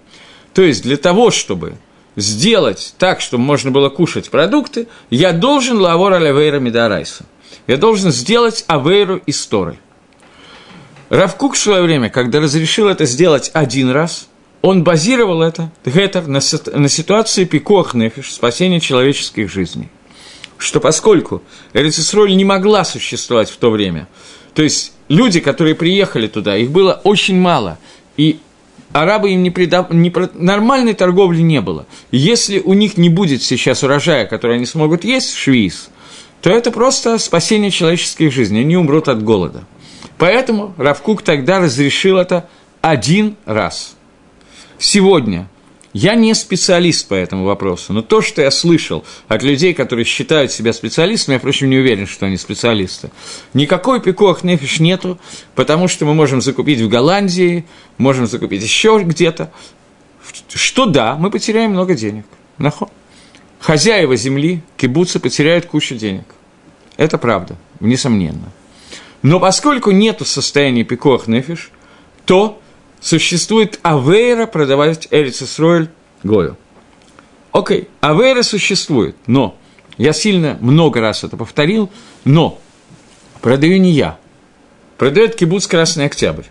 То 0.54 0.62
есть 0.62 0.82
для 0.82 0.96
того, 0.96 1.30
чтобы 1.30 1.74
сделать 2.16 2.94
так, 2.96 3.20
чтобы 3.20 3.44
можно 3.44 3.70
было 3.70 3.90
кушать 3.90 4.30
продукты, 4.30 4.88
я 5.10 5.32
должен 5.32 5.76
лавор 5.78 6.14
авейра 6.14 6.58
медарайса. 6.58 7.26
Я 7.66 7.76
должен 7.76 8.12
сделать 8.12 8.64
авейру 8.66 9.20
из 9.26 9.46
Торы. 9.46 9.76
Равкук 11.10 11.54
в 11.54 11.58
свое 11.58 11.82
время, 11.82 12.08
когда 12.08 12.40
разрешил 12.40 12.88
это 12.88 13.04
сделать 13.04 13.50
один 13.52 13.90
раз, 13.90 14.28
он 14.62 14.84
базировал 14.84 15.42
это, 15.42 15.70
это 15.84 16.22
на, 16.22 16.40
на 16.78 16.88
ситуации 16.88 17.44
пикохных, 17.44 18.14
спасения 18.26 18.80
человеческих 18.80 19.50
жизней 19.50 19.90
что 20.60 20.78
поскольку 20.78 21.42
Эрицисроль 21.72 22.36
не 22.36 22.44
могла 22.44 22.84
существовать 22.84 23.50
в 23.50 23.56
то 23.56 23.70
время, 23.70 24.06
то 24.54 24.62
есть 24.62 24.92
люди, 25.08 25.40
которые 25.40 25.74
приехали 25.74 26.26
туда, 26.26 26.56
их 26.56 26.70
было 26.70 27.00
очень 27.02 27.38
мало, 27.38 27.78
и 28.16 28.38
арабы 28.92 29.30
им 29.30 29.42
не 29.42 29.50
придав... 29.50 29.90
не... 29.90 30.12
нормальной 30.34 30.94
торговли 30.94 31.40
не 31.40 31.60
было. 31.60 31.86
Если 32.10 32.60
у 32.60 32.74
них 32.74 32.98
не 32.98 33.08
будет 33.08 33.42
сейчас 33.42 33.82
урожая, 33.82 34.26
который 34.26 34.56
они 34.56 34.66
смогут 34.66 35.04
есть, 35.04 35.34
швиз, 35.34 35.88
то 36.42 36.50
это 36.50 36.70
просто 36.70 37.18
спасение 37.18 37.70
человеческих 37.70 38.32
жизней, 38.32 38.60
они 38.60 38.76
умрут 38.76 39.08
от 39.08 39.22
голода. 39.22 39.64
Поэтому 40.20 40.74
Равкук 40.76 41.22
тогда 41.22 41.60
разрешил 41.60 42.18
это 42.18 42.46
один 42.82 43.36
раз. 43.46 43.96
Сегодня 44.78 45.48
я 45.94 46.14
не 46.14 46.34
специалист 46.34 47.08
по 47.08 47.14
этому 47.14 47.44
вопросу, 47.44 47.94
но 47.94 48.02
то, 48.02 48.20
что 48.20 48.42
я 48.42 48.50
слышал 48.50 49.02
от 49.28 49.42
людей, 49.42 49.72
которые 49.72 50.04
считают 50.04 50.52
себя 50.52 50.74
специалистами, 50.74 51.36
я, 51.36 51.38
впрочем, 51.38 51.70
не 51.70 51.78
уверен, 51.78 52.06
что 52.06 52.26
они 52.26 52.36
специалисты, 52.36 53.10
никакой 53.54 54.02
пикох 54.02 54.44
нефиш 54.44 54.78
нету, 54.78 55.18
потому 55.54 55.88
что 55.88 56.04
мы 56.04 56.12
можем 56.12 56.42
закупить 56.42 56.82
в 56.82 56.88
Голландии, 56.90 57.64
можем 57.96 58.26
закупить 58.26 58.62
еще 58.62 59.00
где-то, 59.02 59.50
что 60.52 60.84
да, 60.84 61.16
мы 61.16 61.30
потеряем 61.30 61.70
много 61.70 61.94
денег. 61.94 62.26
Хозяева 63.58 64.16
земли, 64.16 64.60
кибуцы, 64.76 65.18
потеряют 65.18 65.64
кучу 65.64 65.94
денег. 65.94 66.26
Это 66.98 67.16
правда, 67.16 67.56
несомненно. 67.80 68.52
Но 69.22 69.38
поскольку 69.38 69.90
нету 69.90 70.24
состояния 70.24 70.84
пикох 70.84 71.26
нефиш, 71.26 71.70
то 72.24 72.60
существует 73.00 73.78
авейра 73.82 74.46
продавать 74.46 75.08
Эрицесройль 75.10 75.88
Гою. 76.22 76.56
Окей, 77.52 77.88
авейра 78.00 78.42
существует, 78.42 79.16
но 79.26 79.56
я 79.98 80.12
сильно 80.12 80.56
много 80.60 81.00
раз 81.00 81.24
это 81.24 81.36
повторил, 81.36 81.90
но 82.24 82.58
продаю 83.42 83.78
не 83.78 83.90
я. 83.90 84.18
Продает 84.96 85.34
кибуц 85.34 85.66
Красный 85.66 86.06
Октябрь. 86.06 86.44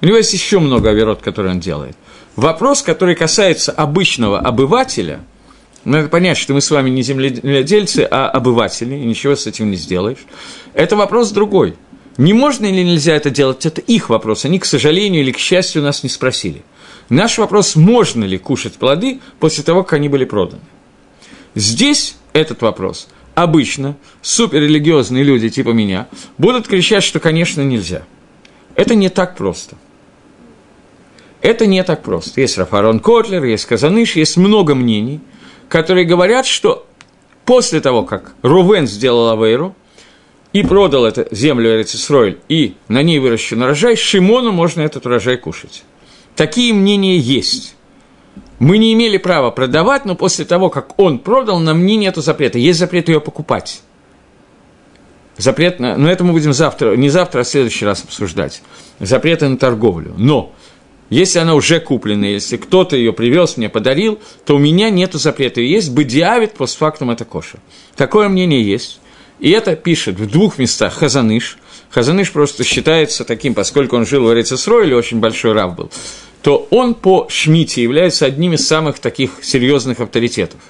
У 0.00 0.06
него 0.06 0.16
есть 0.16 0.32
еще 0.32 0.58
много 0.58 0.90
оверот, 0.90 1.20
которые 1.20 1.52
он 1.52 1.60
делает. 1.60 1.96
Вопрос, 2.36 2.82
который 2.82 3.16
касается 3.16 3.72
обычного 3.72 4.38
обывателя, 4.38 5.20
надо 5.84 6.08
понять, 6.08 6.38
что 6.38 6.54
мы 6.54 6.60
с 6.60 6.70
вами 6.70 6.90
не 6.90 7.02
земледельцы, 7.02 8.06
а 8.08 8.28
обыватели, 8.28 8.94
и 8.94 9.04
ничего 9.04 9.34
с 9.34 9.46
этим 9.46 9.70
не 9.70 9.76
сделаешь. 9.76 10.24
Это 10.74 10.96
вопрос 10.96 11.30
другой– 11.30 11.76
не 12.18 12.32
можно 12.32 12.66
или 12.66 12.82
нельзя 12.82 13.14
это 13.14 13.30
делать, 13.30 13.64
это 13.64 13.80
их 13.80 14.10
вопрос. 14.10 14.44
Они, 14.44 14.58
к 14.58 14.64
сожалению 14.64 15.22
или 15.22 15.30
к 15.30 15.38
счастью, 15.38 15.82
нас 15.82 16.02
не 16.02 16.08
спросили. 16.08 16.62
Наш 17.08 17.38
вопрос, 17.38 17.76
можно 17.76 18.24
ли 18.24 18.38
кушать 18.38 18.74
плоды 18.74 19.20
после 19.38 19.62
того, 19.62 19.84
как 19.84 19.94
они 19.94 20.08
были 20.08 20.24
проданы. 20.24 20.60
Здесь 21.54 22.16
этот 22.32 22.60
вопрос. 22.60 23.08
Обычно 23.36 23.96
суперрелигиозные 24.20 25.22
люди 25.22 25.48
типа 25.48 25.70
меня 25.70 26.08
будут 26.38 26.66
кричать, 26.66 27.04
что, 27.04 27.20
конечно, 27.20 27.62
нельзя. 27.62 28.02
Это 28.74 28.96
не 28.96 29.10
так 29.10 29.36
просто. 29.36 29.76
Это 31.40 31.66
не 31.66 31.84
так 31.84 32.02
просто. 32.02 32.40
Есть 32.40 32.58
Рафарон 32.58 32.98
Котлер, 32.98 33.44
есть 33.44 33.64
Казаныш, 33.66 34.16
есть 34.16 34.36
много 34.36 34.74
мнений, 34.74 35.20
которые 35.68 36.04
говорят, 36.04 36.46
что 36.46 36.84
после 37.44 37.80
того, 37.80 38.02
как 38.02 38.34
Рувен 38.42 38.88
сделал 38.88 39.30
Авейру– 39.30 39.76
и 40.52 40.62
продал 40.62 41.04
эту 41.04 41.26
землю 41.30 41.74
Эрицисройль, 41.76 42.38
и 42.48 42.74
на 42.88 43.02
ней 43.02 43.18
выращен 43.18 43.62
урожай, 43.62 43.96
Шимону 43.96 44.52
можно 44.52 44.80
этот 44.80 45.06
урожай 45.06 45.36
кушать. 45.36 45.84
Такие 46.36 46.72
мнения 46.72 47.18
есть. 47.18 47.74
Мы 48.58 48.78
не 48.78 48.92
имели 48.92 49.18
права 49.18 49.50
продавать, 49.50 50.04
но 50.04 50.14
после 50.14 50.44
того, 50.44 50.70
как 50.70 50.98
он 50.98 51.18
продал, 51.18 51.60
на 51.60 51.74
мне 51.74 51.96
нет 51.96 52.16
запрета. 52.16 52.58
Есть 52.58 52.78
запрет 52.78 53.08
ее 53.08 53.20
покупать. 53.20 53.82
Запрет 55.36 55.78
на... 55.78 55.96
Но 55.96 56.10
это 56.10 56.24
мы 56.24 56.32
будем 56.32 56.52
завтра, 56.52 56.96
не 56.96 57.08
завтра, 57.08 57.40
а 57.40 57.44
в 57.44 57.48
следующий 57.48 57.84
раз 57.84 58.02
обсуждать. 58.02 58.62
Запреты 58.98 59.48
на 59.48 59.56
торговлю. 59.56 60.14
Но 60.16 60.52
если 61.10 61.38
она 61.38 61.54
уже 61.54 61.78
куплена, 61.78 62.26
если 62.26 62.56
кто-то 62.56 62.96
ее 62.96 63.12
привез, 63.12 63.56
мне 63.56 63.68
подарил, 63.68 64.18
то 64.44 64.56
у 64.56 64.58
меня 64.58 64.90
нет 64.90 65.14
запрета. 65.14 65.60
Есть 65.60 65.92
бы 65.92 66.02
диавит, 66.02 66.54
постфактум 66.54 67.10
это 67.10 67.24
кошер. 67.24 67.60
Такое 67.94 68.28
мнение 68.28 68.62
есть. 68.62 69.00
И 69.40 69.50
это 69.50 69.76
пишет 69.76 70.18
в 70.18 70.28
двух 70.30 70.58
местах 70.58 70.94
Хазаныш. 70.94 71.58
Хазаныш 71.90 72.32
просто 72.32 72.64
считается 72.64 73.24
таким, 73.24 73.54
поскольку 73.54 73.96
он 73.96 74.06
жил 74.06 74.24
в 74.24 74.32
Эрицесрое, 74.32 74.86
или 74.86 74.94
очень 74.94 75.20
большой 75.20 75.52
раб 75.52 75.76
был, 75.76 75.90
то 76.42 76.66
он 76.70 76.94
по 76.94 77.26
Шмите 77.30 77.82
является 77.82 78.26
одним 78.26 78.54
из 78.54 78.66
самых 78.66 78.98
таких 78.98 79.42
серьезных 79.42 80.00
авторитетов. 80.00 80.60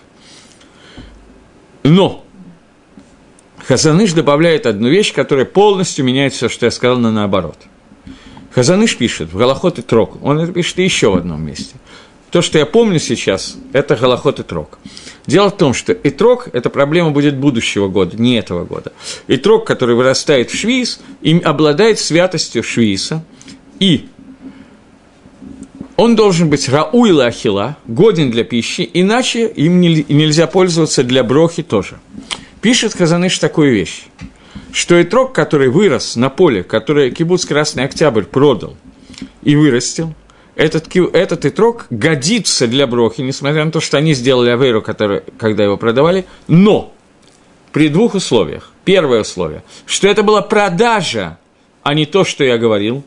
Но 1.82 2.24
Хазаныш 3.66 4.12
добавляет 4.12 4.66
одну 4.66 4.88
вещь, 4.88 5.12
которая 5.12 5.44
полностью 5.44 6.04
меняет 6.04 6.32
все, 6.32 6.48
что 6.48 6.66
я 6.66 6.70
сказал, 6.70 6.98
на 6.98 7.10
наоборот. 7.10 7.56
Хазаныш 8.54 8.96
пишет 8.96 9.32
в 9.32 9.36
Галахот 9.36 9.78
и 9.78 9.82
Трок, 9.82 10.22
он 10.22 10.38
это 10.40 10.52
пишет 10.52 10.78
еще 10.78 11.10
в 11.10 11.16
одном 11.16 11.44
месте. 11.44 11.74
То, 12.30 12.42
что 12.42 12.58
я 12.58 12.66
помню 12.66 12.98
сейчас, 12.98 13.56
это 13.72 13.96
Галахот 13.96 14.40
и 14.40 14.42
Трок. 14.42 14.78
Дело 15.26 15.50
в 15.50 15.56
том, 15.56 15.72
что 15.74 15.92
итрок– 15.92 16.48
это 16.52 16.70
проблема 16.70 17.10
будет 17.10 17.36
будущего 17.36 17.88
года, 17.88 18.16
не 18.16 18.36
этого 18.36 18.64
года. 18.64 18.92
Итрок, 19.26 19.66
который 19.66 19.94
вырастает 19.94 20.50
в 20.50 20.54
швиз, 20.54 21.00
им 21.22 21.40
обладает 21.44 21.98
святостью 21.98 22.62
швиса, 22.62 23.24
и 23.78 24.08
он 25.96 26.16
должен 26.16 26.48
быть 26.48 26.68
рауила 26.68 27.26
ахила, 27.26 27.76
годен 27.86 28.30
для 28.30 28.44
пищи, 28.44 28.88
иначе 28.92 29.48
им 29.48 29.80
нельзя 29.80 30.46
пользоваться 30.46 31.02
для 31.02 31.24
брохи 31.24 31.62
тоже. 31.62 31.98
Пишет 32.60 32.94
Казаныш 32.94 33.38
такую 33.38 33.72
вещь, 33.72 34.04
что 34.72 35.00
итрок, 35.00 35.34
который 35.34 35.68
вырос 35.68 36.16
на 36.16 36.28
поле, 36.28 36.62
который 36.62 37.10
кибуц 37.10 37.44
Красный 37.44 37.84
Октябрь 37.84 38.24
продал 38.24 38.76
и 39.42 39.56
вырастил– 39.56 40.14
этот, 40.58 40.88
этот 41.14 41.44
итрок 41.44 41.86
годится 41.88 42.66
для 42.66 42.88
брохи, 42.88 43.20
несмотря 43.20 43.64
на 43.64 43.70
то, 43.70 43.80
что 43.80 43.96
они 43.96 44.12
сделали 44.12 44.50
авейру, 44.50 44.82
который, 44.82 45.22
когда 45.38 45.62
его 45.62 45.76
продавали, 45.76 46.26
но 46.48 46.92
при 47.72 47.88
двух 47.88 48.14
условиях. 48.16 48.72
Первое 48.84 49.20
условие, 49.20 49.62
что 49.86 50.08
это 50.08 50.24
была 50.24 50.42
продажа, 50.42 51.38
а 51.84 51.94
не 51.94 52.06
то, 52.06 52.24
что 52.24 52.42
я 52.42 52.58
говорил. 52.58 53.04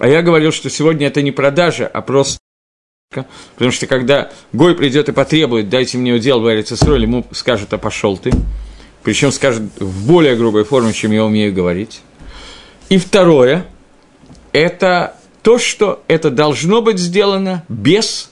А 0.00 0.08
я 0.08 0.22
говорил, 0.22 0.50
что 0.50 0.68
сегодня 0.68 1.06
это 1.06 1.22
не 1.22 1.30
продажа, 1.30 1.86
а 1.86 2.02
просто 2.02 2.38
Потому 3.54 3.70
что 3.70 3.86
когда 3.86 4.32
Гой 4.52 4.74
придет 4.74 5.08
и 5.08 5.12
потребует, 5.12 5.68
дайте 5.68 5.96
мне 5.96 6.12
удел 6.12 6.40
в 6.40 6.52
Эрицесроль, 6.52 7.02
ему 7.02 7.24
скажут, 7.30 7.72
а 7.72 7.78
пошел 7.78 8.18
ты. 8.18 8.32
Причем 9.04 9.30
скажет 9.30 9.62
в 9.78 10.08
более 10.08 10.34
грубой 10.34 10.64
форме, 10.64 10.92
чем 10.92 11.12
я 11.12 11.24
умею 11.24 11.54
говорить. 11.54 12.00
И 12.88 12.98
второе, 12.98 13.64
это 14.50 15.14
то, 15.44 15.58
что 15.58 16.02
это 16.08 16.30
должно 16.30 16.80
быть 16.80 16.98
сделано 16.98 17.64
без 17.68 18.30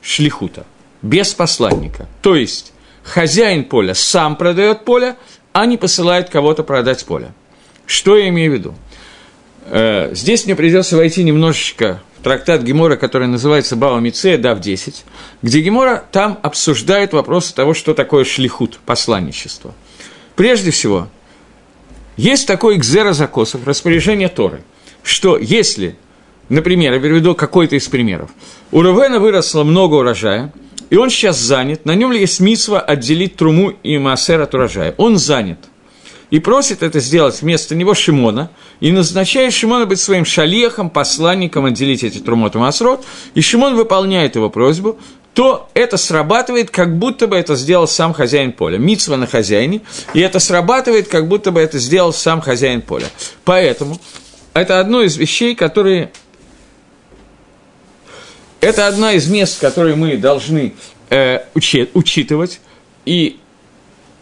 шлихута, 0.00 0.64
без 1.02 1.34
посланника. 1.34 2.06
То 2.22 2.36
есть 2.36 2.72
хозяин 3.02 3.64
поля 3.64 3.94
сам 3.94 4.36
продает 4.36 4.84
поле, 4.84 5.16
а 5.52 5.66
не 5.66 5.76
посылает 5.76 6.30
кого-то 6.30 6.62
продать 6.62 7.04
поле. 7.04 7.32
Что 7.84 8.16
я 8.16 8.28
имею 8.28 8.52
в 8.52 8.54
виду? 8.54 8.74
Э, 9.66 10.10
здесь 10.14 10.44
мне 10.44 10.54
придется 10.54 10.96
войти 10.96 11.24
немножечко 11.24 12.00
в 12.20 12.22
трактат 12.22 12.62
Гемора, 12.62 12.94
который 12.94 13.26
называется 13.26 13.74
Бава 13.74 13.98
Мицея, 13.98 14.38
Дав 14.38 14.60
10, 14.60 15.04
где 15.42 15.60
Гемора 15.60 16.04
там 16.12 16.38
обсуждает 16.44 17.12
вопрос 17.12 17.52
того, 17.52 17.74
что 17.74 17.92
такое 17.92 18.22
шлихут, 18.24 18.78
посланничество. 18.86 19.74
Прежде 20.36 20.70
всего, 20.70 21.08
есть 22.16 22.46
такой 22.46 22.76
экзера 22.76 23.14
закосов, 23.14 23.66
распоряжение 23.66 24.28
Торы, 24.28 24.62
что 25.02 25.36
если 25.36 25.96
Например, 26.48 26.92
я 26.92 27.00
приведу 27.00 27.34
какой-то 27.34 27.76
из 27.76 27.88
примеров. 27.88 28.30
У 28.70 28.82
Рувена 28.82 29.20
выросло 29.20 29.64
много 29.64 29.94
урожая, 29.96 30.52
и 30.90 30.96
он 30.96 31.08
сейчас 31.08 31.38
занят, 31.38 31.86
на 31.86 31.94
нем 31.94 32.12
ли 32.12 32.20
есть 32.20 32.40
митсва 32.40 32.80
отделить 32.80 33.36
труму 33.36 33.70
и 33.82 33.96
массер 33.98 34.40
от 34.40 34.54
урожая. 34.54 34.94
Он 34.98 35.16
занят. 35.16 35.58
И 36.30 36.38
просит 36.38 36.82
это 36.82 37.00
сделать 37.00 37.40
вместо 37.42 37.74
него 37.74 37.94
Шимона, 37.94 38.50
и 38.80 38.90
назначает 38.90 39.52
Шимона 39.52 39.86
быть 39.86 40.00
своим 40.00 40.24
шалехом, 40.24 40.88
посланником 40.88 41.66
отделить 41.66 42.04
эти 42.04 42.18
трумот 42.18 42.54
и 42.54 42.58
масрот, 42.58 43.04
и 43.34 43.40
Шимон 43.40 43.74
выполняет 43.74 44.34
его 44.34 44.48
просьбу, 44.48 44.98
то 45.34 45.68
это 45.74 45.96
срабатывает, 45.96 46.70
как 46.70 46.98
будто 46.98 47.26
бы 47.26 47.36
это 47.36 47.54
сделал 47.54 47.86
сам 47.86 48.12
хозяин 48.12 48.52
поля. 48.52 48.78
Митсва 48.78 49.16
на 49.16 49.26
хозяине, 49.26 49.80
и 50.14 50.20
это 50.20 50.38
срабатывает, 50.38 51.08
как 51.08 51.28
будто 51.28 51.52
бы 51.52 51.60
это 51.60 51.78
сделал 51.78 52.12
сам 52.12 52.40
хозяин 52.40 52.82
поля. 52.82 53.06
Поэтому 53.44 53.98
это 54.54 54.80
одно 54.80 55.02
из 55.02 55.16
вещей, 55.16 55.54
которые 55.54 56.12
это 58.62 58.86
одна 58.86 59.12
из 59.12 59.28
мест, 59.28 59.60
которые 59.60 59.96
мы 59.96 60.16
должны 60.16 60.72
э, 61.10 61.40
учи, 61.54 61.90
учитывать. 61.94 62.60
И 63.04 63.38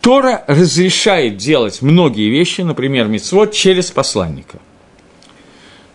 Тора 0.00 0.44
разрешает 0.48 1.36
делать 1.36 1.82
многие 1.82 2.30
вещи, 2.30 2.62
например, 2.62 3.06
мицвод, 3.06 3.52
через 3.52 3.90
посланника. 3.90 4.58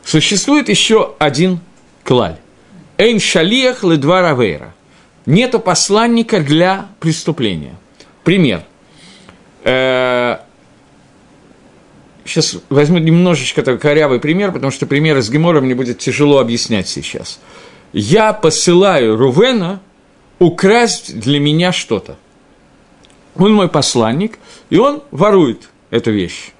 Существует 0.04 0.70
еще 0.70 1.16
один 1.18 1.60
клаль. 2.04 2.38
Эйн 3.00 3.20
шалиях 3.20 3.84
ледва 3.84 4.22
равейра. 4.22 4.76
Нету 5.26 5.60
посланника 5.60 6.40
для 6.40 6.90
преступления. 7.00 7.76
Пример. 8.24 8.62
Э, 9.64 10.38
сейчас 12.24 12.58
возьму 12.70 13.00
немножечко 13.00 13.64
такой 13.64 13.80
корявый 13.80 14.20
пример, 14.20 14.52
потому 14.52 14.72
что 14.72 14.86
пример 14.86 15.18
из 15.18 15.32
Гемора 15.32 15.62
мне 15.62 15.74
будет 15.74 15.98
тяжело 15.98 16.38
объяснять 16.38 16.88
сейчас 16.88 17.40
я 17.94 18.34
посылаю 18.34 19.16
Рувена 19.16 19.82
украсть 20.40 21.20
для 21.20 21.40
меня 21.40 21.72
что-то. 21.72 22.18
Он 23.36 23.54
мой 23.54 23.68
посланник, 23.68 24.40
и 24.70 24.78
он 24.78 25.04
ворует 25.12 25.70
эту 25.90 26.12
вещь. 26.12 26.52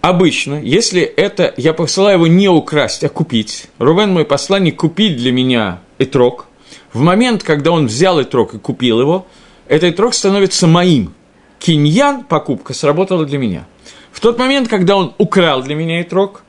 обычно, 0.00 0.60
если 0.60 1.02
это, 1.02 1.52
я 1.56 1.72
посылаю 1.74 2.16
его 2.16 2.26
не 2.26 2.48
украсть, 2.48 3.04
а 3.04 3.08
купить, 3.08 3.66
Рувен, 3.78 4.12
мой 4.12 4.24
посланник, 4.24 4.76
купить 4.76 5.16
для 5.16 5.32
меня 5.32 5.80
этрог, 5.98 6.46
в 6.92 7.00
момент, 7.00 7.42
когда 7.42 7.70
он 7.70 7.86
взял 7.86 8.20
этрог 8.20 8.54
и 8.54 8.58
купил 8.58 9.00
его, 9.00 9.26
этот 9.68 9.94
этрог 9.94 10.14
становится 10.14 10.66
моим. 10.66 11.14
Киньян, 11.58 12.24
покупка, 12.24 12.72
сработала 12.74 13.24
для 13.24 13.38
меня. 13.38 13.66
В 14.10 14.20
тот 14.20 14.38
момент, 14.38 14.68
когда 14.68 14.96
он 14.96 15.14
украл 15.18 15.62
для 15.62 15.74
меня 15.74 16.00
этрог, 16.00 16.42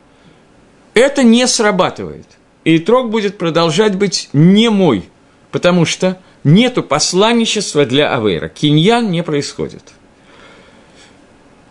это 0.94 1.24
не 1.24 1.46
срабатывает. 1.48 2.26
И 2.64 2.78
этрог 2.78 3.10
будет 3.10 3.38
продолжать 3.38 3.96
быть 3.96 4.30
не 4.34 4.70
мой, 4.70 5.10
потому 5.52 5.86
что 5.86 6.20
нету 6.44 6.84
посланничества 6.84 7.86
для 7.86 8.16
Авейра. 8.16 8.50
Киньян 8.50 9.10
не 9.10 9.24
происходит. 9.24 9.84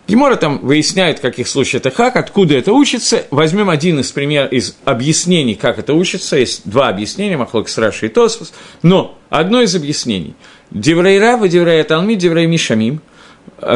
Гемара 0.07 0.35
там 0.35 0.59
выясняет, 0.59 1.19
в 1.19 1.21
каких 1.21 1.47
случаях 1.47 1.85
это 1.85 1.95
так, 1.95 2.17
откуда 2.17 2.55
это 2.57 2.73
учится. 2.73 3.25
Возьмем 3.31 3.69
один 3.69 3.99
из 4.01 4.11
примеров, 4.11 4.51
из 4.51 4.75
объяснений, 4.83 5.55
как 5.55 5.79
это 5.79 5.93
учится. 5.93 6.35
Есть 6.35 6.69
два 6.69 6.89
объяснения, 6.89 7.37
מחלוקת 7.37 7.69
Раши 7.69 8.07
и 8.07 8.09
Тосфос. 8.09 8.51
Но 8.81 9.17
одно 9.29 9.61
из 9.61 9.73
объяснений. 9.73 10.35
דברי 10.69 11.17
הרב, 11.17 11.47
דברי 11.47 11.81
התלמיד, 11.83 12.15
דברי 12.15 12.47
מי 12.47 12.58
שומעים. 12.58 13.01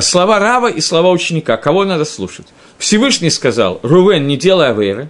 Слова 0.01 0.39
Рава 0.39 0.67
и 0.67 0.81
слова 0.81 1.09
ученика. 1.11 1.55
Кого 1.55 1.85
надо 1.85 2.03
слушать? 2.03 2.47
Всевышний 2.77 3.29
сказал, 3.29 3.79
Рувен, 3.81 4.27
не 4.27 4.35
делай 4.35 4.71
аверы. 4.71 5.09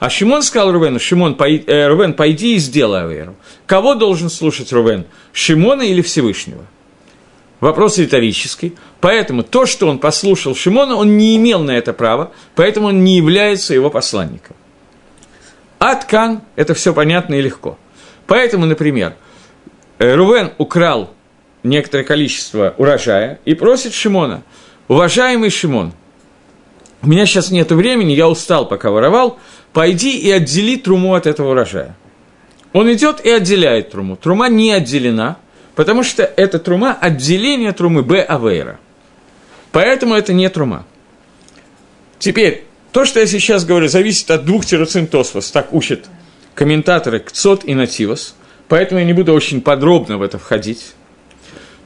А 0.00 0.08
Шимон 0.08 0.42
сказал 0.42 0.72
Рувену, 0.72 0.98
Шимон, 0.98 1.34
пой, 1.34 1.62
э, 1.66 1.86
Рувен, 1.86 2.14
пойди 2.14 2.56
и 2.56 2.58
сделай 2.58 3.02
аверу. 3.02 3.36
Кого 3.66 3.94
должен 3.94 4.30
слушать 4.30 4.72
Рувен? 4.72 5.04
Шимона 5.34 5.82
или 5.82 6.00
Всевышнего? 6.00 6.64
Вопрос 7.60 7.98
риторический. 7.98 8.74
Поэтому 9.02 9.42
то, 9.42 9.66
что 9.66 9.86
он 9.88 9.98
послушал 9.98 10.56
Шимона, 10.56 10.96
он 10.96 11.18
не 11.18 11.36
имел 11.36 11.62
на 11.62 11.72
это 11.72 11.92
права, 11.92 12.32
поэтому 12.54 12.88
он 12.88 13.04
не 13.04 13.18
является 13.18 13.74
его 13.74 13.90
посланником. 13.90 14.56
Аткан– 15.78 16.40
это 16.56 16.72
все 16.72 16.94
понятно 16.94 17.34
и 17.34 17.42
легко. 17.42 17.78
Поэтому, 18.26 18.64
например, 18.64 19.16
э, 19.98 20.14
Рувен 20.14 20.52
украл 20.56 21.10
некоторое 21.62 22.04
количество 22.04 22.74
урожая 22.78 23.38
и 23.44 23.52
просит 23.52 23.92
Шимона, 23.92 24.44
уважаемый 24.88 25.50
Шимон, 25.50 25.92
у 27.02 27.08
меня 27.08 27.26
сейчас 27.26 27.50
нет 27.50 27.70
времени, 27.72 28.12
я 28.12 28.28
устал, 28.28 28.66
пока 28.68 28.90
воровал, 28.90 29.38
пойди 29.72 30.18
и 30.18 30.30
отдели 30.30 30.76
труму 30.76 31.14
от 31.14 31.26
этого 31.26 31.52
урожая. 31.52 31.96
Он 32.72 32.92
идет 32.92 33.24
и 33.24 33.30
отделяет 33.30 33.90
труму. 33.90 34.16
Трума 34.16 34.48
не 34.48 34.72
отделена– 34.72 35.38
Потому 35.80 36.02
что 36.02 36.24
это 36.24 36.58
трума– 36.58 36.94
отделение 37.00 37.72
трумы 37.72 38.02
Б 38.02 38.20
Авейра. 38.20 38.78
Поэтому 39.72 40.14
это 40.14 40.34
не 40.34 40.46
трума. 40.50 40.84
Теперь, 42.18 42.64
то, 42.92 43.06
что 43.06 43.20
я 43.20 43.26
сейчас 43.26 43.64
говорю, 43.64 43.88
зависит 43.88 44.30
от 44.30 44.44
двух 44.44 44.66
тироцин 44.66 45.06
Тосфос, 45.06 45.50
так 45.50 45.72
учат 45.72 46.10
комментаторы 46.54 47.20
Кцот 47.20 47.64
и 47.64 47.74
Нативос, 47.74 48.34
поэтому 48.68 49.00
я 49.00 49.06
не 49.06 49.14
буду 49.14 49.32
очень 49.32 49.62
подробно 49.62 50.18
в 50.18 50.22
это 50.22 50.38
входить. 50.38 50.92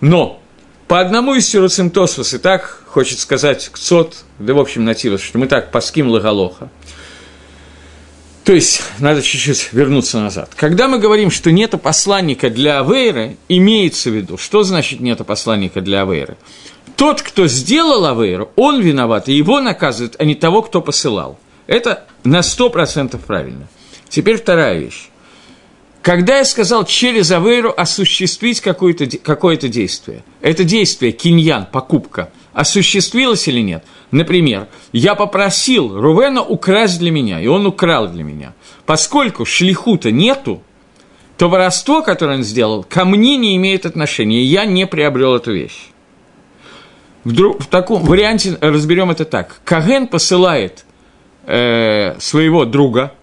Но 0.00 0.42
по 0.89 1.01
одному 1.01 1.35
из 1.35 1.49
тироцин 1.49 1.91
Тосфос, 1.91 2.35
и 2.35 2.39
так 2.39 2.82
хочет 2.87 3.18
сказать 3.18 3.68
Кцот, 3.72 4.16
да 4.39 4.55
в 4.55 4.59
общем 4.59 4.85
Нативос, 4.85 5.20
что 5.20 5.39
мы 5.39 5.47
так 5.47 5.70
паским 5.70 6.09
лагалоха– 6.09 6.70
то 8.45 8.53
есть, 8.53 8.82
надо 8.99 9.22
чуть-чуть 9.22 9.70
вернуться 9.72 10.20
назад. 10.20 10.51
Когда 10.55 10.87
мы 10.87 10.99
говорим, 10.99 11.30
что 11.30 11.51
нет 11.51 11.70
посланника 11.80 12.51
для 12.51 12.80
Авейры, 12.80 13.39
имеется 13.49 14.11
в 14.11 14.12
виду, 14.12 14.37
что 14.37 14.62
значит 14.64 15.01
нет 15.01 15.24
посланника 15.26 15.80
для 15.80 16.03
Авейры? 16.03 16.37
Тот, 16.97 17.22
кто 17.22 17.47
сделал 17.47 18.05
Авейру, 18.05 18.51
он 18.55 18.82
виноват, 18.82 19.30
и 19.30 19.32
его 19.32 19.62
наказывают, 19.62 20.16
а 20.18 20.24
не 20.24 20.35
того, 20.35 20.61
кто 20.61 20.82
посылал. 20.82 21.39
Это 21.66 22.05
на 22.22 22.41
100% 22.41 23.18
правильно. 23.26 23.66
Теперь 24.11 24.37
вторая 24.37 24.78
вещь. 24.78 25.09
Когда 26.05 26.38
я 26.38 26.44
сказал 26.44 26.84
через 26.84 27.32
Авейру 27.32 27.74
осуществить 27.76 28.61
какое-то, 28.61 29.07
какое-то 29.18 29.68
действие, 29.68 30.22
это 30.40 30.62
действие, 30.62 31.11
киньян, 31.11 31.66
покупка, 31.66 32.30
осуществилось 32.52 33.48
или 33.48 33.61
нет– 33.61 33.82
Например, 34.14 34.68
я 34.92 35.16
попросил 35.16 36.00
Рувена 36.00 36.40
украсть 36.40 37.00
для 37.00 37.11
меня, 37.11 37.40
и 37.40 37.48
он 37.48 37.66
украл 37.66 38.07
для 38.07 38.22
меня. 38.22 38.52
Поскольку 38.86 39.44
шлихута 39.44 40.12
нету, 40.12 40.62
то 41.36 41.48
воровство, 41.48 42.00
которое 42.00 42.36
он 42.36 42.44
сделал, 42.44 42.84
ко 42.84 43.05
мне 43.05 43.36
не 43.36 43.57
имеет 43.57 43.86
отношения, 43.86 44.40
и 44.40 44.44
я 44.44 44.66
не 44.66 44.86
приобрел 44.86 45.34
эту 45.34 45.52
вещь. 45.52 45.88
В, 47.24 47.59
в 47.59 47.66
таком 47.66 48.05
варианте 48.05 48.57
разберем 48.61 49.11
это 49.11 49.24
так. 49.24 49.61
Каген 49.64 50.07
посылает 50.07 50.84
э, 51.46 52.14
своего 52.20 52.66
друга 52.66 53.14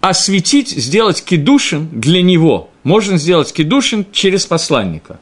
осветить, 0.00 0.70
сделать 0.70 1.22
кедушин 1.24 1.88
для 1.92 2.22
него. 2.22 2.70
Можно 2.82 3.18
сделать 3.18 3.52
кедушин 3.52 4.06
через 4.12 4.46
посланника. 4.46 5.18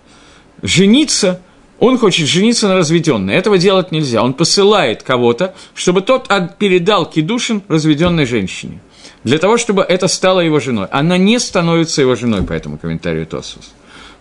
Жениться– 0.63 1.41
он 1.79 1.99
хочет 1.99 2.29
жениться 2.29 2.69
на 2.69 2.77
разведенной. 2.77 3.35
Этого 3.35 3.59
делать 3.59 3.93
нельзя. 3.93 4.23
Он 4.23 4.33
посылает 4.33 5.03
кого-то, 5.03 5.55
чтобы 5.75 6.01
тот 6.03 6.31
передал 6.59 7.05
кидушин 7.05 7.63
разведенной 7.69 8.27
женщине. 8.27 8.81
Для 9.25 9.39
того, 9.39 9.57
чтобы 9.59 9.83
это 9.83 10.09
стало 10.09 10.41
его 10.41 10.61
женой. 10.61 10.87
Она 10.91 11.19
не 11.19 11.39
становится 11.39 12.01
его 12.01 12.15
женой 12.15 12.43
по 12.43 12.53
этому 12.53 12.79
комментарию 12.79 13.27
Тосус. 13.27 13.73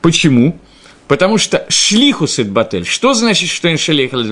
Почему? 0.01 0.59
Потому 1.07 1.37
что 1.37 1.65
шлихус 1.69 2.39
батель. 2.49 2.85
Что 2.85 3.13
значит, 3.13 3.49
что 3.49 3.69
он 3.69 3.77
шалех 3.77 4.13
или 4.13 4.23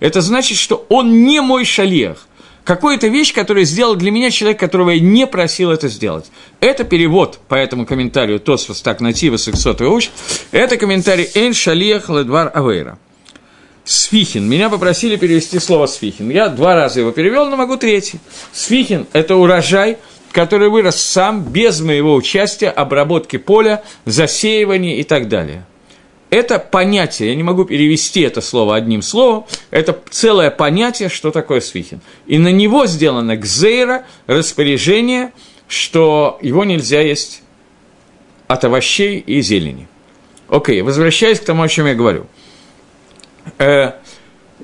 Это 0.00 0.20
значит, 0.20 0.58
что 0.58 0.84
он 0.88 1.24
не 1.24 1.40
мой 1.40 1.64
шалех 1.64 2.26
какую-то 2.64 3.08
вещь, 3.08 3.34
которую 3.34 3.64
сделал 3.64 3.96
для 3.96 4.10
меня 4.10 4.30
человек, 4.30 4.58
которого 4.58 4.90
я 4.90 5.00
не 5.00 5.26
просил 5.26 5.70
это 5.70 5.88
сделать. 5.88 6.30
Это 6.60 6.84
перевод 6.84 7.38
по 7.48 7.54
этому 7.54 7.86
комментарию 7.86 8.40
Тосфос 8.40 8.82
так 8.82 9.00
натива 9.00 9.36
сексотый 9.36 9.86
учит. 9.88 10.10
Это 10.50 10.76
комментарий 10.76 11.28
Эйн 11.34 11.54
Шалиях 11.54 12.08
Ледвар 12.08 12.50
Авейра. 12.54 12.98
Сфихин. 13.84 14.48
Меня 14.48 14.70
попросили 14.70 15.16
перевести 15.16 15.58
слово 15.58 15.86
сфихин. 15.86 16.30
Я 16.30 16.48
два 16.48 16.76
раза 16.76 17.00
его 17.00 17.10
перевел, 17.10 17.50
но 17.50 17.56
могу 17.56 17.76
третий. 17.76 18.20
Сфихин– 18.52 19.08
это 19.12 19.34
урожай, 19.34 19.98
который 20.30 20.68
вырос 20.68 21.02
сам, 21.02 21.42
без 21.42 21.80
моего 21.80 22.14
участия, 22.14 22.70
обработки 22.70 23.38
поля, 23.38 23.82
засеивания 24.04 24.96
и 24.96 25.02
так 25.02 25.28
далее– 25.28 25.66
это 26.32 26.58
понятие, 26.58 27.28
я 27.28 27.34
не 27.34 27.42
могу 27.42 27.66
перевести 27.66 28.22
это 28.22 28.40
слово 28.40 28.74
одним 28.74 29.02
словом, 29.02 29.44
это 29.70 30.00
целое 30.08 30.50
понятие, 30.50 31.10
что 31.10 31.30
такое 31.30 31.60
свихин. 31.60 32.00
И 32.26 32.38
на 32.38 32.48
него 32.48 32.86
сделано 32.86 33.36
гзейра, 33.36 34.06
распоряжение, 34.26 35.32
что 35.68 36.38
его 36.40 36.64
нельзя 36.64 37.02
есть 37.02 37.42
от 38.48 38.64
овощей 38.64 39.18
и 39.18 39.42
зелени. 39.42 39.88
Окей, 40.48 40.80
возвращаясь 40.80 41.38
к 41.38 41.44
тому, 41.44 41.64
о 41.64 41.68
чем 41.68 41.86
я 41.86 41.94
говорю. 41.94 42.26
Э, 43.58 43.92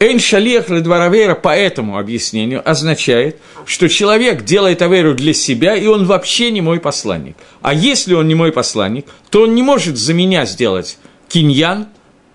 Эйн 0.01 0.21
шалех 0.21 0.71
ледваравейра 0.71 1.35
по 1.35 1.55
этому 1.55 1.99
объяснению 1.99 2.63
означает, 2.65 3.37
что 3.67 3.91
человек 3.91 4.43
делает 4.43 4.81
аверу 4.81 5.15
для 5.15 5.35
себя, 5.35 5.77
и 5.77 5.87
он 5.87 6.07
вообще 6.07 6.51
не 6.51 6.63
мой 6.63 6.81
посланник. 6.81 7.37
А 7.61 7.75
если 7.75 8.15
он 8.15 8.27
не 8.27 8.35
мой 8.35 8.53
посланник, 8.53 9.05
то 9.29 9.43
он 9.43 9.55
не 9.55 9.63
может 9.63 9.99
за 9.99 10.15
меня 10.15 10.47
сделать 10.47 10.97
киньян, 11.29 11.89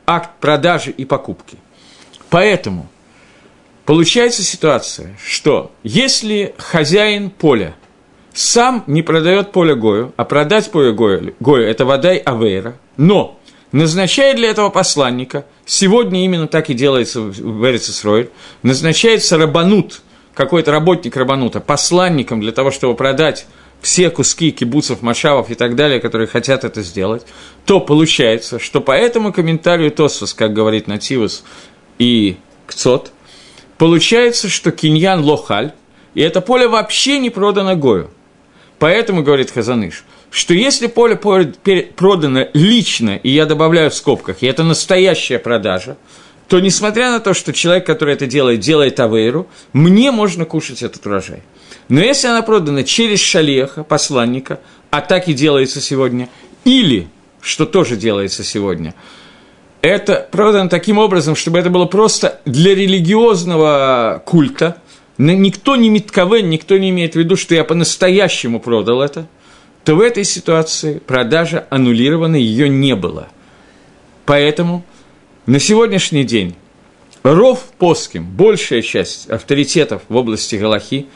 акт 0.05 0.31
продажи 0.39 0.91
и 0.91 1.05
покупки. 1.05 1.57
Поэтому 2.29 2.87
получается 3.85 4.43
ситуация, 4.43 5.17
что 5.25 5.71
если 5.83 6.55
хозяин 6.57 7.29
поля 7.29 7.75
сам 8.33 8.83
не 8.87 9.01
продает 9.03 9.51
поле 9.51 9.75
Гою, 9.75 10.13
а 10.17 10.25
продать 10.25 10.71
поле 10.71 10.91
Гою, 10.91 11.35
Гою– 11.39 11.67
это 11.69 11.85
вода 11.85 12.13
и 12.13 12.19
авейра, 12.19 12.77
но 12.97 13.39
назначает 13.71 14.37
для 14.37 14.49
этого 14.49 14.69
посланника, 14.69 15.45
сегодня 15.65 16.25
именно 16.25 16.47
так 16.47 16.69
и 16.69 16.73
делается 16.73 17.21
в 17.21 17.65
Эрицесрой, 17.65 18.29
назначается 18.63 19.37
рабанут, 19.37 20.01
какой-то 20.33 20.71
работник 20.71 21.15
рабанута, 21.15 21.59
посланником 21.59 22.41
для 22.41 22.51
того, 22.51 22.71
чтобы 22.71 22.95
продать 22.95 23.45
все 23.83 24.09
куски 24.09 24.51
кибуцев, 24.51 25.01
машавов 25.01 25.51
и 25.51 25.55
так 25.55 25.75
далее, 25.75 25.99
которые 25.99 26.25
хотят 26.27 26.63
это 26.63 26.81
сделать, 26.81 27.23
то 27.65 27.81
получается, 27.81 28.57
что 28.57 28.79
по 28.79 28.93
этому 28.93 29.33
комментарию 29.33 29.91
Тосфос, 29.91 30.33
как 30.33 30.53
говорит 30.53 30.87
Нативус 30.87 31.43
и 31.99 32.37
Кцот, 32.65 33.11
получается, 33.77 34.47
что 34.47 34.71
киньян 34.71 35.21
лохаль, 35.21 35.73
и 36.15 36.21
это 36.21 36.39
поле 36.39 36.67
вообще 36.67 37.19
не 37.19 37.29
продано 37.29 37.75
Гою. 37.75 38.09
Поэтому, 38.79 39.21
говорит 39.21 39.51
Хазаныш, 39.51 40.05
что 40.31 40.53
если 40.53 40.87
поле 40.87 41.17
продано 41.17 42.47
лично, 42.53 43.17
и 43.17 43.29
я 43.29 43.45
добавляю 43.45 43.91
в 43.91 43.95
скобках, 43.95 44.37
и 44.41 44.47
это 44.47 44.63
настоящая 44.63 45.39
продажа, 45.39 45.97
то 46.47 46.61
несмотря 46.61 47.11
на 47.11 47.19
то, 47.19 47.33
что 47.33 47.51
человек, 47.51 47.85
который 47.85 48.13
это 48.13 48.27
делает, 48.27 48.61
делает 48.61 48.99
авейру, 48.99 49.47
мне 49.73 50.11
можно 50.11 50.45
кушать 50.45 50.83
этот 50.83 51.05
урожай. 51.05 51.43
Но 51.89 51.99
если 51.99 52.27
она 52.27 52.41
продана 52.41 52.83
через 52.83 53.19
шалеха, 53.19 53.83
посланника, 53.83 54.59
а 54.89 55.01
так 55.01 55.27
и 55.27 55.33
делается 55.33 55.81
сегодня, 55.81 56.29
или, 56.63 57.07
что 57.41 57.65
тоже 57.65 57.95
делается 57.95 58.43
сегодня, 58.43 58.95
это 59.81 60.27
продано 60.31 60.69
таким 60.69 60.97
образом, 60.97 61.35
чтобы 61.35 61.59
это 61.59 61.69
было 61.69 61.85
просто 61.85 62.39
для 62.45 62.73
религиозного 62.73 64.23
культа. 64.25 64.77
Никто 65.17 65.75
не 65.75 65.89
Митковен, 65.89 66.49
никто 66.49 66.77
не 66.77 66.89
имеет 66.89 67.13
в 67.13 67.19
виду, 67.19 67.35
что 67.35 67.53
я 67.53 67.63
по-настоящему 67.63 68.59
продал 68.59 69.01
это, 69.01 69.27
то 69.83 69.95
в 69.95 69.99
этой 69.99 70.23
ситуации 70.23 70.99
продажа 70.99 71.67
аннулирована, 71.69 72.37
ее 72.37 72.69
не 72.69 72.95
было. 72.95 73.27
Поэтому 74.25 74.85
на 75.45 75.59
сегодняшний 75.59 76.23
день 76.23 76.55
Ров 77.23 77.63
Поским, 77.77 78.25
большая 78.25 78.81
часть 78.81 79.29
авторитетов 79.29 80.01
в 80.07 80.15
области 80.15 80.55
Галахи, 80.55 81.07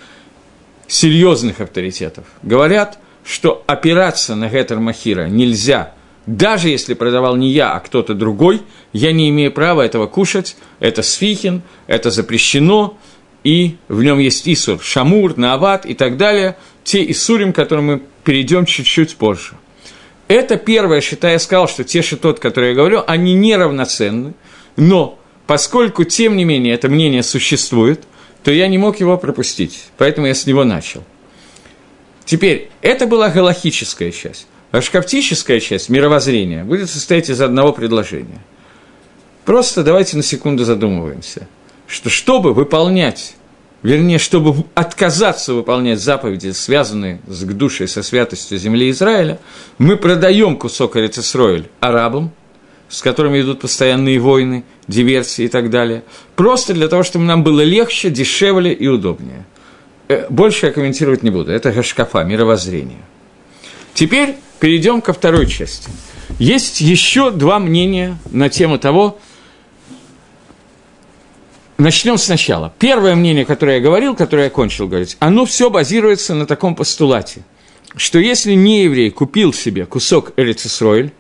серьезных 0.88 1.62
авторитетов, 1.62 2.26
говорят, 2.44 3.00
что 3.24 3.64
опираться 3.68 4.36
на 4.36 4.50
Гетер 4.50 4.80
Махира 4.80 5.28
нельзя, 5.28 5.94
даже 6.26 6.70
если 6.70 6.94
продавал 6.94 7.36
не 7.36 7.52
я, 7.52 7.74
а 7.74 7.80
кто-то 7.80 8.14
другой, 8.14 8.62
я 8.94 9.12
не 9.12 9.30
имею 9.30 9.52
права 9.52 9.82
этого 9.82 10.08
кушать, 10.08 10.58
это 10.80 11.02
сфихин, 11.02 11.62
это 11.88 12.12
запрещено, 12.12 12.98
и 13.44 13.78
в 13.88 14.04
нем 14.04 14.20
есть 14.20 14.48
Исур, 14.48 14.82
Шамур, 14.82 15.38
Наават 15.38 15.86
и 15.86 15.94
так 15.94 16.18
далее, 16.18 16.58
те 16.84 17.10
Исурим, 17.12 17.54
к 17.54 17.56
которым 17.56 17.86
мы 17.86 18.02
перейдем 18.24 18.66
чуть-чуть 18.66 19.16
позже. 19.16 19.56
Это 20.28 20.58
первое, 20.58 21.00
считая, 21.00 21.34
я 21.34 21.40
сказал, 21.40 21.70
что 21.70 21.86
те 21.86 22.02
шитот, 22.02 22.40
которые 22.40 22.72
я 22.72 22.76
говорю, 22.76 23.04
они 23.08 23.34
неравноценны, 23.34 24.34
но 24.76 25.18
поскольку, 25.46 26.04
тем 26.04 26.36
не 26.36 26.44
менее, 26.44 26.74
это 26.74 26.90
мнение 26.90 27.24
существует, 27.24 28.04
то 28.48 28.54
я 28.54 28.70
не 28.70 28.78
мог 28.78 29.02
его 29.02 29.18
пропустить, 29.18 29.90
поэтому 29.98 30.26
я 30.26 30.34
с 30.34 30.46
него 30.46 30.64
начал. 30.64 31.04
Теперь, 32.24 32.70
это 32.82 33.06
была 33.06 33.28
галахическая 33.28 34.10
часть. 34.12 34.48
А 34.72 34.82
шкаптическая 34.82 35.60
часть 35.60 35.90
мировоззрения 35.90 36.64
будет 36.64 36.90
состоять 36.90 37.30
из 37.30 37.42
одного 37.42 37.74
предложения. 37.74 38.42
Просто 39.44 39.84
давайте 39.84 40.16
на 40.16 40.24
секунду 40.24 40.64
задумываемся, 40.64 41.50
что 41.88 42.10
чтобы 42.10 42.54
выполнять, 42.54 43.36
вернее, 43.84 44.18
чтобы 44.18 44.64
отказаться 44.76 45.54
выполнять 45.54 46.00
заповеди, 46.00 46.52
связанные 46.52 47.20
с 47.28 47.44
душей, 47.44 47.90
со 47.90 48.02
святостью 48.02 48.58
земли 48.58 48.90
Израиля, 48.92 49.40
мы 49.78 49.98
продаем 49.98 50.56
кусок 50.56 50.96
Эрицесройль 50.96 51.68
арабам, 51.82 52.32
с 52.90 53.02
которыми 53.02 53.42
идут 53.42 53.62
постоянные 53.62 54.20
войны, 54.20 54.64
диверсии 54.88 55.46
и 55.46 55.48
так 55.48 55.70
далее, 55.70 56.04
просто 56.36 56.74
для 56.74 56.88
того, 56.88 57.04
чтобы 57.04 57.26
нам 57.26 57.44
было 57.44 57.62
легче, 57.62 58.10
дешевле 58.10 58.74
и 58.74 58.88
удобнее. 58.88 59.46
Э, 60.08 60.28
больше 60.30 60.68
я 60.68 60.72
комментировать 60.72 61.24
не 61.24 61.30
буду, 61.30 61.52
это 61.52 61.72
гашкафа, 61.72 62.24
мировоззрение. 62.24 63.02
Теперь 63.94 64.36
перейдем 64.60 65.02
ко 65.02 65.14
второй 65.14 65.48
части. 65.48 65.90
Есть 66.40 66.82
еще 66.82 67.32
два 67.32 67.60
мнения 67.60 68.18
на 68.32 68.50
тему 68.50 68.78
того, 68.78 69.20
Начнем 71.78 72.18
сначала. 72.18 72.74
Первое 72.80 73.14
мнение, 73.14 73.46
которое 73.46 73.76
я 73.76 73.84
говорил, 73.84 74.16
которое 74.16 74.46
я 74.46 74.50
кончил 74.50 74.88
говорить, 74.88 75.16
оно 75.20 75.46
все 75.46 75.70
базируется 75.70 76.34
на 76.34 76.48
таком 76.48 76.74
постулате, 76.74 77.44
что 77.96 78.18
если 78.18 78.54
не 78.54 78.84
еврей 78.84 79.12
купил 79.12 79.54
себе 79.54 79.86
кусок 79.86 80.34
Эрицисройль, 80.38 81.12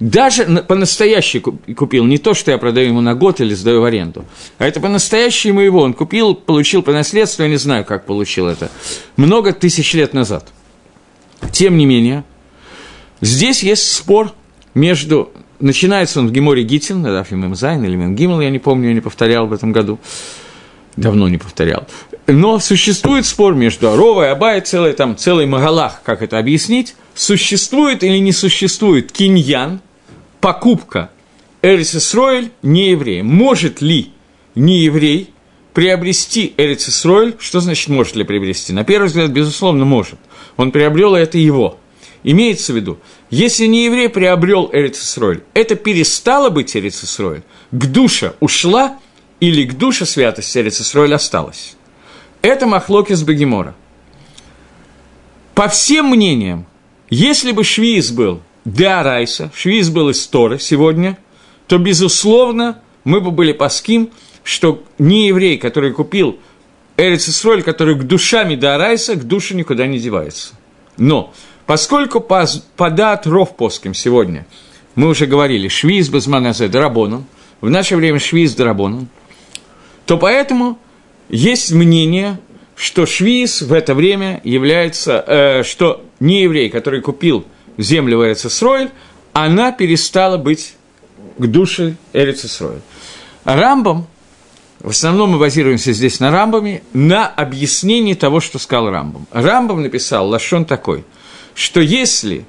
даже 0.00 0.44
по-настоящему 0.66 1.58
купил, 1.76 2.04
не 2.04 2.18
то, 2.18 2.34
что 2.34 2.50
я 2.50 2.58
продаю 2.58 2.88
ему 2.88 3.00
на 3.00 3.14
год 3.14 3.40
или 3.40 3.54
сдаю 3.54 3.80
в 3.80 3.84
аренду, 3.84 4.24
а 4.58 4.66
это 4.66 4.80
по-настоящему 4.80 5.60
его. 5.60 5.80
Он 5.80 5.94
купил, 5.94 6.34
получил 6.34 6.82
по 6.82 6.92
наследству, 6.92 7.42
я 7.42 7.48
не 7.48 7.56
знаю, 7.56 7.84
как 7.84 8.04
получил 8.06 8.46
это, 8.46 8.70
много 9.16 9.52
тысяч 9.52 9.94
лет 9.94 10.12
назад. 10.12 10.48
Тем 11.52 11.76
не 11.76 11.86
менее, 11.86 12.24
здесь 13.20 13.62
есть 13.62 13.92
спор 13.92 14.32
между... 14.74 15.30
Начинается 15.60 16.18
он 16.18 16.28
в 16.28 16.32
Геморе 16.32 16.64
Гитин, 16.64 17.02
Дафим 17.02 17.54
Зайн 17.54 17.84
или 17.84 18.14
Гимл, 18.14 18.40
я 18.40 18.50
не 18.50 18.58
помню, 18.58 18.88
я 18.88 18.94
не 18.94 19.00
повторял 19.00 19.46
в 19.46 19.52
этом 19.52 19.72
году, 19.72 20.00
давно 20.96 21.28
не 21.28 21.38
повторял. 21.38 21.86
Но 22.26 22.58
существует 22.58 23.26
спор 23.26 23.54
между 23.54 23.90
Арова 23.90 24.26
и 24.26 24.28
Абай, 24.28 24.60
целый, 24.60 24.92
там, 24.92 25.16
целый 25.16 25.46
Магалах, 25.46 26.02
как 26.02 26.22
это 26.22 26.38
объяснить, 26.38 26.94
существует 27.14 28.02
или 28.02 28.18
не 28.18 28.32
существует 28.32 29.12
киньян, 29.12 29.80
покупка 30.40 31.10
Эрицесроэль 31.62 32.50
не 32.62 32.90
еврея. 32.90 33.22
Может 33.22 33.80
ли 33.80 34.12
не 34.54 34.80
еврей 34.80 35.30
приобрести 35.72 36.54
Эрицесроэль? 36.56 37.36
Что 37.38 37.60
значит 37.60 37.88
может 37.88 38.16
ли 38.16 38.24
приобрести? 38.24 38.72
На 38.72 38.84
первый 38.84 39.06
взгляд, 39.06 39.30
безусловно, 39.30 39.84
может. 39.84 40.18
Он 40.56 40.70
приобрел, 40.72 41.16
и 41.16 41.20
это 41.20 41.38
его. 41.38 41.78
Имеется 42.22 42.72
в 42.72 42.76
виду, 42.76 42.98
если 43.28 43.66
не 43.66 43.84
еврей 43.84 44.08
приобрел 44.08 44.70
Эрицесроэль, 44.72 45.42
это 45.52 45.74
перестало 45.74 46.48
быть 46.48 46.74
Эрицесроэль, 46.74 47.42
к 47.70 47.86
душе 47.86 48.34
ушла 48.40 48.98
или 49.40 49.64
к 49.64 49.74
душе 49.74 50.06
святости 50.06 50.58
Эрицесроэль 50.58 51.14
осталась. 51.14 51.76
Это 52.42 52.66
Махлокис 52.66 53.22
Бегемора. 53.22 53.74
По 55.54 55.68
всем 55.68 56.10
мнениям, 56.10 56.66
если 57.10 57.52
бы 57.52 57.64
Швиз 57.64 58.10
был 58.10 58.40
Деарайса, 58.64 59.50
Швиз 59.54 59.88
был 59.88 60.10
из 60.10 60.26
Торы 60.26 60.58
сегодня, 60.58 61.18
то, 61.66 61.78
безусловно, 61.78 62.80
мы 63.04 63.20
бы 63.20 63.30
были 63.30 63.52
паским, 63.52 64.10
что 64.42 64.82
не 64.98 65.28
еврей, 65.28 65.58
который 65.58 65.92
купил 65.92 66.38
Эрицесроль, 66.96 67.62
который 67.62 67.96
к 67.96 68.04
душами 68.04 68.54
Деарайса, 68.54 69.14
к 69.16 69.24
душе 69.24 69.54
никуда 69.54 69.86
не 69.86 69.98
девается. 69.98 70.54
Но, 70.96 71.32
поскольку 71.66 72.20
по, 72.20 72.46
по 72.76 72.90
дат 72.90 73.26
ров 73.26 73.56
поским 73.56 73.94
сегодня, 73.94 74.46
мы 74.94 75.08
уже 75.08 75.26
говорили, 75.26 75.68
Швиз 75.68 76.08
Безманазе 76.08 76.68
Дарабоном, 76.68 77.26
в 77.60 77.70
наше 77.70 77.96
время 77.96 78.20
Швиз 78.20 78.54
Дарабоном, 78.54 79.08
то 80.06 80.18
поэтому 80.18 80.78
есть 81.28 81.72
мнение, 81.72 82.38
что 82.76 83.06
Швиз 83.06 83.62
в 83.62 83.72
это 83.72 83.94
время 83.94 84.40
является, 84.44 85.24
э, 85.26 85.62
что 85.62 86.04
не 86.20 86.42
еврей, 86.42 86.70
который 86.70 87.00
купил 87.00 87.44
землю 87.78 88.18
в 88.18 88.26
Эрицесройль, 88.26 88.90
она 89.32 89.72
перестала 89.72 90.36
быть 90.36 90.76
к 91.38 91.46
душе 91.46 91.96
Эрицесройль. 92.12 92.80
Рамбам, 93.44 94.06
в 94.80 94.90
основном 94.90 95.30
мы 95.30 95.38
базируемся 95.38 95.92
здесь 95.92 96.20
на 96.20 96.30
Рамбаме, 96.30 96.82
на 96.92 97.26
объяснении 97.26 98.14
того, 98.14 98.40
что 98.40 98.58
сказал 98.58 98.90
Рамбам. 98.90 99.26
Рамбам 99.32 99.82
написал, 99.82 100.28
Лашон 100.28 100.64
такой, 100.64 101.04
что 101.54 101.80
если 101.80 102.44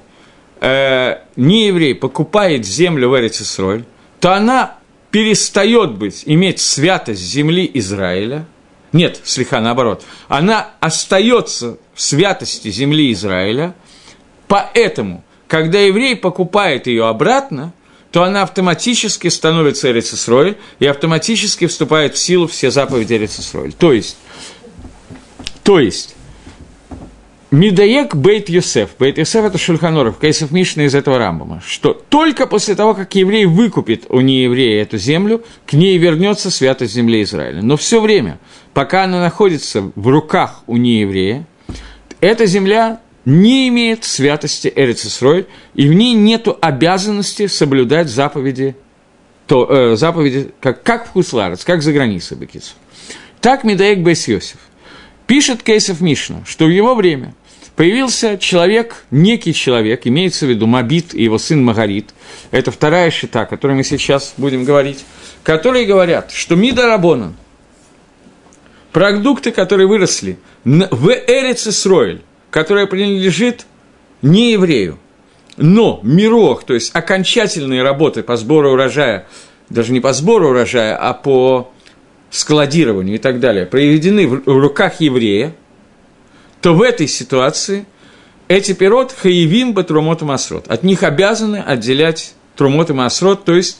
э, 0.60 1.18
не 1.36 1.68
еврей 1.68 1.94
покупает 1.94 2.66
землю 2.66 3.10
в 3.10 3.18
Эрицесройль, 3.18 3.84
то 4.20 4.32
она 4.32 4.76
перестает 5.10 5.92
быть, 5.92 6.22
иметь 6.26 6.60
святость 6.60 7.22
земли 7.22 7.70
Израиля– 7.74 8.46
нет, 8.96 9.20
слегка 9.24 9.60
наоборот. 9.60 10.04
Она 10.26 10.70
остается 10.80 11.76
в 11.92 12.00
святости 12.00 12.70
земли 12.70 13.12
Израиля, 13.12 13.74
поэтому, 14.48 15.22
когда 15.48 15.78
еврей 15.80 16.16
покупает 16.16 16.86
ее 16.86 17.06
обратно, 17.06 17.74
то 18.10 18.22
она 18.22 18.42
автоматически 18.42 19.28
становится 19.28 19.90
Эрицесройль 19.90 20.56
и 20.78 20.86
автоматически 20.86 21.66
вступает 21.66 22.14
в 22.14 22.18
силу 22.18 22.46
все 22.46 22.70
заповеди 22.70 23.12
Эрицесройль. 23.12 23.74
То 23.74 23.92
есть, 23.92 24.16
то 25.62 25.78
есть, 25.78 26.15
Мидаек 27.52 28.16
Бейт 28.16 28.48
Йосеф. 28.48 28.90
Бейт 28.98 29.18
Йосеф– 29.18 29.44
это 29.46 29.56
Шульханоров, 29.56 30.18
Кейсов 30.18 30.50
Мишна 30.50 30.84
из 30.84 30.96
этого 30.96 31.18
Рамбама. 31.18 31.62
Что 31.64 31.92
только 31.92 32.48
после 32.48 32.74
того, 32.74 32.92
как 32.94 33.14
еврей 33.14 33.46
выкупит 33.46 34.06
у 34.08 34.20
нееврея 34.20 34.82
эту 34.82 34.98
землю, 34.98 35.44
к 35.64 35.72
ней 35.72 35.96
вернется 35.96 36.50
святость 36.50 36.94
земли 36.94 37.22
Израиля. 37.22 37.62
Но 37.62 37.76
все 37.76 38.00
время, 38.00 38.40
пока 38.74 39.04
она 39.04 39.20
находится 39.20 39.92
в 39.94 40.08
руках 40.08 40.64
у 40.66 40.76
нееврея, 40.76 41.46
эта 42.20 42.46
земля 42.46 43.00
не 43.24 43.68
имеет 43.68 44.04
святости 44.04 44.72
Эрицесрой, 44.74 45.46
и 45.74 45.88
в 45.88 45.92
ней 45.92 46.14
нет 46.14 46.48
обязанности 46.60 47.46
соблюдать 47.46 48.08
заповеди, 48.08 48.74
то, 49.46 49.66
э, 49.70 49.96
заповеди 49.96 50.50
как, 50.60 50.82
как 50.82 51.06
в 51.06 51.10
Хусларец, 51.10 51.64
как 51.64 51.82
за 51.82 51.92
границей 51.92 52.36
Бекицу. 52.36 52.74
Так 53.40 53.62
Медаек 53.62 54.00
Бейс 54.00 54.26
Йосиф. 54.26 54.58
Пишет 55.26 55.62
Кейсов 55.62 56.00
Мишна, 56.00 56.42
что 56.46 56.66
в 56.66 56.70
его 56.70 56.94
время 56.94 57.34
появился 57.74 58.38
человек, 58.38 59.04
некий 59.10 59.52
человек, 59.52 60.06
имеется 60.06 60.46
в 60.46 60.48
виду 60.48 60.66
Мабит 60.66 61.14
и 61.14 61.24
его 61.24 61.38
сын 61.38 61.62
Магарит, 61.64 62.14
это 62.50 62.70
вторая 62.70 63.10
шита, 63.10 63.42
о 63.42 63.46
которой 63.46 63.76
мы 63.76 63.84
сейчас 63.84 64.34
будем 64.36 64.64
говорить, 64.64 65.04
которые 65.42 65.84
говорят, 65.84 66.30
что 66.30 66.54
Мида 66.54 66.86
Рабонан, 66.86 67.34
продукты, 68.92 69.50
которые 69.50 69.86
выросли 69.86 70.38
в 70.64 71.10
Эрец 71.10 71.66
Исроэль, 71.66 72.22
которая 72.50 72.86
принадлежит 72.86 73.66
не 74.22 74.52
еврею, 74.52 74.98
но 75.56 76.00
мирох, 76.02 76.64
то 76.64 76.74
есть 76.74 76.94
окончательные 76.94 77.82
работы 77.82 78.22
по 78.22 78.36
сбору 78.36 78.72
урожая, 78.72 79.26
даже 79.68 79.92
не 79.92 80.00
по 80.00 80.12
сбору 80.12 80.50
урожая, 80.50 80.96
а 80.96 81.12
по 81.14 81.72
складированию 82.30 83.16
и 83.16 83.18
так 83.18 83.40
далее, 83.40 83.66
проведены 83.66 84.26
в 84.26 84.42
руках 84.46 85.00
еврея, 85.00 85.54
то 86.60 86.74
в 86.74 86.82
этой 86.82 87.06
ситуации 87.06 87.86
эти 88.48 88.72
пирот 88.72 89.12
хаевим 89.12 89.72
бы 89.72 89.84
трумот 89.84 90.22
и 90.22 90.24
масрот. 90.24 90.68
От 90.68 90.82
них 90.82 91.02
обязаны 91.02 91.56
отделять 91.56 92.34
трумот 92.56 92.90
и 92.90 92.92
масрот, 92.92 93.44
то 93.44 93.54
есть 93.54 93.78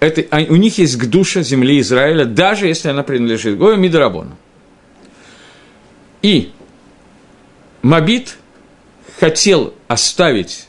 это, 0.00 0.24
а, 0.30 0.40
у 0.48 0.56
них 0.56 0.78
есть 0.78 0.96
к 0.96 1.06
душе 1.06 1.42
земли 1.42 1.80
Израиля, 1.80 2.24
даже 2.24 2.66
если 2.66 2.88
она 2.88 3.02
принадлежит 3.02 3.58
Гою 3.58 3.76
Мидрабону. 3.76 4.36
И 6.22 6.52
Мабит 7.82 8.36
хотел 9.18 9.74
оставить 9.86 10.68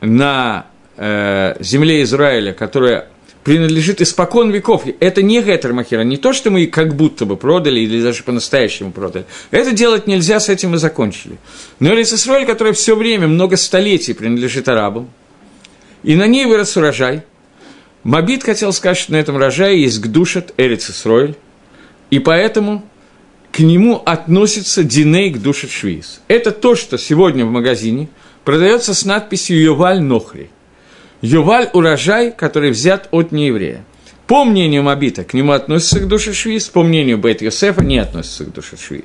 на 0.00 0.66
э, 0.96 1.56
земле 1.60 2.02
Израиля, 2.02 2.52
которая 2.52 3.08
принадлежит 3.44 4.00
испокон 4.00 4.50
веков. 4.50 4.84
Это 5.00 5.22
не 5.22 5.42
гетермахера, 5.42 6.02
не 6.02 6.16
то, 6.16 6.32
что 6.32 6.50
мы 6.50 6.66
как 6.66 6.94
будто 6.94 7.26
бы 7.26 7.36
продали 7.36 7.80
или 7.80 8.02
даже 8.02 8.22
по-настоящему 8.22 8.92
продали. 8.92 9.24
Это 9.50 9.72
делать 9.72 10.06
нельзя, 10.06 10.40
с 10.40 10.48
этим 10.48 10.70
мы 10.70 10.78
закончили. 10.78 11.38
Но 11.80 12.00
Израиль, 12.00 12.46
которая 12.46 12.72
все 12.72 12.96
время, 12.96 13.26
много 13.26 13.56
столетий 13.56 14.12
принадлежит 14.14 14.68
арабам, 14.68 15.10
и 16.02 16.14
на 16.14 16.26
ней 16.26 16.46
вырос 16.46 16.76
урожай. 16.76 17.22
Мабит 18.02 18.42
хотел 18.42 18.72
сказать, 18.72 18.98
что 18.98 19.12
на 19.12 19.16
этом 19.16 19.36
урожае 19.36 19.80
есть 19.80 20.00
гдушат 20.00 20.52
Эрец 20.56 20.90
Исроэль, 20.90 21.36
и 22.10 22.18
поэтому 22.18 22.84
к 23.52 23.60
нему 23.60 24.02
относится 24.04 24.82
Диней 24.82 25.30
гдушат 25.30 25.70
Швиз. 25.70 26.20
Это 26.26 26.50
то, 26.50 26.74
что 26.74 26.98
сегодня 26.98 27.44
в 27.44 27.50
магазине 27.50 28.08
продается 28.44 28.94
с 28.94 29.04
надписью 29.04 29.60
«Йоваль 29.60 30.00
Нохри». 30.00 30.50
Юваль– 31.22 31.70
урожай, 31.72 32.32
который 32.32 32.70
взят 32.70 33.08
от 33.12 33.32
нееврея. 33.32 33.84
По 34.26 34.44
мнению 34.44 34.82
Мабита, 34.82 35.24
к 35.24 35.34
нему 35.34 35.52
относится 35.52 36.00
к 36.00 36.08
душе 36.08 36.32
Швиз, 36.32 36.68
по 36.68 36.82
мнению 36.82 37.18
Бейт 37.18 37.42
Йосефа 37.42 37.84
не 37.84 37.98
относится 37.98 38.44
к 38.44 38.52
душе 38.52 38.76
Швиз. 38.76 39.04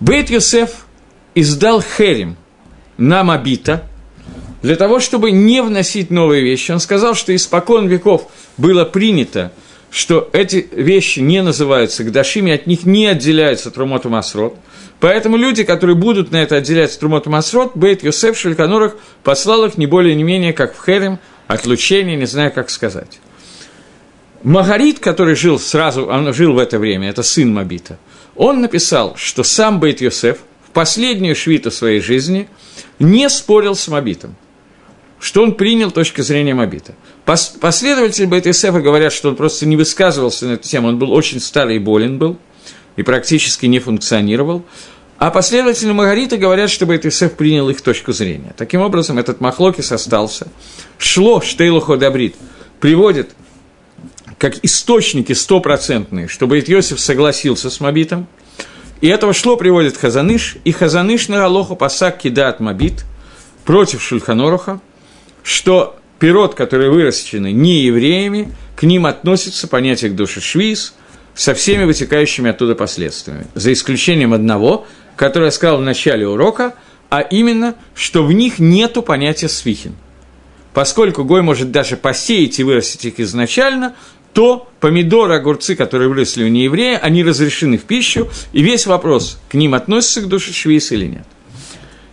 Бейт 0.00 0.30
Йосеф 0.30 0.86
издал 1.34 1.82
Херим 1.82 2.36
на 2.96 3.24
Мабита 3.24 3.88
для 4.62 4.76
того, 4.76 5.00
чтобы 5.00 5.30
не 5.30 5.62
вносить 5.62 6.10
новые 6.10 6.42
вещи. 6.42 6.72
Он 6.72 6.80
сказал, 6.80 7.14
что 7.14 7.34
испокон 7.34 7.86
веков 7.86 8.30
было 8.56 8.84
принято, 8.84 9.52
что 9.94 10.28
эти 10.32 10.68
вещи 10.72 11.20
не 11.20 11.40
называются 11.40 12.04
гдашими, 12.04 12.52
от 12.52 12.66
них 12.66 12.84
не 12.84 13.06
отделяется 13.06 13.70
Трумот 13.70 14.04
Масрот– 14.04 14.56
Поэтому 15.04 15.36
люди, 15.36 15.64
которые 15.64 15.96
будут 15.96 16.30
на 16.30 16.38
это 16.38 16.56
отделять 16.56 16.98
Трумот 16.98 17.26
Масрот, 17.26 17.72
Бейт 17.74 18.02
Йосеф 18.02 18.38
Шельканорах 18.38 18.96
послал 19.22 19.66
их 19.66 19.76
не 19.76 19.84
более 19.84 20.14
не 20.14 20.22
менее, 20.22 20.54
как 20.54 20.74
в 20.74 20.82
Херем, 20.82 21.18
отлучение, 21.46 22.16
не 22.16 22.24
знаю, 22.24 22.50
как 22.52 22.70
сказать. 22.70 23.20
Магарит, 24.42 25.00
который 25.00 25.34
жил 25.34 25.58
сразу, 25.58 26.06
он 26.06 26.32
жил 26.32 26.54
в 26.54 26.58
это 26.58 26.78
время, 26.78 27.10
это 27.10 27.22
сын 27.22 27.52
Мабита, 27.52 27.98
он 28.34 28.62
написал, 28.62 29.14
что 29.16 29.42
сам 29.42 29.78
Бейт 29.78 30.00
Йосеф 30.00 30.38
в 30.66 30.70
последнюю 30.70 31.36
швиту 31.36 31.70
своей 31.70 32.00
жизни 32.00 32.48
не 32.98 33.28
спорил 33.28 33.74
с 33.74 33.86
Мабитом, 33.88 34.36
что 35.20 35.42
он 35.42 35.54
принял 35.54 35.90
точку 35.90 36.22
зрения 36.22 36.54
Мабита. 36.54 36.94
Последователи 37.24 38.26
Бейт 38.26 38.46
Йосефа 38.46 38.80
говорят, 38.80 39.12
что 39.12 39.30
он 39.30 39.36
просто 39.36 39.66
не 39.66 39.76
высказывался 39.76 40.46
на 40.46 40.52
эту 40.52 40.68
тему, 40.68 40.88
он 40.88 40.98
был 40.98 41.12
очень 41.12 41.40
старый 41.40 41.76
и 41.76 41.78
болен 41.78 42.18
был– 42.18 42.38
и 42.96 43.02
практически 43.02 43.66
не 43.66 43.78
функционировал, 43.78 44.64
а 45.18 45.30
последователи 45.30 45.92
Магарита 45.92 46.36
говорят, 46.36 46.70
чтобы 46.70 46.94
Бейтисеф 46.94 47.34
принял 47.34 47.68
их 47.70 47.80
точку 47.80 48.12
зрения. 48.12 48.54
Таким 48.56 48.80
образом, 48.80 49.18
этот 49.18 49.40
Махлокис 49.40 49.92
остался. 49.92 50.48
Шло 50.98 51.40
Штейлухо 51.40 51.96
Добрит 51.96 52.34
приводит 52.80 53.30
как 54.38 54.56
источники 54.62 55.32
стопроцентные, 55.32 56.28
чтобы 56.28 56.58
Иосиф 56.58 57.00
согласился 57.00 57.70
с 57.70 57.80
Мабитом. 57.80 58.26
И 59.00 59.08
этого 59.08 59.32
шло 59.32 59.56
приводит 59.56 59.96
Хазаныш, 59.96 60.56
и 60.64 60.72
Хазаныш 60.72 61.28
на 61.28 61.44
Алоху 61.44 61.76
Пасак 61.76 62.18
кидает 62.18 62.60
Мабит 62.60 63.04
против 63.64 64.02
Шульханоруха, 64.02 64.80
что 65.42 65.96
пирот, 66.24 66.54
которые 66.54 66.90
выращены 66.90 67.52
не 67.52 67.82
евреями, 67.82 68.50
к 68.76 68.84
ним 68.84 69.04
относится 69.04 69.68
понятие 69.68 70.10
к 70.10 70.14
душе 70.16 70.40
швиз– 70.40 70.94
со 71.34 71.54
всеми 71.54 71.84
вытекающими 71.84 72.50
оттуда 72.50 72.74
последствиями, 72.74 73.46
за 73.54 73.72
исключением 73.72 74.32
одного, 74.32 74.86
который 75.16 75.46
я 75.46 75.50
сказал 75.50 75.78
в 75.78 75.82
начале 75.82 76.26
урока, 76.26 76.74
а 77.10 77.20
именно, 77.20 77.74
что 77.94 78.24
в 78.24 78.32
них 78.32 78.58
нету 78.58 79.02
понятия 79.02 79.48
свихин. 79.48 79.96
Поскольку 80.72 81.24
Гой 81.24 81.42
может 81.42 81.70
даже 81.70 81.96
посеять 81.96 82.58
и 82.58 82.64
вырастить 82.64 83.04
их 83.04 83.20
изначально, 83.20 83.94
то 84.32 84.68
помидоры, 84.80 85.34
огурцы, 85.34 85.76
которые 85.76 86.08
выросли 86.08 86.44
у 86.44 86.48
нееврея, 86.48 86.98
они 86.98 87.22
разрешены 87.22 87.78
в 87.78 87.82
пищу, 87.82 88.28
и 88.52 88.62
весь 88.62 88.86
вопрос, 88.86 89.38
к 89.48 89.54
ним 89.54 89.74
относится 89.74 90.22
к 90.22 90.28
душе 90.28 90.52
швейц 90.52 90.90
или 90.90 91.06
нет. 91.06 91.26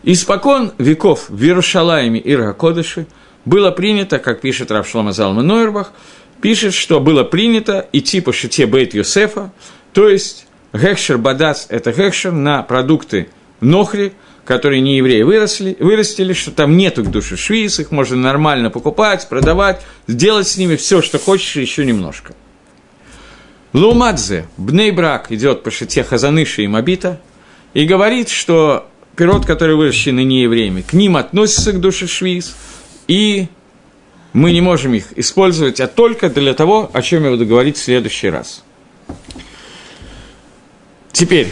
Испокон 0.04 0.74
веков 0.78 1.26
в 1.30 1.42
Иерушалайме 1.44 2.20
и 2.20 2.36
Ракодыше 2.36 3.06
было 3.46 3.72
принято, 3.72 4.20
как 4.20 4.42
пишет 4.42 4.72
Равшлама 4.72 5.14
Залма 5.14 5.42
Нойербах, 5.42 5.94
пишет, 6.42 6.74
что 6.74 7.00
было 7.00 7.24
принято 7.24 7.88
идти 7.92 8.22
по 8.22 8.34
шите 8.34 8.66
Бейт 8.66 8.94
Йосефа, 8.94 9.52
то 9.94 10.10
есть 10.10 10.48
гекшер 10.74 11.18
бадац– 11.18 11.66
это 11.70 11.92
гекшер 11.92 12.32
на 12.32 12.64
продукты 12.64 13.30
нохри, 13.60 14.14
которые 14.46 14.82
не 14.82 14.98
евреи 14.98 15.22
выросли, 15.22 15.78
вырастили, 15.80 16.34
что 16.34 16.52
там 16.52 16.76
нету 16.78 17.04
к 17.04 17.12
душе 17.12 17.38
швиз, 17.38 17.80
их 17.80 17.92
можно 17.92 18.18
нормально 18.18 18.70
покупать, 18.70 19.28
продавать, 19.30 19.82
сделать 20.08 20.48
с 20.48 20.58
ними 20.58 20.76
все, 20.76 21.02
что 21.02 21.20
хочешь, 21.20 21.56
еще 21.56 21.86
немножко. 21.86 22.34
Лумадзе, 23.74 24.48
Бнейбрак, 24.58 25.32
идет 25.32 25.64
по 25.64 25.72
шите 25.72 26.04
Хазаныши 26.04 26.64
и 26.64 26.68
Мабита, 26.68 27.22
и 27.74 27.86
говорит, 27.86 28.30
что 28.30 28.90
пирот, 29.16 29.46
который 29.46 29.76
выращены 29.76 30.24
не 30.24 30.42
евреями, 30.42 30.82
к 30.82 30.94
ним 30.94 31.16
относится 31.16 31.72
к 31.72 31.80
душе 31.80 32.08
швиз, 32.08 32.56
и 33.12 33.50
мы 34.32 34.54
не 34.54 34.62
можем 34.62 34.94
их 34.94 35.12
использовать, 35.18 35.82
а 35.82 35.88
только 35.88 36.30
для 36.30 36.54
того, 36.54 36.90
о 36.94 37.02
чем 37.02 37.26
я 37.26 37.32
буду 37.32 37.46
говорить 37.46 37.76
в 37.76 37.84
следующий 37.84 38.30
раз. 38.30 38.64
Теперь, 41.12 41.52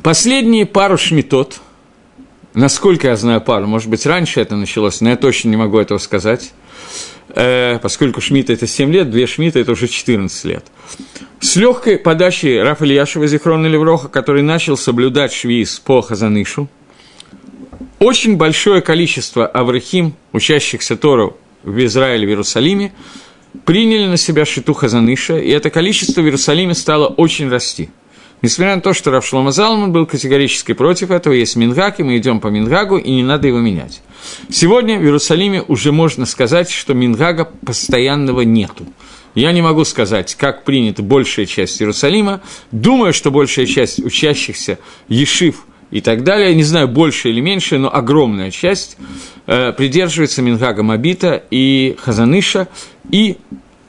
последние 0.00 0.64
пару 0.64 0.96
шмитот, 0.96 1.58
насколько 2.54 3.08
я 3.08 3.16
знаю 3.16 3.40
пару, 3.40 3.66
может 3.66 3.90
быть, 3.90 4.06
раньше 4.06 4.40
это 4.40 4.54
началось, 4.54 5.00
но 5.00 5.10
я 5.10 5.16
точно 5.16 5.48
не 5.48 5.56
могу 5.56 5.76
этого 5.76 5.98
сказать, 5.98 6.52
э, 7.30 7.80
поскольку 7.82 8.20
шмита 8.20 8.52
это 8.52 8.68
7 8.68 8.92
лет, 8.92 9.10
две 9.10 9.26
шмита 9.26 9.58
это 9.58 9.72
уже 9.72 9.88
14 9.88 10.44
лет. 10.44 10.64
С 11.40 11.56
легкой 11.56 11.98
подачей 11.98 12.62
Рафа 12.62 12.84
Ильяшева 12.84 13.26
Зихрона 13.26 13.66
Левроха, 13.66 14.06
который 14.06 14.42
начал 14.42 14.76
соблюдать 14.76 15.32
швиз 15.32 15.80
по 15.80 16.00
Хазанышу, 16.00 16.68
очень 17.98 18.36
большое 18.36 18.80
количество 18.80 19.46
аврахим, 19.46 20.14
учащихся 20.32 20.96
Тору 20.96 21.36
в 21.62 21.84
Израиле, 21.84 22.26
в 22.26 22.30
Иерусалиме, 22.30 22.92
приняли 23.64 24.06
на 24.06 24.16
себя 24.16 24.44
шиту 24.44 24.74
Хазаныша, 24.74 25.38
и 25.38 25.50
это 25.50 25.70
количество 25.70 26.20
в 26.20 26.24
Иерусалиме 26.24 26.74
стало 26.74 27.06
очень 27.06 27.48
расти. 27.48 27.90
Несмотря 28.40 28.76
на 28.76 28.80
то, 28.80 28.94
что 28.94 29.10
Равшлома 29.10 29.50
Залман 29.50 29.90
был 29.90 30.06
категорически 30.06 30.72
против 30.72 31.10
этого, 31.10 31.32
есть 31.32 31.56
Мингак, 31.56 31.98
и 31.98 32.04
мы 32.04 32.18
идем 32.18 32.38
по 32.38 32.48
Мингагу, 32.48 32.96
и 32.96 33.10
не 33.10 33.24
надо 33.24 33.48
его 33.48 33.58
менять. 33.58 34.00
Сегодня 34.48 35.00
в 35.00 35.02
Иерусалиме 35.02 35.62
уже 35.62 35.90
можно 35.90 36.24
сказать, 36.24 36.70
что 36.70 36.94
Мингага 36.94 37.46
постоянного 37.66 38.42
нету. 38.42 38.86
Я 39.34 39.50
не 39.50 39.60
могу 39.60 39.84
сказать, 39.84 40.36
как 40.36 40.62
принята 40.62 41.02
большая 41.02 41.46
часть 41.46 41.82
Иерусалима. 41.82 42.40
Думаю, 42.70 43.12
что 43.12 43.32
большая 43.32 43.66
часть 43.66 43.98
учащихся 43.98 44.78
Ешив– 45.08 45.64
и 45.90 46.00
так 46.00 46.24
далее. 46.24 46.54
Не 46.54 46.64
знаю, 46.64 46.88
больше 46.88 47.30
или 47.30 47.40
меньше, 47.40 47.78
но 47.78 47.94
огромная 47.94 48.50
часть 48.50 48.96
э, 49.46 49.72
придерживается 49.72 50.42
Мингага 50.42 50.82
Мабита 50.82 51.42
и 51.50 51.96
Хазаныша 52.00 52.68
и 53.10 53.38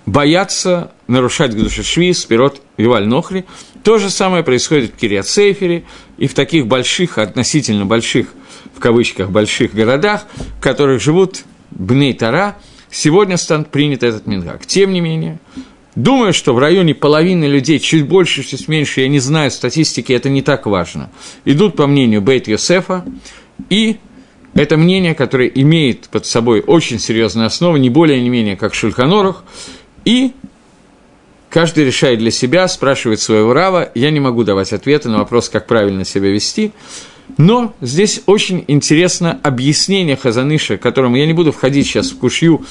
боятся 0.06 0.92
нарушать 1.08 1.54
Гдушашви, 1.54 2.14
Спирот, 2.14 2.62
Виваль 2.78 3.08
Нохри. 3.08 3.46
То 3.84 3.98
же 3.98 4.10
самое 4.10 4.44
происходит 4.44 4.92
в 4.92 4.96
Кириат 4.96 5.28
Сейфере 5.28 5.84
и 6.18 6.28
в 6.28 6.34
таких 6.34 6.68
больших, 6.68 7.18
относительно 7.18 7.86
больших, 7.86 8.28
в 8.76 8.80
кавычках, 8.80 9.30
больших 9.30 9.74
городах, 9.74 10.26
в 10.58 10.62
которых 10.62 11.02
живут 11.02 11.44
Бней 11.72 12.14
Тара, 12.14 12.58
сегодня 12.92 13.38
станет 13.38 13.70
принят 13.70 14.04
этот 14.04 14.26
Мингаг. 14.26 14.66
Тем 14.66 14.92
не 14.92 15.02
менее, 15.02 15.40
Думаю, 15.96 16.34
что 16.34 16.54
в 16.54 16.60
районе 16.60 16.94
половины 16.94 17.46
людей, 17.46 17.80
чуть 17.80 18.08
больше, 18.08 18.44
чуть 18.44 18.68
меньше, 18.68 19.02
я 19.02 19.08
не 19.08 19.20
знаю 19.20 19.50
статистики, 19.50 20.14
это 20.14 20.30
не 20.30 20.42
так 20.42 20.66
важно, 20.66 21.10
идут 21.46 21.76
по 21.76 21.88
мнению 21.88 22.22
Бейт 22.22 22.48
Йосефа, 22.48 23.06
и 23.70 23.98
это 24.54 24.78
мнение, 24.78 25.16
которое 25.16 25.48
имеет 25.48 26.10
под 26.10 26.26
собой 26.26 26.62
очень 26.62 27.00
серьезную 27.00 27.48
основу, 27.48 27.78
не 27.78 27.90
более 27.90 28.22
не 28.22 28.30
менее, 28.30 28.56
как 28.56 28.74
Шульханорах, 28.76 29.44
и 30.06 30.34
каждый 31.50 31.86
решает 31.86 32.20
для 32.20 32.32
себя, 32.32 32.68
спрашивает 32.68 33.20
своего 33.20 33.54
рава, 33.54 33.92
я 33.96 34.12
не 34.12 34.20
могу 34.20 34.44
давать 34.44 34.74
ответы 34.74 35.10
на 35.10 35.18
вопрос, 35.18 35.50
как 35.50 35.66
правильно 35.66 36.06
себя 36.06 36.30
вести, 36.30 36.72
но 37.38 37.74
здесь 37.82 38.22
очень 38.26 38.64
интересно 38.68 39.40
объяснение 39.44 40.16
Хазаныша, 40.16 40.78
которому 40.78 41.16
я 41.16 41.26
не 41.26 41.34
буду 41.34 41.52
входить 41.52 41.88
сейчас 41.88 42.12
в 42.12 42.18
кушью, 42.18 42.66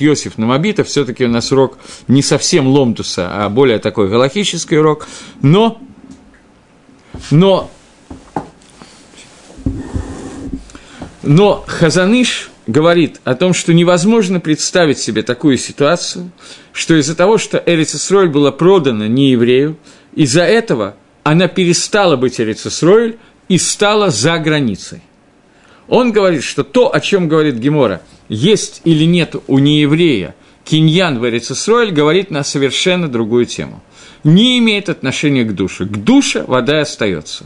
Йосиф 0.00 0.38
Намабита, 0.38 0.84
все-таки 0.84 1.24
у 1.24 1.28
нас 1.28 1.52
урок 1.52 1.78
не 2.08 2.22
совсем 2.22 2.66
ломтуса, 2.66 3.28
а 3.32 3.48
более 3.48 3.78
такой 3.78 4.08
галахический 4.08 4.78
урок, 4.78 5.06
но, 5.42 5.80
но, 7.30 7.70
но 11.22 11.64
Хазаныш 11.66 12.50
говорит 12.66 13.20
о 13.24 13.34
том, 13.34 13.52
что 13.52 13.74
невозможно 13.74 14.40
представить 14.40 14.98
себе 14.98 15.22
такую 15.22 15.58
ситуацию, 15.58 16.30
что 16.72 16.94
из-за 16.94 17.16
того, 17.16 17.36
что 17.36 17.62
Эрицесроль 17.64 18.28
была 18.28 18.52
продана 18.52 19.08
не 19.08 19.32
еврею, 19.32 19.76
из-за 20.14 20.42
этого 20.42 20.94
она 21.24 21.48
перестала 21.48 22.16
быть 22.16 22.40
Эрицесроль 22.40 23.16
и 23.48 23.58
стала 23.58 24.10
за 24.10 24.38
границей. 24.38 25.02
Он 25.88 26.12
говорит, 26.12 26.44
что 26.44 26.62
то, 26.62 26.94
о 26.94 27.00
чем 27.00 27.26
говорит 27.26 27.56
Гемора, 27.56 28.00
есть 28.30 28.80
или 28.84 29.04
нет 29.04 29.34
у 29.46 29.58
нееврея 29.58 30.34
киньян 30.64 31.18
в 31.18 31.28
Эрицесроль, 31.28 31.90
говорит 31.90 32.30
на 32.30 32.44
совершенно 32.44 33.08
другую 33.08 33.44
тему. 33.44 33.82
Не 34.24 34.58
имеет 34.58 34.88
отношения 34.88 35.44
к 35.44 35.54
душе. 35.54 35.84
К 35.84 35.96
душе 35.96 36.44
вода 36.46 36.80
остается. 36.80 37.44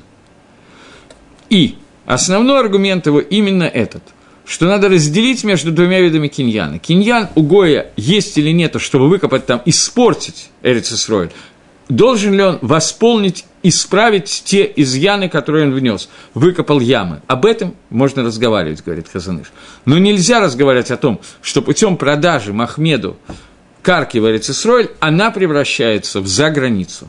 И 1.50 1.76
основной 2.06 2.60
аргумент 2.60 3.06
его 3.06 3.18
именно 3.18 3.64
этот– 3.64 4.02
что 4.46 4.66
надо 4.66 4.88
разделить 4.88 5.42
между 5.44 5.72
двумя 5.72 6.00
видами 6.00 6.28
киньяна. 6.28 6.78
Киньян 6.78 7.28
у 7.34 7.42
Гоя 7.42 7.90
есть 7.96 8.36
или 8.36 8.50
нет, 8.50 8.76
чтобы 8.78 9.08
выкопать 9.08 9.46
там, 9.46 9.62
испортить 9.64 10.50
Эрицесроль, 10.62 11.30
должен 11.88 12.34
ли 12.34 12.42
он 12.42 12.58
восполнить, 12.62 13.44
исправить 13.62 14.42
те 14.44 14.70
изъяны, 14.76 15.28
которые 15.28 15.66
он 15.66 15.74
внес, 15.74 16.08
выкопал 16.34 16.80
ямы. 16.80 17.22
Об 17.26 17.46
этом 17.46 17.74
можно 17.90 18.22
разговаривать, 18.22 18.82
говорит 18.84 19.08
Хазаныш. 19.12 19.52
Но 19.84 19.98
нельзя 19.98 20.40
разговаривать 20.40 20.90
о 20.90 20.96
том, 20.96 21.20
что 21.42 21.62
путем 21.62 21.96
продажи 21.96 22.52
Махмеду 22.52 23.16
карки 23.82 24.18
в 24.18 24.28
Эрицесроль, 24.28 24.88
она 25.00 25.30
превращается 25.30 26.20
в 26.20 26.26
заграницу. 26.26 27.08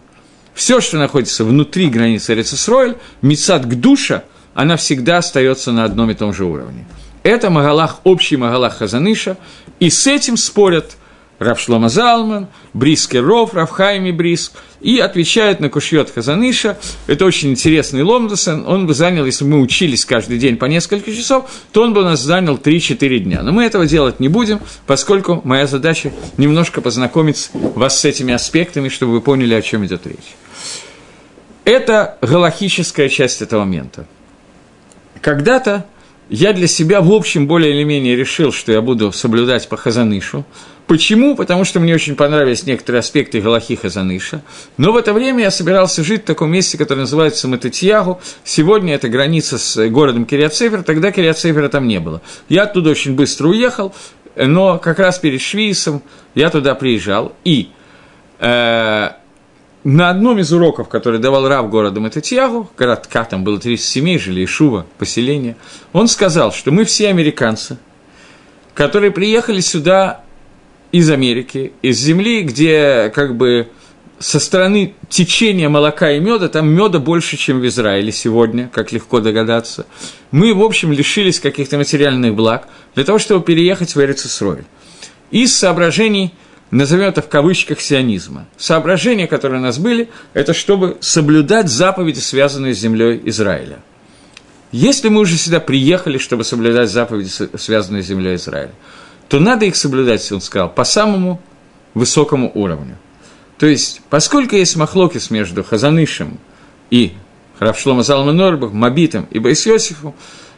Все, 0.53 0.82
что 0.82 0.97
находится 0.97 1.43
внутри 1.43 1.89
границы 1.89 2.34
Эрицесроль, 2.34 2.95
Мицат 3.21 3.67
душа, 3.67 4.23
она 4.53 4.78
всегда 4.78 5.17
остается 5.17 5.71
на 5.71 5.84
одном 5.84 6.11
и 6.11 6.13
том 6.13 6.34
же 6.34 6.45
уровне. 6.45 6.86
Это 7.23 7.49
Магалах, 7.49 8.01
общий 8.03 8.38
Магалах 8.38 8.78
Хазаныша, 8.78 9.38
и 9.80 9.89
с 9.89 10.05
этим 10.07 10.38
спорят 10.38 10.95
Равшлома 11.39 11.89
Залман, 11.89 12.47
Бриске 12.73 13.19
Ров, 13.19 13.53
Равхайми 13.53 14.11
Бриск, 14.11 14.53
и 14.81 14.99
отвечает 14.99 15.59
на 15.59 15.69
Кушьет 15.69 16.11
Хазаныша. 16.11 16.77
Это 17.07 17.25
очень 17.25 17.51
интересный 17.51 18.03
Ломдосон. 18.03 18.65
Он 18.67 18.88
бы 18.88 18.93
занял, 18.93 19.25
если 19.25 19.43
бы 19.43 19.51
мы 19.51 19.61
учились 19.61 20.05
каждый 20.05 20.38
день 20.38 20.57
по 20.57 20.65
несколько 20.65 21.13
часов, 21.13 21.49
то 21.71 21.81
он 21.81 21.93
бы 21.93 22.03
нас 22.03 22.21
занял 22.21 22.55
3-4 22.57 23.19
дня. 23.19 23.41
Но 23.41 23.51
мы 23.51 23.63
этого 23.65 23.86
делать 23.86 24.19
не 24.19 24.27
будем, 24.27 24.59
поскольку 24.86 25.41
моя 25.43 25.67
задача 25.67 26.11
немножко 26.38 26.81
познакомить 26.81 27.49
вас 27.53 27.99
с 27.99 28.05
этими 28.05 28.33
аспектами, 28.33 28.89
чтобы 28.89 29.13
вы 29.13 29.21
поняли, 29.21 29.53
о 29.55 29.61
чем 29.61 29.86
идет 29.86 30.05
речь. 30.07 30.36
Это 31.63 32.17
галахическая 32.21 33.09
часть 33.09 33.41
этого 33.41 33.61
момента. 33.61 34.05
Когда-то 35.21 35.86
я 36.30 36.53
для 36.53 36.67
себя, 36.67 37.01
в 37.01 37.11
общем, 37.11 37.47
более 37.47 37.73
или 37.73 37.84
менее 37.84 38.15
решил, 38.15 38.51
что 38.51 38.71
я 38.71 38.82
буду 38.82 39.11
соблюдать 39.11 39.67
по 39.69 39.78
Хазанышу. 39.78 40.45
Почему? 40.88 41.36
Потому 41.36 41.65
что 41.65 41.80
мне 41.80 41.95
очень 41.95 42.15
понравились 42.15 42.65
некоторые 42.65 42.99
аспекты 42.99 43.41
Галахи 43.41 43.76
Хазаныша. 43.76 44.43
Но 44.78 44.91
в 44.91 44.97
это 44.97 45.13
время 45.13 45.43
я 45.43 45.51
собирался 45.51 46.03
жить 46.03 46.23
в 46.23 46.26
таком 46.26 46.51
месте, 46.51 46.78
которое 46.78 47.01
называется 47.01 47.47
Мататьягу. 47.47 48.21
Сегодня 48.43 48.93
это 48.93 49.09
граница 49.09 49.57
с 49.57 49.88
городом 49.89 50.26
Кириацефер, 50.26 50.84
тогда 50.84 51.11
Кириацефера 51.11 51.69
там 51.69 51.88
не 51.88 51.99
было. 51.99 52.21
Я 52.49 52.63
оттуда 52.63 52.91
очень 52.91 53.15
быстро 53.15 53.47
уехал, 53.47 53.95
но 54.36 54.78
как 54.78 54.99
раз 54.99 55.17
перед 55.17 55.41
Швейцем 55.41 56.03
я 56.36 56.49
туда 56.51 56.76
приезжал. 56.76 57.34
И 57.43 57.69
э, 58.39 59.09
на 59.86 60.09
одном 60.09 60.39
из 60.39 60.51
уроков, 60.51 60.89
который 60.89 61.19
давал 61.19 61.47
Рав 61.47 61.69
города 61.69 61.99
Мататьягу, 61.99 62.71
городка, 62.75 63.23
там 63.23 63.43
было 63.43 63.59
30 63.59 63.86
семей, 63.86 64.17
жили 64.17 64.43
Ишува, 64.43 64.88
поселение, 64.97 65.57
он 65.93 66.07
сказал, 66.07 66.51
что 66.51 66.71
мы 66.71 66.86
все 66.86 67.09
американцы, 67.09 67.77
которые 68.73 69.11
приехали 69.11 69.59
сюда 69.59 70.23
из 70.91 71.11
Америки, 71.11 71.71
из 71.83 71.99
земли, 71.99 72.41
где 72.41 73.11
как 73.13 73.38
бы 73.38 73.67
со 74.17 74.39
стороны 74.39 74.95
течения 75.07 75.69
молока 75.69 76.11
и 76.11 76.19
меда, 76.19 76.49
там 76.49 76.67
меда 76.67 76.97
больше, 76.97 77.38
чем 77.38 77.59
в 77.59 77.67
Израиле 77.67 78.11
сегодня, 78.11 78.71
как 78.73 78.91
легко 78.91 79.19
догадаться. 79.19 79.86
Мы, 80.31 80.55
в 80.55 80.63
общем, 80.63 80.93
лишились 80.93 81.39
каких-то 81.39 81.77
материальных 81.77 82.33
благ 82.33 82.67
для 82.95 83.03
того, 83.03 83.19
чтобы 83.19 83.45
переехать 83.45 83.93
в 83.93 84.01
Эрицесроль. 84.01 84.63
Из 85.29 85.55
соображений– 85.55 86.33
назовем 86.76 87.07
это 87.07 87.21
в 87.21 87.30
кавычках 87.30 87.80
сионизма. 87.82 88.47
Соображения, 88.57 89.28
которые 89.28 89.59
у 89.59 89.63
нас 89.63 89.78
были, 89.78 90.09
это 90.34 90.53
чтобы 90.53 90.97
соблюдать 90.99 91.69
заповеди, 91.69 92.19
связанные 92.19 92.73
с 92.73 92.80
землей 92.80 93.21
Израиля. 93.26 93.80
Если 94.71 95.09
мы 95.09 95.21
уже 95.21 95.38
сюда 95.38 95.59
приехали, 95.59 96.17
чтобы 96.17 96.43
соблюдать 96.43 96.89
заповеди, 96.89 97.30
связанные 97.57 98.03
с 98.03 98.07
землей 98.07 98.36
Израиля, 98.36 98.71
то 99.30 99.39
надо 99.39 99.65
их 99.65 99.76
соблюдать, 99.76 100.30
он 100.32 100.41
сказал, 100.41 100.69
по 100.69 100.84
самому 100.84 101.41
высокому 101.93 102.51
уровню. 102.53 102.97
То 103.57 103.67
есть, 103.67 104.01
поскольку 104.09 104.55
есть 104.55 104.76
махлокис 104.76 105.30
между 105.30 105.63
Хазанышем 105.63 106.39
и 106.89 107.13
Равшлома 107.59 108.03
Залма 108.03 108.34
Норбах, 108.34 108.73
Мабитом 108.73 109.28
и 109.32 109.39
Байсиосифу, 109.39 110.13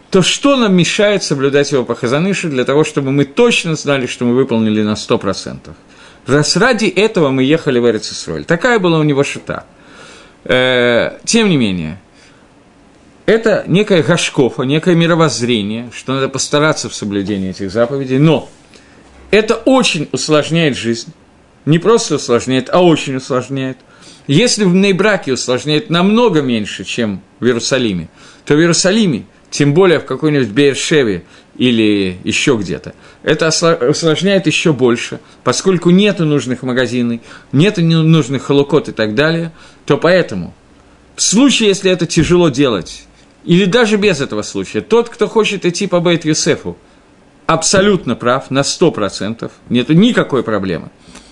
то 0.10 0.22
что 0.22 0.56
нам 0.56 0.76
мешает 0.76 1.22
соблюдать 1.24 1.72
его 1.72 1.84
по 1.84 1.94
Хазанышу 1.94 2.50
для 2.50 2.66
того, 2.66 2.84
чтобы 2.84 3.12
мы 3.12 3.26
точно 3.26 3.76
знали, 3.76 4.08
что 4.08 4.26
мы 4.26 4.34
выполнили 4.34 4.82
на 4.82 4.94
100%? 4.94 5.60
Раз 6.28 6.58
ради 6.58 6.86
этого 6.86 7.30
мы 7.30 7.44
ехали 7.44 7.80
в 7.80 7.90
Эрицесроль. 7.90 8.44
Такая 8.44 8.80
была 8.80 9.00
у 9.00 9.04
него 9.04 9.24
шита. 9.24 9.66
Э, 10.44 11.18
тем 11.24 11.50
не 11.50 11.56
менее, 11.56 12.00
это 13.26 13.64
некая 13.68 14.04
гашкофа, 14.04 14.64
некое 14.64 14.96
мировоззрение, 14.96 15.90
что 15.94 16.14
надо 16.14 16.28
постараться 16.28 16.90
в 16.90 16.96
соблюдении 16.96 17.50
этих 17.50 17.72
заповедей, 17.72 18.20
но 18.20 18.50
это 19.32 19.56
очень 19.56 20.10
усложняет 20.12 20.78
жизнь. 20.78 21.14
Не 21.66 21.80
просто 21.80 22.16
усложняет, 22.16 22.70
а 22.72 22.82
очень 22.82 23.16
усложняет. 23.16 23.78
Если 24.28 24.66
в 24.66 24.74
Нейбраке 24.74 25.34
усложняет 25.34 25.90
намного 25.90 26.42
меньше, 26.42 26.84
чем 26.84 27.22
в 27.40 27.46
Иерусалиме, 27.46 28.10
то 28.46 28.56
в 28.56 28.60
Иерусалиме, 28.60 29.26
тем 29.50 29.74
более 29.74 30.00
в 30.00 30.06
какой-нибудь 30.06 30.50
Бейершеве 30.50 31.24
или 31.58 32.18
еще 32.24 32.56
где-то. 32.56 32.94
Это 33.24 33.48
осложняет 33.48 34.48
еще 34.48 34.74
больше, 34.74 35.20
поскольку 35.44 35.90
нет 35.90 36.20
нужных 36.20 36.64
магазинов, 36.64 37.22
нет 37.52 37.78
нужных 37.78 38.44
холокот 38.44 38.90
и 38.90 38.92
так 38.92 39.16
далее, 39.16 39.52
то 39.86 39.98
поэтому 39.98 40.54
в 41.16 41.22
случае, 41.22 41.70
если 41.70 41.92
это 41.92 42.06
тяжело 42.06 42.50
делать, 42.50 43.06
или 43.44 43.66
даже 43.66 43.98
без 43.98 44.22
этого 44.22 44.44
случая, 44.44 44.82
тот, 44.82 45.10
кто 45.10 45.28
хочет 45.28 45.66
идти 45.66 45.88
по 45.88 46.00
Бейт 46.00 46.26
Юсефу, 46.26 46.78
абсолютно 47.46 48.16
прав, 48.16 48.52
на 48.52 48.60
100%, 48.60 49.50
нет 49.70 49.90
никакой 49.90 50.44
проблемы. 50.44 50.90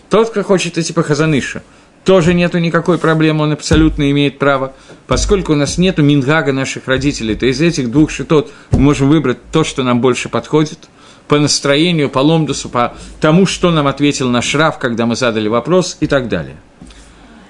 Тот, 0.10 0.30
кто 0.30 0.44
хочет 0.44 0.78
идти 0.78 0.94
по 0.94 1.04
Хазаныша, 1.04 1.62
тоже 2.06 2.36
нету 2.36 2.60
никакой 2.60 3.00
проблемы, 3.00 3.44
он 3.44 3.52
абсолютно 3.52 4.10
имеет 4.12 4.38
право. 4.38 4.74
Поскольку 5.08 5.54
у 5.54 5.56
нас 5.56 5.78
нету 5.78 6.04
мингага 6.04 6.54
наших 6.54 6.88
родителей, 6.88 7.36
то 7.36 7.48
из 7.48 7.60
этих 7.60 7.92
двух 7.92 8.12
шитот 8.12 8.54
мы 8.72 8.80
можем 8.80 9.10
выбрать 9.10 9.40
то, 9.52 9.64
что 9.64 9.84
нам 9.84 10.00
больше 10.00 10.30
подходит, 10.30 10.88
по 11.28 11.40
настроению, 11.40 12.10
по 12.10 12.20
ломдусу, 12.20 12.70
по 12.70 12.94
тому, 13.20 13.48
что 13.48 13.72
нам 13.72 13.88
ответил 13.88 14.30
наш 14.30 14.54
Раф, 14.54 14.78
когда 14.78 15.08
мы 15.08 15.16
задали 15.16 15.48
вопрос 15.48 15.98
и 16.00 16.06
так 16.06 16.30
далее. 16.30 16.58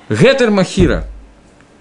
Гетер 0.09 0.49
Махира 0.49 1.05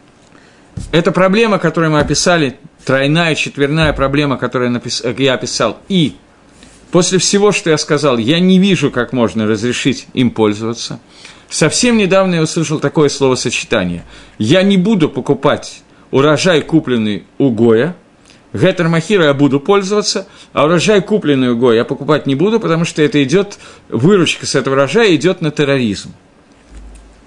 –это 0.91 1.13
проблема, 1.13 1.61
которую 1.61 1.93
мы 1.93 2.01
описали, 2.01 2.57
тройная, 2.85 3.37
четверная 3.37 3.93
проблема, 3.93 4.37
которую 4.37 4.83
я 5.19 5.35
описал. 5.35 5.79
И 5.89 6.17
после 6.91 7.19
всего, 7.19 7.53
что 7.53 7.71
я 7.71 7.79
сказал, 7.79 8.19
я 8.19 8.41
не 8.41 8.59
вижу, 8.59 8.91
как 8.91 9.13
можно 9.13 9.47
разрешить 9.47 10.09
им 10.13 10.33
пользоваться– 10.33 10.99
Совсем 11.49 11.97
недавно 11.97 12.37
я 12.37 12.43
услышал 12.43 12.81
такое 12.81 13.09
словосочетание. 13.09 14.05
Я 14.39 14.63
не 14.63 14.77
буду 14.77 15.09
покупать 15.09 15.83
урожай, 16.11 16.63
купленный 16.63 17.25
у 17.39 17.51
Гоя, 17.51 17.97
Гетер 18.53 18.89
Махира 18.89 19.25
я 19.25 19.35
буду 19.35 19.59
пользоваться, 19.59 20.29
а 20.53 20.65
урожай, 20.65 21.03
купленный 21.03 21.51
у 21.51 21.57
Гоя, 21.57 21.79
я 21.79 21.85
покупать 21.85 22.27
не 22.27 22.37
буду, 22.37 22.61
потому 22.61 22.85
что 22.85 23.03
это 23.03 23.23
идет, 23.25 23.59
выручка 23.89 24.47
с 24.47 24.55
этого 24.55 24.75
урожая 24.75 25.15
идет 25.17 25.41
на 25.41 25.51
терроризм. 25.51 26.13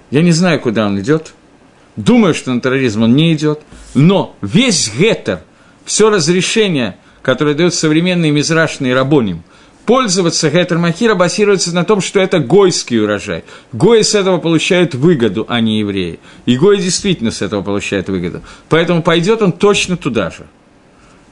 Я 0.10 0.22
не 0.22 0.32
знаю, 0.32 0.62
куда 0.62 0.88
он 0.88 1.00
идет. 1.02 1.34
Думаю, 1.98 2.34
что 2.34 2.54
на 2.54 2.62
терроризм 2.62 3.04
он 3.04 3.16
не 3.16 3.34
идет. 3.34 3.60
Но 3.94 4.38
весь 4.42 4.90
Гетер, 4.98 5.42
все 5.84 6.10
разрешение, 6.10 6.98
которое 7.22 7.56
дает 7.56 7.74
современный 7.74 8.32
мизрашный 8.32 8.94
рабоним– 8.94 9.44
пользоваться 9.88 10.50
Гетер 10.50 10.78
Махира 10.78 11.16
базируется 11.16 11.74
на 11.74 11.86
том, 11.86 12.02
что 12.02 12.20
это 12.20 12.40
гойский 12.40 13.02
урожай. 13.02 13.46
Гои 13.72 14.02
с 14.02 14.14
этого 14.14 14.38
получают 14.38 14.94
выгоду, 14.94 15.46
а 15.48 15.62
не 15.62 15.80
евреи. 15.80 16.20
И 16.46 16.58
Гои 16.58 16.76
действительно 16.78 17.32
с 17.32 17.42
этого 17.42 17.64
получает 17.64 18.10
выгоду. 18.10 18.42
Поэтому 18.68 19.02
пойдет 19.02 19.42
он 19.42 19.54
точно 19.54 19.96
туда 19.96 20.30
же. 20.30 20.46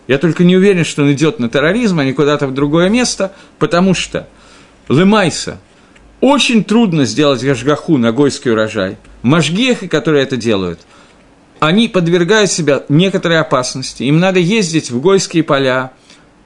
Я 0.08 0.18
только 0.20 0.45
не 0.45 0.56
уверен, 0.56 0.86
что 0.86 1.03
он 1.03 1.12
идет 1.12 1.38
на 1.38 1.49
терроризм, 1.49 1.99
а 1.99 2.06
не 2.06 2.14
куда-то 2.14 2.47
в 2.47 2.53
другое 2.53 2.88
место, 2.89 3.34
потому 3.60 3.93
что 3.93 4.26
Лемайса 4.88 5.60
очень 6.22 6.64
трудно 6.64 7.03
сделать 7.03 7.43
гашгаху 7.43 7.97
на 7.97 8.14
гойский 8.14 8.51
урожай. 8.51 8.97
Машгехи, 9.22 9.88
которые 9.88 10.24
это 10.24 10.38
делают, 10.38 10.80
они 11.60 11.89
подвергают 11.89 12.49
себя 12.49 12.84
некоторой 12.88 13.39
опасности. 13.39 14.03
Им 14.03 14.20
надо 14.20 14.39
ездить 14.39 14.91
в 14.91 15.01
гойские 15.01 15.43
поля, 15.43 15.91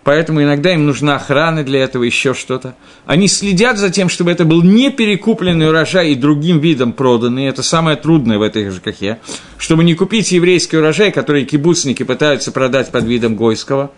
поэтому 0.03 0.41
иногда 0.41 0.73
им 0.73 0.85
нужна 0.85 1.15
охрана 1.15 1.63
для 1.63 1.83
этого, 1.83 2.03
еще 2.03 2.33
что-то. 2.33 2.75
Они 3.05 3.27
следят 3.27 3.77
за 3.77 3.89
тем, 3.89 4.09
чтобы 4.09 4.31
это 4.31 4.45
был 4.45 4.61
не 4.61 4.89
перекупленный 4.89 5.69
урожай 5.69 6.11
и 6.11 6.15
другим 6.15 6.59
видом 6.59 6.93
проданный. 6.93 7.47
Это 7.47 7.63
самое 7.63 7.97
трудное 7.97 8.37
в 8.37 8.41
этой 8.41 8.69
ЖКХе. 8.69 9.19
Чтобы 9.57 9.83
не 9.83 9.95
купить 9.95 10.31
еврейский 10.31 10.77
урожай, 10.77 11.11
который 11.11 11.45
кибуцники 11.45 12.03
пытаются 12.03 12.51
продать 12.51 12.91
под 12.91 13.05
видом 13.05 13.35
гойского. 13.35 13.91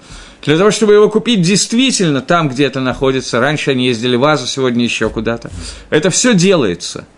Для 0.43 0.57
того, 0.57 0.71
чтобы 0.71 0.93
его 0.93 1.09
купить 1.09 1.41
действительно 1.41 2.21
там, 2.21 2.49
где 2.49 2.65
это 2.65 2.79
находится. 2.79 3.39
Раньше 3.39 3.71
они 3.71 3.87
ездили 3.87 4.15
в 4.15 4.25
Азу, 4.25 4.47
сегодня 4.47 4.83
еще 4.83 5.09
куда-то. 5.09 5.51
Это 5.89 6.09
все 6.09 6.33
делается– 6.33 7.05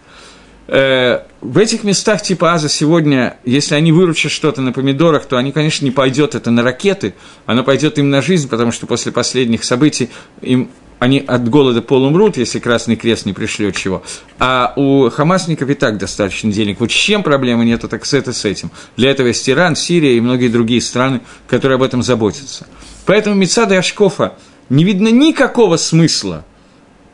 в 0.68 1.58
этих 1.58 1.84
местах 1.84 2.22
типа 2.22 2.54
Аза 2.54 2.70
сегодня, 2.70 3.38
если 3.44 3.76
они 3.76 3.92
выручат 3.92 4.32
что-то 4.32 4.62
на 4.62 4.72
помидорах, 4.72 5.26
то 5.26 5.38
они, 5.38 5.52
конечно, 5.52 5.84
не 5.84 5.92
пойдет 5.92 6.36
это 6.36 6.52
на 6.52 6.64
ракеты, 6.64 7.16
оно 7.46 7.64
пойдет 7.64 7.98
им 7.98 8.10
на 8.10 8.22
жизнь, 8.22 8.48
потому 8.48 8.72
что 8.72 8.88
после 8.88 9.12
последних 9.12 9.64
событий 9.64 10.10
им 10.42 10.70
они 11.00 11.20
от 11.20 11.50
голода 11.50 11.82
полумрут, 11.82 12.38
если 12.38 12.60
Красный 12.60 12.96
Крест 12.96 13.26
не 13.26 13.34
пришлет 13.34 13.76
чего. 13.76 14.04
А 14.40 14.72
у 14.78 15.10
хамасников 15.10 15.70
и 15.70 15.74
так 15.74 15.98
достаточно 15.98 16.50
денег. 16.50 16.80
Вот 16.80 16.92
с 16.92 16.96
чем 16.96 17.24
проблемы 17.24 17.66
нету, 17.66 17.90
так 17.90 18.06
с 18.06 18.14
это 18.14 18.32
с 18.32 18.46
этим. 18.46 18.72
Для 18.96 19.12
этого 19.12 19.28
есть 19.28 19.50
Иран, 19.50 19.76
Сирия 19.76 20.16
и 20.16 20.22
многие 20.22 20.48
другие 20.48 20.80
страны, 20.80 21.20
которые 21.46 21.76
об 21.76 21.84
этом 21.84 22.04
заботятся. 22.04 22.68
Поэтому 23.06 23.36
Мецада 23.36 23.78
Ашкофа 23.78 24.36
не 24.70 24.86
видно 24.86 25.10
никакого 25.10 25.76
смысла 25.76 26.46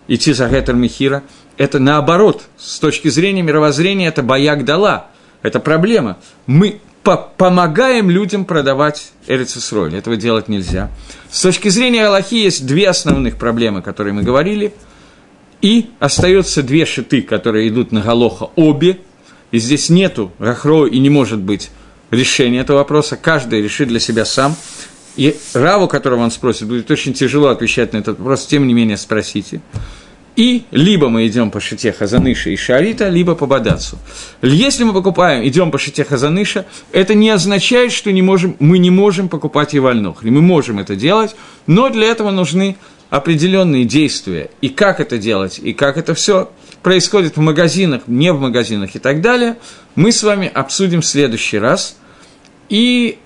идти 0.07 0.33
за 0.33 0.47
Гетер 0.47 0.75
Михира– 0.75 1.23
это 1.59 1.77
наоборот, 1.77 2.43
с 2.57 2.79
точки 2.79 3.09
зрения 3.09 3.41
мировоззрения, 3.41 4.07
это 4.07 4.23
бояк 4.23 4.63
дала, 4.63 5.07
это 5.41 5.59
проблема. 5.59 6.17
Мы 6.47 6.79
по 7.03 7.17
помогаем 7.17 8.09
людям 8.09 8.45
продавать 8.45 9.11
Эрицесроль, 9.27 9.93
этого 9.93 10.15
делать 10.15 10.47
нельзя. 10.47 10.89
С 11.29 11.41
точки 11.41 11.67
зрения 11.67 12.07
Аллахи 12.07 12.35
есть 12.35 12.65
две 12.65 12.87
основных 12.87 13.35
проблемы, 13.35 13.81
которые 13.81 14.13
мы 14.13 14.23
говорили, 14.23 14.73
и 15.61 15.89
остается 15.99 16.63
две 16.63 16.85
шиты, 16.85 17.21
которые 17.21 17.67
идут 17.67 17.91
на 17.91 18.01
Галоха, 18.01 18.49
обе, 18.55 18.99
и 19.51 19.59
здесь 19.59 19.89
нету 19.89 20.31
Рахро 20.39 20.85
и 20.85 20.97
не 20.97 21.09
может 21.09 21.39
быть 21.39 21.71
решения 22.09 22.61
этого 22.61 22.77
вопроса, 22.77 23.17
каждый 23.17 23.61
решит 23.61 23.89
для 23.89 23.99
себя 23.99 24.23
сам. 24.23 24.55
И 25.17 25.35
Раву, 25.53 25.89
которого 25.89 26.21
он 26.21 26.31
спросит, 26.31 26.69
будет 26.69 26.89
очень 26.89 27.13
тяжело 27.13 27.49
отвечать 27.49 27.91
на 27.91 27.97
этот 27.97 28.17
вопрос, 28.19 28.45
тем 28.45 28.65
не 28.65 28.73
менее 28.73 28.95
спросите. 28.95 29.59
И 30.39 30.63
либо 30.71 31.09
мы 31.09 31.27
идем 31.27 31.51
по 31.51 31.59
шите 31.59 31.91
Хазаныша 31.91 32.49
и 32.51 32.55
Шарита, 32.55 33.09
либо 33.09 33.35
по 33.35 33.45
Бадацу. 33.45 33.97
Если 34.41 34.85
мы 34.85 34.93
покупаем, 34.93 35.45
идем 35.45 35.69
по 35.69 35.77
шите 35.77 36.05
Хазаныша, 36.05 36.65
это 36.93 37.13
не 37.13 37.29
означает, 37.29 37.91
что 37.91 38.09
не 38.13 38.21
можем, 38.21 38.55
мы 38.59 38.77
не 38.77 38.89
можем 38.89 39.27
покупать 39.27 39.73
и 39.73 39.79
вольнохри. 39.79 40.29
Мы 40.29 40.41
можем 40.41 40.79
это 40.79 40.95
делать, 40.95 41.35
но 41.67 41.89
для 41.89 42.07
этого 42.07 42.31
нужны 42.31 42.77
определенные 43.09 43.83
действия. 43.83 44.49
И 44.61 44.69
как 44.69 45.01
это 45.01 45.17
делать, 45.17 45.59
и 45.61 45.73
как 45.73 45.97
это 45.97 46.13
все 46.13 46.49
происходит 46.83 47.35
в 47.35 47.41
магазинах, 47.41 48.03
не 48.07 48.31
в 48.31 48.39
магазинах 48.39 48.95
и 48.95 48.99
так 48.99 49.19
далее, 49.19 49.57
мы 49.95 50.13
с 50.13 50.23
вами 50.23 50.47
обсудим 50.47 51.01
в 51.01 51.05
следующий 51.05 51.59
раз. 51.59 51.97
И 52.69 53.19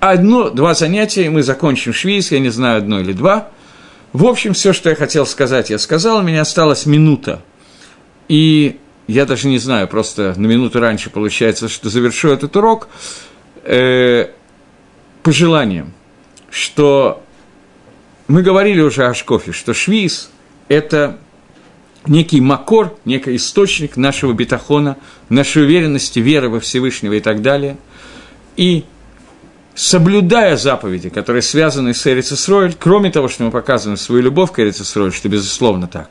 одно-два 0.00 0.72
занятия, 0.72 1.28
мы 1.28 1.42
закончим 1.42 1.92
швейц, 1.92 2.32
я 2.32 2.38
не 2.38 2.48
знаю, 2.48 2.78
одно 2.78 2.98
или 3.00 3.12
два– 3.12 3.50
в 4.12 4.26
общем, 4.26 4.52
все, 4.52 4.72
что 4.72 4.90
я 4.90 4.96
хотел 4.96 5.26
сказать, 5.26 5.70
я 5.70 5.78
сказал, 5.78 6.18
у 6.18 6.22
меня 6.22 6.42
осталась 6.42 6.86
минута. 6.86 7.42
И 8.28 8.78
я 9.06 9.24
даже 9.24 9.48
не 9.48 9.58
знаю, 9.58 9.88
просто 9.88 10.34
на 10.36 10.46
минуту 10.46 10.80
раньше 10.80 11.10
получается, 11.10 11.68
что 11.68 11.88
завершу 11.88 12.28
этот 12.28 12.54
урок 12.56 12.88
э, 13.64 14.28
пожеланием, 15.22 15.92
что 16.50 17.22
мы 18.28 18.42
говорили 18.42 18.80
уже 18.80 19.06
о 19.06 19.14
Шкофе, 19.14 19.52
что 19.52 19.74
швиз– 19.74 20.30
это 20.68 21.18
некий 22.06 22.40
макор, 22.40 22.98
некий 23.04 23.36
источник 23.36 23.96
нашего 23.96 24.32
бетахона, 24.32 24.96
нашей 25.28 25.64
уверенности, 25.64 26.18
веры 26.18 26.48
во 26.48 26.60
Всевышнего 26.60 27.14
и 27.14 27.20
так 27.20 27.42
далее. 27.42 27.76
И 28.56 28.84
соблюдая 29.74 30.56
заповеди, 30.56 31.08
которые 31.08 31.42
связаны 31.42 31.94
с 31.94 32.06
Эрицесройль, 32.06 32.74
кроме 32.78 33.10
того, 33.10 33.28
что 33.28 33.44
мы 33.44 33.50
показываем 33.50 33.96
свою 33.96 34.22
любовь 34.22 34.52
к 34.52 34.58
Эрицесройль, 34.58 35.12
что 35.12 35.28
безусловно 35.28 35.86
так, 35.86 36.10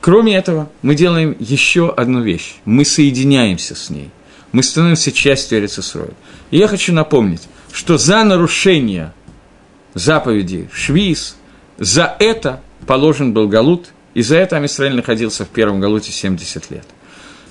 кроме 0.00 0.36
этого, 0.36 0.70
мы 0.82 0.94
делаем 0.94 1.36
еще 1.38 1.90
одну 1.90 2.22
вещь. 2.22 2.56
Мы 2.64 2.84
соединяемся 2.84 3.74
с 3.74 3.90
ней. 3.90 4.10
Мы 4.52 4.62
становимся 4.62 5.12
частью 5.12 5.58
Эрицесройль. 5.58 6.14
И 6.50 6.58
я 6.58 6.68
хочу 6.68 6.92
напомнить, 6.92 7.42
что 7.72 7.98
за 7.98 8.24
нарушение 8.24 9.12
заповеди 9.94 10.68
Швиз, 10.72 11.36
за 11.78 12.16
это 12.18 12.60
положен 12.86 13.32
был 13.32 13.48
Галут, 13.48 13.88
и 14.12 14.22
за 14.22 14.36
это 14.36 14.56
Амисраиль 14.56 14.94
находился 14.94 15.44
в 15.44 15.48
первом 15.48 15.80
Галуте 15.80 16.10
70 16.10 16.70
лет. 16.70 16.84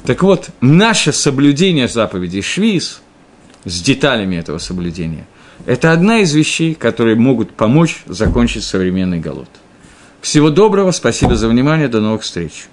Так 0.06 0.24
вот, 0.24 0.50
наше 0.62 1.14
соблюдение 1.14 1.88
заповедей 1.88 2.42
Швиз 2.42 3.02
с 3.66 3.82
деталями 3.82 4.36
этого 4.36 4.58
соблюдения– 4.60 5.26
это 5.70 5.94
одна 5.94 6.22
из 6.22 6.34
вещей, 6.34 6.74
которые 6.74 7.16
могут 7.16 7.52
помочь 7.52 8.02
закончить 8.08 8.64
современный 8.64 9.20
голод. 9.20 9.50
Всего 10.20 10.50
доброго, 10.50 10.90
спасибо 10.90 11.36
за 11.36 11.48
внимание, 11.48 11.88
до 11.88 12.02
новых 12.02 12.24
встреч. 12.24 12.66